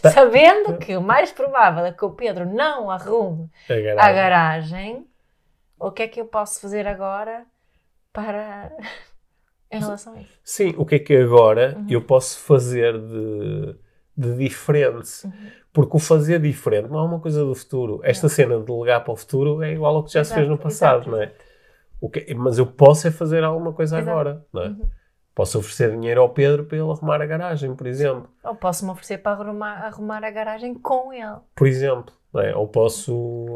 Tá. 0.00 0.10
Sabendo 0.10 0.78
que 0.78 0.96
o 0.96 1.02
mais 1.02 1.32
provável 1.32 1.84
é 1.84 1.92
que 1.92 2.04
o 2.04 2.10
Pedro 2.10 2.46
não 2.46 2.90
arrume 2.90 3.50
A 3.68 3.74
a 3.74 3.80
garagem. 3.80 4.14
garagem, 4.14 5.06
o 5.78 5.90
que 5.90 6.02
é 6.04 6.08
que 6.08 6.20
eu 6.20 6.26
posso 6.26 6.60
fazer 6.60 6.86
agora 6.86 7.44
para. 8.12 8.72
em 9.70 9.80
relação 9.80 10.14
a 10.14 10.20
isso? 10.20 10.38
Sim, 10.44 10.74
o 10.78 10.86
que 10.86 10.94
é 10.96 10.98
que 10.98 11.16
agora 11.16 11.74
Uhum. 11.78 11.86
eu 11.90 12.02
posso 12.02 12.38
fazer 12.40 12.98
de, 12.98 13.76
de 14.16 14.36
diferente? 14.36 15.26
Uhum. 15.26 15.50
Porque 15.72 15.96
o 15.96 16.00
fazer 16.00 16.40
diferente 16.40 16.88
não 16.88 17.00
é 17.00 17.02
uma 17.02 17.20
coisa 17.20 17.44
do 17.44 17.54
futuro. 17.54 18.00
Esta 18.02 18.28
cena 18.30 18.58
de 18.58 18.64
delegar 18.64 19.04
para 19.04 19.12
o 19.12 19.16
futuro 19.16 19.62
é 19.62 19.72
igual 19.72 19.96
ao 19.96 20.04
que 20.04 20.12
já 20.12 20.24
se 20.24 20.32
fez 20.32 20.46
no 20.48 20.54
Exato, 20.54 20.62
passado, 20.68 20.96
exato, 21.02 21.10
não 21.10 21.20
é? 21.20 21.24
exato. 21.24 21.44
O 22.00 22.10
que- 22.10 22.34
mas 22.34 22.58
eu 22.58 22.66
posso 22.66 23.06
é 23.08 23.10
fazer 23.10 23.44
alguma 23.44 23.72
coisa 23.74 23.98
Exato. 23.98 24.10
agora, 24.10 24.46
não 24.52 24.62
é? 24.62 24.66
Uhum. 24.68 24.88
Posso 25.36 25.58
oferecer 25.58 25.90
dinheiro 25.90 26.22
ao 26.22 26.30
Pedro 26.30 26.64
para 26.64 26.78
ele 26.78 26.90
arrumar 26.90 27.20
a 27.20 27.26
garagem, 27.26 27.76
por 27.76 27.86
exemplo. 27.86 28.26
Ou 28.42 28.54
posso-me 28.54 28.90
oferecer 28.90 29.18
para 29.18 29.32
arrumar, 29.32 29.84
arrumar 29.84 30.24
a 30.24 30.30
garagem 30.30 30.72
com 30.72 31.12
ele. 31.12 31.36
Por 31.54 31.66
exemplo, 31.66 32.14
é? 32.36 32.56
Ou 32.56 32.66
posso, 32.66 33.12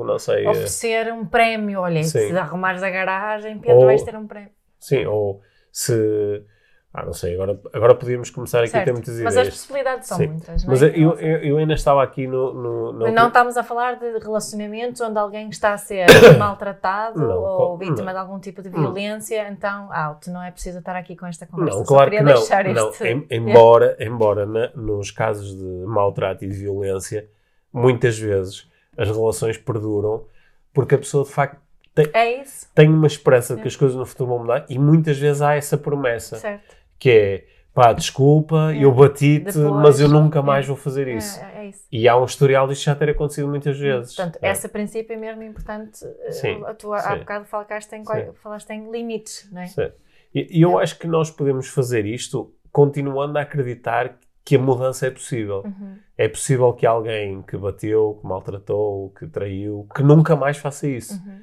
não 0.07 0.19
sei, 0.19 0.45
eh, 0.45 0.51
Oferecer 0.51 1.11
um 1.11 1.25
prémio. 1.25 1.81
Olha, 1.81 2.05
Sim. 2.05 2.29
se 2.29 2.37
arrumares 2.37 2.83
a 2.83 2.90
garagem, 2.90 3.59
Pedro, 3.59 3.79
Ou- 3.79 3.87
vais 3.87 4.03
ter 4.03 4.14
um 4.14 4.27
prémio. 4.27 4.51
sim, 4.79 5.07
ou 5.07 5.40
se, 5.73 6.45
ah, 6.92 7.05
não 7.07 7.12
sei, 7.12 7.35
agora, 7.35 7.61
agora 7.72 7.94
podíamos 7.94 8.31
começar 8.31 8.59
aqui 8.64 8.70
a 8.70 8.81
ter 8.81 8.85
Certo. 8.87 8.92
muitas 8.94 9.14
Mas 9.20 9.26
as 9.26 9.33
ideias. 9.35 9.55
possibilidades 9.55 10.09
são 10.09 10.16
Sim. 10.18 10.26
muitas, 10.26 10.64
não 10.64 10.70
Mas 10.70 10.83
é? 10.83 10.87
eu, 10.88 11.12
eu, 11.20 11.38
eu 11.44 11.57
ainda 11.59 11.74
estava 11.74 12.03
aqui 12.03 12.26
no... 12.26 12.53
no, 12.53 12.92
no 12.92 12.98
Mas 13.00 13.14
não 13.14 13.29
estamos 13.29 13.57
a 13.57 13.62
falar 13.62 13.94
de 13.98 14.18
relacionamentos 14.18 15.00
onde 15.00 15.16
alguém 15.18 15.48
está 15.48 15.72
a 15.72 15.79
ser 15.79 16.07
maltratado 16.37 17.20
Não, 17.20 17.38
ou 17.42 17.79
vítima 17.79 18.07
não. 18.07 18.12
de 18.12 18.18
algum 18.18 18.38
tipo 18.40 18.61
de 18.61 18.68
violência, 18.70 19.48
então 19.48 19.88
alto, 19.92 20.31
não 20.33 20.42
é 20.42 20.50
preciso 20.50 20.79
estar 20.81 20.96
aqui 20.96 21.14
com 21.14 21.26
esta 21.26 21.46
conversa. 21.46 21.79
Não, 21.79 21.85
claro 21.85 22.11
que 22.11 22.20
não. 22.20 22.35
deixar 22.35 22.64
não. 22.64 22.90
este- 22.90 23.07
Em- 23.07 23.26
embora 23.31 23.96
embora 24.00 24.44
na- 24.44 24.70
nos 24.74 25.12
casos 25.12 25.57
de 25.57 25.85
maltrato 25.87 26.44
e 26.44 26.48
de 26.48 26.55
violência, 26.55 27.29
muitas 27.72 28.18
vezes 28.18 28.68
as 28.98 29.09
relações 29.09 29.57
perduram 29.57 30.24
porque 30.74 30.96
a 30.96 30.98
pessoa 30.98 31.24
de 31.24 31.31
facto 31.31 31.57
É 32.14 32.40
isso, 32.42 32.68
tem 32.74 32.88
uma 32.88 33.07
esperança 33.07 33.55
de 33.55 33.61
que 33.62 33.68
É. 33.68 33.70
as 33.70 33.76
coisas 33.76 33.96
no 33.96 34.05
futuro 34.07 34.31
vão 34.31 34.38
mudar 34.40 34.64
e 34.68 34.76
muitas 34.79 35.18
vezes 35.18 35.40
há 35.40 35.55
essa 35.55 35.76
promessa 35.79 36.37
certo. 36.37 36.80
Que 37.01 37.11
é 37.11 37.47
pá, 37.75 37.93
desculpa, 37.93 38.73
É. 38.75 38.85
eu 38.85 38.93
bati-te, 38.93 39.57
mas 39.59 39.99
eu 40.01 40.09
nunca 40.09 40.43
mais 40.43 40.65
é. 40.67 40.69
vou 40.69 40.77
fazer 40.77 41.09
isso. 41.09 41.41
É, 41.41 41.65
é 41.65 41.69
isso. 41.69 41.85
E 41.91 42.07
há 42.09 42.17
um 42.17 42.25
historial 42.25 42.69
disto 42.69 42.85
já 42.85 42.95
ter 42.95 43.11
acontecido 43.11 43.49
muitas 43.49 43.79
vezes. 43.79 44.15
Portanto, 44.15 44.39
é? 44.43 44.51
esse 44.51 44.69
princípio 44.69 45.15
é 45.15 45.17
mesmo 45.17 45.43
importante. 45.43 46.05
eh, 46.25 46.31
Sim, 46.33 46.63
a 46.67 46.75
tua, 46.75 46.99
há 46.99 47.13
sim. 47.15 47.19
bocado 47.21 47.45
falaste 47.47 47.93
em, 47.95 48.05
Sim. 48.05 48.33
falaste 48.43 48.71
em 48.71 48.91
limites, 48.91 49.49
não 49.51 49.63
é? 49.63 49.67
Sim. 49.67 49.91
E 50.35 50.59
e 50.59 50.63
eu 50.63 50.79
acho 50.79 50.99
que 50.99 51.07
nós 51.09 51.31
podemos 51.31 51.69
fazer 51.69 52.05
isto 52.07 52.55
continuando 52.71 53.37
a 53.39 53.43
acreditar 53.43 54.19
que 54.45 54.57
a 54.57 54.59
mudança 54.59 55.07
é 55.07 55.11
possível. 55.11 55.63
Uhum. 55.65 55.97
É 56.19 56.29
possível 56.29 56.73
que 56.73 56.85
alguém 56.87 57.41
que 57.43 57.57
bateu, 57.57 58.19
que 58.21 58.27
maltratou, 58.27 59.11
que 59.11 59.27
traiu, 59.27 59.87
que 59.95 60.03
nunca 60.03 60.35
mais 60.37 60.57
faça 60.57 60.87
isso. 60.89 61.15
Uhum. 61.15 61.41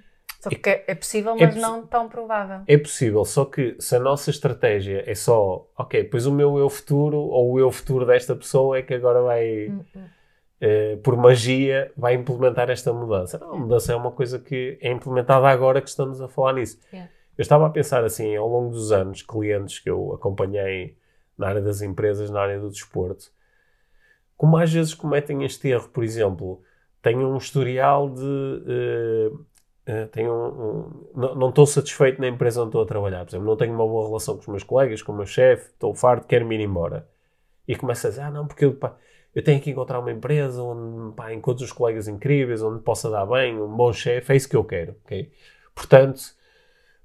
Só 0.49 0.59
que 0.61 0.69
é 0.87 0.95
possível, 0.95 1.33
É 1.33 1.45
mas 1.45 1.49
possi- 1.55 1.59
não 1.61 1.85
tão 1.85 2.07
provável. 2.09 2.61
É 2.67 2.77
possível, 2.77 3.25
só 3.25 3.45
que 3.45 3.75
se 3.79 3.95
a 3.95 3.99
nossa 3.99 4.29
estratégia 4.29 5.03
é 5.05 5.15
só, 5.15 5.67
ok, 5.77 6.03
pois 6.05 6.25
o 6.25 6.31
meu 6.33 6.57
eu 6.57 6.69
futuro 6.69 7.17
ou 7.17 7.53
o 7.53 7.59
eu 7.59 7.71
futuro 7.71 8.05
desta 8.05 8.35
pessoa 8.35 8.77
é 8.77 8.81
que 8.81 8.93
agora 8.93 9.21
vai, 9.21 9.67
Uhum. 9.67 10.05
eh, 10.61 10.97
por 11.03 11.15
magia, 11.17 11.91
vai 11.95 12.13
implementar 12.15 12.69
esta 12.69 12.91
mudança. 12.93 13.37
Não, 13.37 13.53
a 13.53 13.57
mudança 13.57 13.93
é 13.93 13.95
uma 13.95 14.11
coisa 14.11 14.39
que 14.39 14.77
é 14.81 14.91
implementada 14.91 15.47
agora 15.47 15.81
que 15.81 15.89
estamos 15.89 16.19
a 16.21 16.27
falar 16.27 16.53
nisso. 16.53 16.79
Yeah. 16.91 17.11
Eu 17.37 17.41
estava 17.43 17.67
a 17.67 17.69
pensar 17.69 18.03
assim, 18.03 18.35
ao 18.35 18.47
longo 18.47 18.71
dos 18.71 18.91
anos, 18.91 19.21
clientes 19.21 19.77
que 19.79 19.89
eu 19.89 20.13
acompanhei 20.13 20.97
na 21.37 21.47
área 21.49 21.61
das 21.61 21.81
empresas, 21.83 22.31
na 22.31 22.39
área 22.41 22.59
do 22.59 22.69
desporto, 22.69 23.31
como 24.35 24.57
às 24.57 24.71
vezes 24.71 24.93
cometem 24.93 25.43
este 25.43 25.67
erro, 25.69 25.89
por 25.89 26.03
exemplo, 26.03 26.61
têm 27.01 27.17
um 27.17 27.37
historial 27.37 28.09
de. 28.09 28.63
eh, 28.67 29.31
tenho 30.11 30.31
um- 30.33 30.79
um- 31.15 31.35
não, 31.35 31.49
estou 31.49 31.65
satisfeito 31.65 32.19
na 32.19 32.27
empresa 32.27 32.61
onde 32.61 32.69
estou 32.69 32.81
a 32.81 32.85
trabalhar. 32.85 33.23
Por 33.25 33.29
exemplo, 33.31 33.47
não 33.47 33.55
tenho 33.55 33.73
uma 33.73 33.87
boa 33.87 34.07
relação 34.07 34.35
com 34.35 34.41
os 34.41 34.47
meus 34.47 34.63
colegas, 34.63 35.01
com 35.01 35.11
o 35.13 35.15
meu 35.15 35.25
chefe, 35.25 35.67
estou 35.71 35.93
farto, 35.95 36.27
quero-me 36.27 36.55
ir 36.55 36.61
embora. 36.61 37.07
E 37.67 37.75
começa 37.75 38.07
a 38.07 38.09
dizer: 38.11 38.21
Ah, 38.23 38.31
não, 38.31 38.47
porque 38.47 38.65
eu, 38.65 38.73
pá, 38.75 38.95
eu 39.35 39.43
tenho 39.43 39.61
que 39.61 39.69
encontrar 39.71 39.99
uma 39.99 40.11
empresa 40.11 40.61
onde 40.63 41.15
pá, 41.15 41.33
encontro 41.33 41.63
os 41.63 41.71
colegas 41.71 42.07
incríveis, 42.07 42.61
onde 42.61 42.81
possa 42.83 43.09
dar 43.09 43.25
bem, 43.25 43.59
um 43.61 43.75
bom 43.75 43.93
chefe, 43.93 44.33
é 44.33 44.35
isso 44.35 44.49
que 44.49 44.55
eu 44.55 44.63
quero. 44.63 44.95
ok? 45.05 45.31
Portanto, 45.75 46.21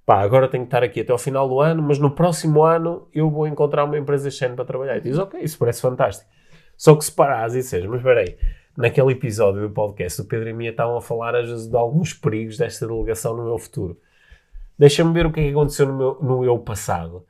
pá, 0.06 0.20
agora 0.20 0.48
tenho 0.48 0.64
que 0.64 0.68
estar 0.68 0.82
aqui 0.82 1.00
até 1.00 1.12
ao 1.12 1.18
final 1.18 1.48
do 1.48 1.60
ano, 1.60 1.82
mas 1.82 1.98
no 1.98 2.10
próximo 2.10 2.62
ano 2.64 3.08
eu 3.12 3.30
vou 3.30 3.46
encontrar 3.46 3.84
uma 3.84 3.98
empresa 3.98 4.30
género 4.30 4.56
para 4.56 4.64
trabalhar. 4.64 4.96
E 4.96 5.00
diz: 5.00 5.18
Ok, 5.18 5.40
isso 5.40 5.58
parece 5.58 5.80
fantástico. 5.80 6.30
Só 6.76 6.96
que 6.96 7.04
se 7.04 7.12
parares 7.12 7.54
e 7.54 7.58
disseres, 7.58 7.86
mas 7.86 7.98
espera 8.00 8.20
aí, 8.20 8.36
naquele 8.76 9.12
episódio 9.12 9.62
do 9.62 9.70
podcast, 9.70 10.20
o 10.20 10.24
Pedro 10.24 10.48
e 10.48 10.52
a 10.52 10.54
Mia 10.54 10.70
estavam 10.70 10.96
a 10.96 11.02
falar 11.02 11.34
às 11.34 11.48
vezes 11.48 11.68
de 11.68 11.76
alguns 11.76 12.12
perigos 12.12 12.56
desta 12.56 12.86
delegação 12.86 13.36
no 13.36 13.44
meu 13.44 13.58
futuro. 13.58 13.98
Deixa-me 14.78 15.12
ver 15.12 15.26
o 15.26 15.32
que 15.32 15.40
é 15.40 15.44
que 15.44 15.50
aconteceu 15.50 15.86
no 15.86 15.96
meu, 15.96 16.18
no 16.20 16.44
eu 16.44 16.58
passado. 16.58 17.24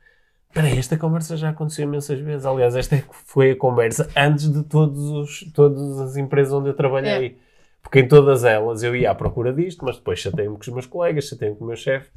Espera 0.49 0.67
aí, 0.67 0.77
esta 0.77 0.97
conversa 0.97 1.35
já 1.35 1.49
aconteceu 1.49 1.83
imensas 1.83 2.19
vezes. 2.19 2.45
Aliás, 2.45 2.75
esta 2.75 2.95
é 2.95 3.03
foi 3.25 3.51
a 3.51 3.55
conversa 3.55 4.09
antes 4.15 4.51
de 4.51 4.63
todos 4.63 5.09
os, 5.09 5.51
todas 5.51 5.99
as 5.99 6.15
empresas 6.15 6.53
onde 6.53 6.69
eu 6.69 6.73
trabalhei. 6.73 7.37
Porque 7.81 7.99
em 7.99 8.07
todas 8.07 8.43
elas 8.43 8.81
eu 8.81 8.95
ia 8.95 9.11
à 9.11 9.15
procura 9.15 9.51
disto, 9.51 9.83
mas 9.83 9.97
depois 9.97 10.19
chatei-me 10.19 10.55
com 10.55 10.61
os 10.61 10.69
meus 10.69 10.85
colegas, 10.85 11.25
chatei-me 11.27 11.55
com 11.55 11.65
o 11.65 11.67
meu 11.67 11.75
chefe, 11.75 12.09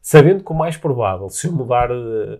sabendo 0.00 0.44
que 0.44 0.52
o 0.52 0.54
mais 0.54 0.76
provável, 0.76 1.28
se 1.28 1.48
eu 1.48 1.52
mudar 1.52 1.88
de, 1.88 2.38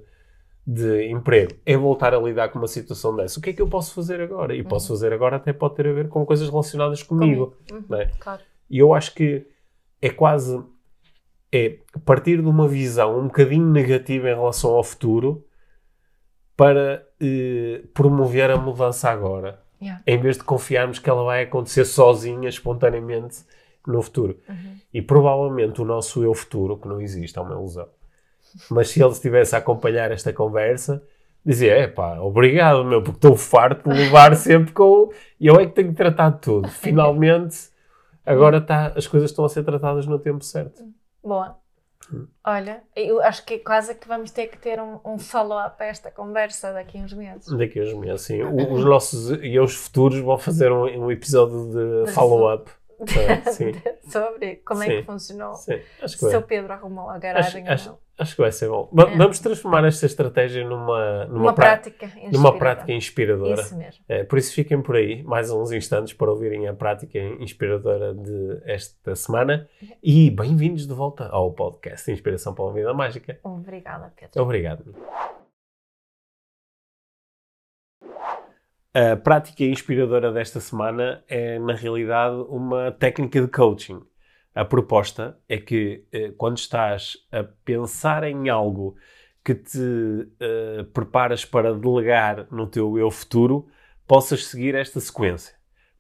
de 0.67 1.11
emprego, 1.11 1.55
é 1.67 1.77
voltar 1.77 2.15
a 2.15 2.19
lidar 2.19 2.49
com 2.51 2.59
uma 2.59 2.69
situação 2.69 3.17
dessa. 3.17 3.39
O 3.39 3.43
que 3.43 3.51
é 3.51 3.53
que 3.53 3.61
eu 3.61 3.69
posso 3.69 3.93
fazer 3.95 4.21
agora? 4.21 4.55
E 4.55 4.63
posso 4.63 4.89
fazer 4.89 5.13
agora 5.13 5.37
até 5.37 5.53
pode 5.53 5.75
ter 5.75 5.89
a 5.89 5.93
ver 5.93 6.09
com 6.09 6.25
coisas 6.25 6.49
relacionadas 6.49 7.03
comigo. 7.03 7.57
Uhum. 7.71 7.85
não 7.89 8.01
é? 8.01 8.11
Claro. 8.19 8.43
E 8.71 8.79
eu 8.79 8.95
acho 8.95 9.15
que 9.15 9.47
é 10.01 10.09
quase 10.09 10.63
é 11.53 11.79
partir 12.05 12.41
de 12.41 12.49
uma 12.49 12.67
visão 12.67 13.19
um 13.19 13.27
bocadinho 13.27 13.67
negativa 13.67 14.31
em 14.31 14.35
relação 14.35 14.71
ao 14.71 14.83
futuro 14.83 15.45
para 16.57 17.07
eh, 17.21 17.83
promover 17.93 18.51
a 18.51 18.57
mudança 18.57 19.11
agora, 19.11 19.61
Yeah. 19.81 20.01
em 20.07 20.17
vez 20.17 20.39
de 20.39 20.45
confiarmos 20.45 21.01
que 21.01 21.11
ela 21.11 21.25
vai 21.25 21.43
acontecer 21.43 21.85
sozinha, 21.85 22.49
espontaneamente 22.49 23.39
no 23.85 24.01
futuro. 24.01 24.39
Uhum. 24.49 24.77
E 24.95 25.03
provavelmente 25.03 25.83
o 25.83 25.85
nosso 25.85 26.23
eu 26.23 26.33
futuro, 26.35 26.79
que 26.79 26.87
não 26.87 27.01
existe, 27.01 27.37
é 27.37 27.43
uma 27.43 27.57
ilusão. 27.57 27.89
Mas 28.71 28.91
se 28.91 29.03
ele 29.03 29.13
estivesse 29.13 29.55
a 29.55 29.59
acompanhar 29.59 30.11
esta 30.11 30.33
conversa, 30.33 31.03
dizia: 31.45 31.73
é 31.73 31.87
pá, 31.87 32.19
obrigado, 32.21 32.85
meu, 32.85 33.03
porque 33.03 33.19
estou 33.19 33.37
farto 33.37 33.91
de 33.91 33.97
levar 33.97 34.35
sempre 34.37 34.73
com. 34.73 35.11
E 35.39 35.47
eu 35.47 35.57
é 35.57 35.67
que 35.67 35.73
tenho 35.73 35.89
que 35.89 35.95
tratar 35.95 36.31
de 36.31 36.41
tudo. 36.41 36.69
Finalmente, 36.69 37.71
agora 38.25 38.61
tá, 38.61 38.93
as 38.97 39.07
coisas 39.07 39.31
estão 39.31 39.45
a 39.45 39.49
ser 39.49 39.65
tratadas 39.65 40.07
no 40.07 40.19
tempo 40.19 40.45
certo. 40.45 40.83
Boa. 41.23 41.57
Hum. 42.13 42.27
Olha, 42.45 42.83
eu 42.97 43.23
acho 43.23 43.45
que 43.45 43.59
quase 43.59 43.95
que 43.95 44.09
vamos 44.09 44.31
ter 44.31 44.49
que 44.49 44.59
ter 44.59 44.81
um, 44.81 44.99
um 45.05 45.19
follow-up 45.19 45.81
a 45.81 45.87
esta 45.87 46.11
conversa 46.11 46.73
daqui 46.73 46.99
a 46.99 47.03
uns 47.03 47.13
meses. 47.13 47.47
Daqui 47.57 47.79
a 47.79 47.85
uns 47.85 47.95
meses, 47.95 48.23
sim. 48.23 48.43
Os 48.43 48.85
nossos 48.85 49.31
e 49.43 49.59
os 49.59 49.75
futuros 49.75 50.19
vão 50.19 50.37
fazer 50.37 50.73
um, 50.73 51.05
um 51.05 51.11
episódio 51.11 51.71
de 51.71 52.13
follow-up. 52.13 52.71
Sobre 54.09 54.57
como 54.65 54.83
é 54.83 54.87
Sim. 54.87 54.97
que 54.97 55.03
funcionou. 55.03 55.55
sim, 55.55 55.81
acho 56.03 56.15
que 56.15 56.21
Se 56.21 56.27
o 56.27 56.31
vai. 56.31 56.43
Pedro 56.43 56.73
arrumou 56.73 57.09
a 57.09 57.13
Acho, 57.13 57.21
garagem 57.21 57.69
acho, 57.69 57.89
ou 57.91 57.95
não. 57.95 58.01
acho 58.19 58.35
que 58.37 58.41
vai 58.43 58.53
ser 58.53 58.69
bom. 58.69 58.89
É. 58.93 59.17
Vamos 59.17 59.39
transformar 59.41 59.85
esta 59.87 60.07
estratégia 60.07 60.65
numa, 60.65 61.25
numa, 61.27 61.41
Uma 61.43 61.53
prática 61.55 62.07
numa 62.07 62.27
inspiradora. 62.29 62.59
prática 62.59 62.93
inspiradora. 62.93 63.61
Isso 63.61 63.77
mesmo. 63.77 64.05
É, 64.09 64.25
por 64.25 64.39
isso 64.39 64.55
fiquem 64.55 64.81
por 64.83 64.97
aí 64.97 65.23
mais 65.23 65.51
uns 65.51 65.73
instantes 65.73 66.13
para 66.13 66.31
ouvirem 66.31 66.69
a 66.69 66.75
prática 66.75 67.19
inspiradora 67.19 68.15
de 68.15 68.61
esta 68.65 69.15
semana 69.17 69.69
e 70.03 70.31
bem-vindos 70.31 70.87
de 70.87 70.95
volta 70.95 71.27
ao 71.29 71.53
podcast 71.53 72.11
Inspiração 72.11 72.55
para 72.55 72.65
uma 72.65 72.73
Vida 72.73 72.95
Mágica. 72.95 73.39
Obrigada, 73.43 74.13
Pedro. 74.17 74.43
Obrigado. 74.43 75.42
A 78.95 79.17
prática 79.17 79.65
inspiradora 79.65 80.31
desta 80.31 80.61
semana 80.61 81.25
é, 81.27 81.59
na 81.59 81.75
realidade, 81.75 82.37
uma 82.51 82.93
técnica 82.93 83.41
de 83.41 83.49
coaching. 83.49 84.03
A 84.55 84.67
proposta 84.67 85.39
é 85.49 85.57
que, 85.57 86.05
eh, 86.13 86.31
quando 86.37 86.59
estás 86.59 87.17
a 87.33 87.43
pensar 87.43 88.23
em 88.23 88.51
algo 88.51 88.95
que 89.43 89.55
te 89.55 90.29
eh, 90.39 90.83
preparas 90.93 91.43
para 91.43 91.73
delegar 91.73 92.47
no 92.51 92.67
teu 92.67 92.99
eu 92.99 93.11
futuro, 93.11 93.67
possas 94.07 94.45
seguir 94.47 94.75
esta 94.75 95.01
sequência. 95.01 95.55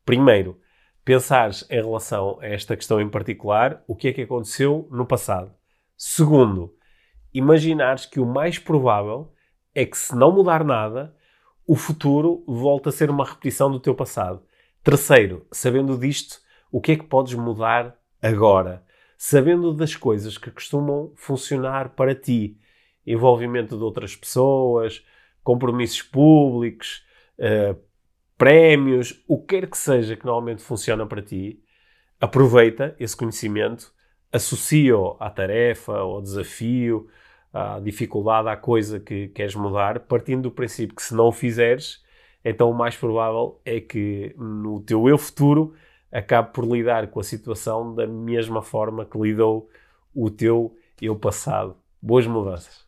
Primeiro, 0.04 0.60
pensares 1.02 1.66
em 1.70 1.80
relação 1.82 2.38
a 2.42 2.46
esta 2.46 2.76
questão 2.76 3.00
em 3.00 3.08
particular, 3.08 3.82
o 3.86 3.96
que 3.96 4.08
é 4.08 4.12
que 4.12 4.20
aconteceu 4.20 4.86
no 4.90 5.06
passado. 5.06 5.50
Segundo, 5.96 6.76
imaginares 7.32 8.04
que 8.04 8.20
o 8.20 8.26
mais 8.26 8.58
provável 8.58 9.32
é 9.74 9.86
que, 9.86 9.96
se 9.96 10.14
não 10.14 10.30
mudar 10.30 10.62
nada, 10.62 11.16
o 11.66 11.76
futuro 11.76 12.44
volta 12.46 12.88
a 12.88 12.92
ser 12.92 13.10
uma 13.10 13.24
repetição 13.24 13.70
do 13.70 13.80
teu 13.80 13.94
passado. 13.94 14.42
Terceiro, 14.82 15.46
sabendo 15.52 15.96
disto, 15.96 16.40
o 16.70 16.80
que 16.80 16.92
é 16.92 16.96
que 16.96 17.04
podes 17.04 17.34
mudar 17.34 17.96
agora? 18.20 18.84
Sabendo 19.16 19.72
das 19.72 19.94
coisas 19.94 20.36
que 20.36 20.50
costumam 20.50 21.12
funcionar 21.14 21.90
para 21.90 22.14
ti, 22.14 22.58
envolvimento 23.06 23.76
de 23.76 23.82
outras 23.84 24.16
pessoas, 24.16 25.04
compromissos 25.44 26.02
públicos, 26.02 27.04
eh, 27.38 27.76
prémios, 28.36 29.22
o 29.28 29.38
que 29.38 29.60
quer 29.60 29.70
que 29.70 29.78
seja 29.78 30.16
que 30.16 30.26
normalmente 30.26 30.62
funciona 30.62 31.06
para 31.06 31.22
ti, 31.22 31.62
aproveita 32.20 32.96
esse 32.98 33.16
conhecimento, 33.16 33.92
associa-o 34.32 35.16
à 35.20 35.30
tarefa, 35.30 35.98
ao 35.98 36.20
desafio, 36.20 37.08
à 37.52 37.78
dificuldade, 37.80 38.48
à 38.48 38.56
coisa 38.56 38.98
que 38.98 39.28
queres 39.28 39.54
mudar, 39.54 40.00
partindo 40.00 40.42
do 40.42 40.50
princípio 40.50 40.94
que 40.94 41.02
se 41.02 41.14
não 41.14 41.28
o 41.28 41.32
fizeres, 41.32 42.02
então 42.44 42.70
o 42.70 42.74
mais 42.74 42.96
provável 42.96 43.60
é 43.64 43.80
que 43.80 44.34
no 44.36 44.80
teu 44.80 45.08
eu 45.08 45.18
futuro 45.18 45.74
acabe 46.10 46.52
por 46.52 46.64
lidar 46.64 47.08
com 47.08 47.20
a 47.20 47.24
situação 47.24 47.94
da 47.94 48.06
mesma 48.06 48.62
forma 48.62 49.04
que 49.04 49.18
lidou 49.18 49.68
o 50.14 50.30
teu 50.30 50.76
eu 51.00 51.16
passado. 51.16 51.76
Boas 52.00 52.26
mudanças. 52.26 52.86